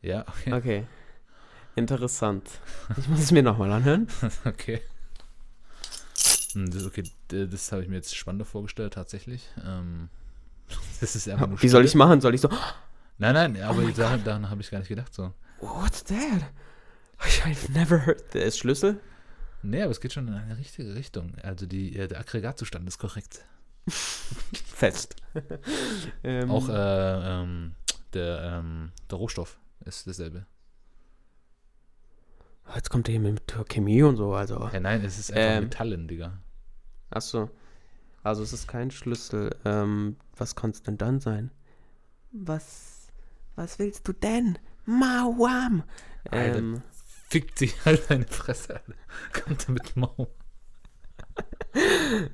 [0.01, 0.53] Ja, okay.
[0.53, 0.87] Okay.
[1.75, 2.47] Interessant.
[2.97, 4.07] Ich muss es mir nochmal anhören.
[4.45, 4.81] Okay.
[6.53, 9.49] Hm, Das, okay, das habe ich mir jetzt spannender vorgestellt, tatsächlich.
[9.65, 10.09] Ähm,
[11.01, 12.21] das ist einfach Wie soll ich machen?
[12.21, 12.49] Soll ich so,
[13.17, 15.13] Nein, nein, aber my daran, daran habe ich gar nicht gedacht.
[15.13, 15.33] So.
[15.59, 16.43] what's that?
[17.45, 18.33] I've never heard.
[18.33, 18.99] Der ist Schlüssel?
[19.61, 21.33] Nee, aber es geht schon in eine richtige Richtung.
[21.41, 23.45] Also die, äh, der Aggregatzustand ist korrekt.
[23.89, 25.15] Fest.
[26.23, 26.73] ähm, Auch äh,
[27.41, 27.75] ähm,
[28.13, 30.45] der, ähm, der Rohstoff ist dasselbe.
[32.73, 34.69] Jetzt kommt er hier mit Chemie und so, also.
[34.73, 35.63] Ja, nein, es ist einfach Ähm.
[35.65, 36.39] Metallen, Digga.
[37.11, 37.49] Achso.
[38.23, 39.55] Also es ist kein Schlüssel.
[39.65, 41.51] Ähm, was kann es denn dann sein?
[42.31, 43.07] Was,
[43.55, 44.57] was willst du denn?
[44.85, 45.83] Mauam!
[46.31, 46.81] Alter.
[47.35, 48.93] Ähm, Fick dich, halt deine Fresse, Alter.
[49.33, 50.33] Kommt mit Mau.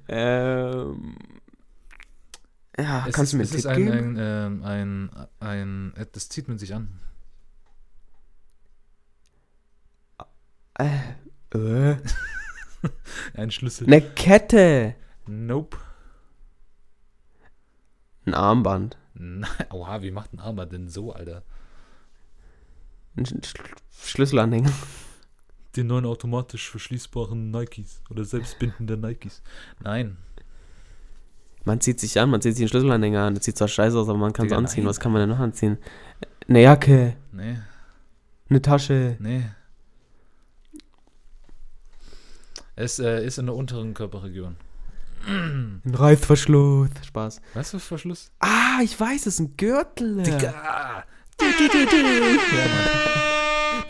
[0.08, 1.16] Ähm,
[2.78, 4.18] ja, Es kannst ist, du mir es einen ist Tipp ein, geben?
[4.18, 7.00] ein, ähm, ein, ein, das zieht man sich an.
[10.76, 11.14] Äh,
[11.54, 11.98] äh,
[13.34, 13.88] Ein Schlüssel.
[13.88, 14.96] eine Kette.
[15.26, 15.78] Nope.
[18.26, 18.98] Ein Armband.
[19.14, 21.44] Nein, oha, wie macht ein Armer denn so, Alter?
[23.16, 23.54] Ein Sch Sch
[24.04, 24.72] Schlüsselanhänger.
[25.76, 29.42] Die neuen automatisch verschließbaren Nikes oder selbstbindende Nikes.
[29.80, 30.18] Nein.
[31.64, 33.36] Man zieht sich an, man zieht sich einen Schlüsselanhänger an.
[33.36, 34.84] Das sieht zwar scheiße aus, aber man kann es anziehen.
[34.84, 34.90] nein.
[34.90, 35.78] Was kann man denn noch anziehen?
[36.48, 37.60] Eine Jacke, Nee,
[38.50, 39.16] eine Tasche.
[39.20, 39.44] nee.
[42.76, 44.56] Es äh, ist in der unteren Körperregion.
[45.28, 46.90] Ein Reißverschluss.
[47.06, 47.42] Spaß.
[47.54, 48.32] Was für Verschluss?
[48.40, 50.24] Ah, ich weiß, es ist ein Gürtel.
[50.24, 51.04] Digga!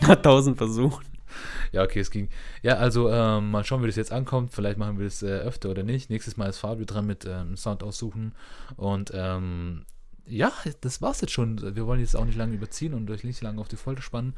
[0.02, 0.08] Ja.
[0.08, 1.06] Hat tausend versucht.
[1.72, 2.28] Ja, okay, es ging.
[2.62, 4.52] Ja, also ähm, mal schauen, wie das jetzt ankommt.
[4.52, 6.10] Vielleicht machen wir das äh, öfter oder nicht.
[6.10, 8.34] Nächstes Mal ist Fabio dran mit ähm, Sound aussuchen.
[8.76, 9.86] Und ähm,
[10.26, 10.52] ja,
[10.82, 11.74] das war's jetzt schon.
[11.74, 14.34] Wir wollen jetzt auch nicht lange überziehen und euch nicht lange auf die Folter spannen.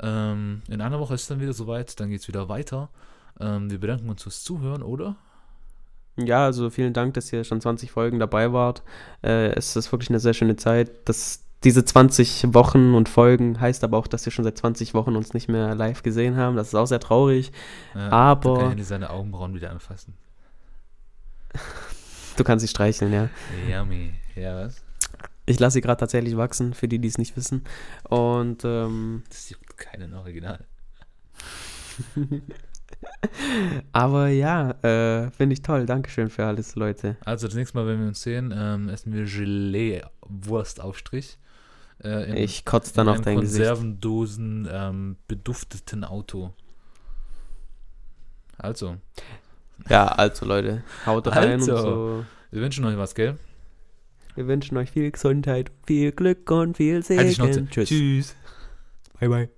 [0.00, 1.98] Ähm, in einer Woche ist es dann wieder soweit.
[1.98, 2.88] Dann geht's wieder weiter.
[3.40, 5.16] Ähm, wir bedanken uns fürs Zuhören, oder?
[6.16, 8.82] Ja, also vielen Dank, dass ihr schon 20 Folgen dabei wart.
[9.22, 11.08] Äh, es ist wirklich eine sehr schöne Zeit.
[11.08, 15.16] Das, diese 20 Wochen und Folgen heißt aber auch, dass wir schon seit 20 Wochen
[15.16, 16.56] uns nicht mehr live gesehen haben.
[16.56, 17.52] Das ist auch sehr traurig.
[17.94, 20.14] Äh, Aber- kann Henry seine Augenbrauen wieder anfassen.
[22.36, 23.28] Du kannst sie streicheln, ja.
[23.70, 24.12] Yummy.
[24.34, 24.82] Ja, was?
[25.46, 27.62] Ich lasse sie gerade tatsächlich wachsen, für die, die es nicht wissen.
[28.08, 30.64] Und ähm, Das juckt keinen Original.
[33.92, 35.86] aber ja, äh, finde ich toll.
[35.86, 37.16] Dankeschön für alles, Leute.
[37.24, 41.38] Also das nächste Mal, wenn wir uns sehen, ähm, essen wir Gelee-Wurstaufstrich.
[42.04, 43.64] Äh, in, Ich kotze dann auf dein Gesicht.
[43.66, 46.52] Konservendosen ähm, bedufteten Auto.
[48.58, 48.96] Also,
[49.88, 51.74] Ja, also Leute, haut rein Also.
[51.76, 52.24] und so.
[52.52, 53.36] wir wünschen euch was, gell?
[54.36, 57.04] Wir wünschen euch viel Gesundheit, viel Glück und viel Halt.
[57.36, 57.68] Segen.
[57.70, 57.88] Tschüss.
[57.88, 58.36] Tschüss.
[59.20, 59.48] Bye, bye.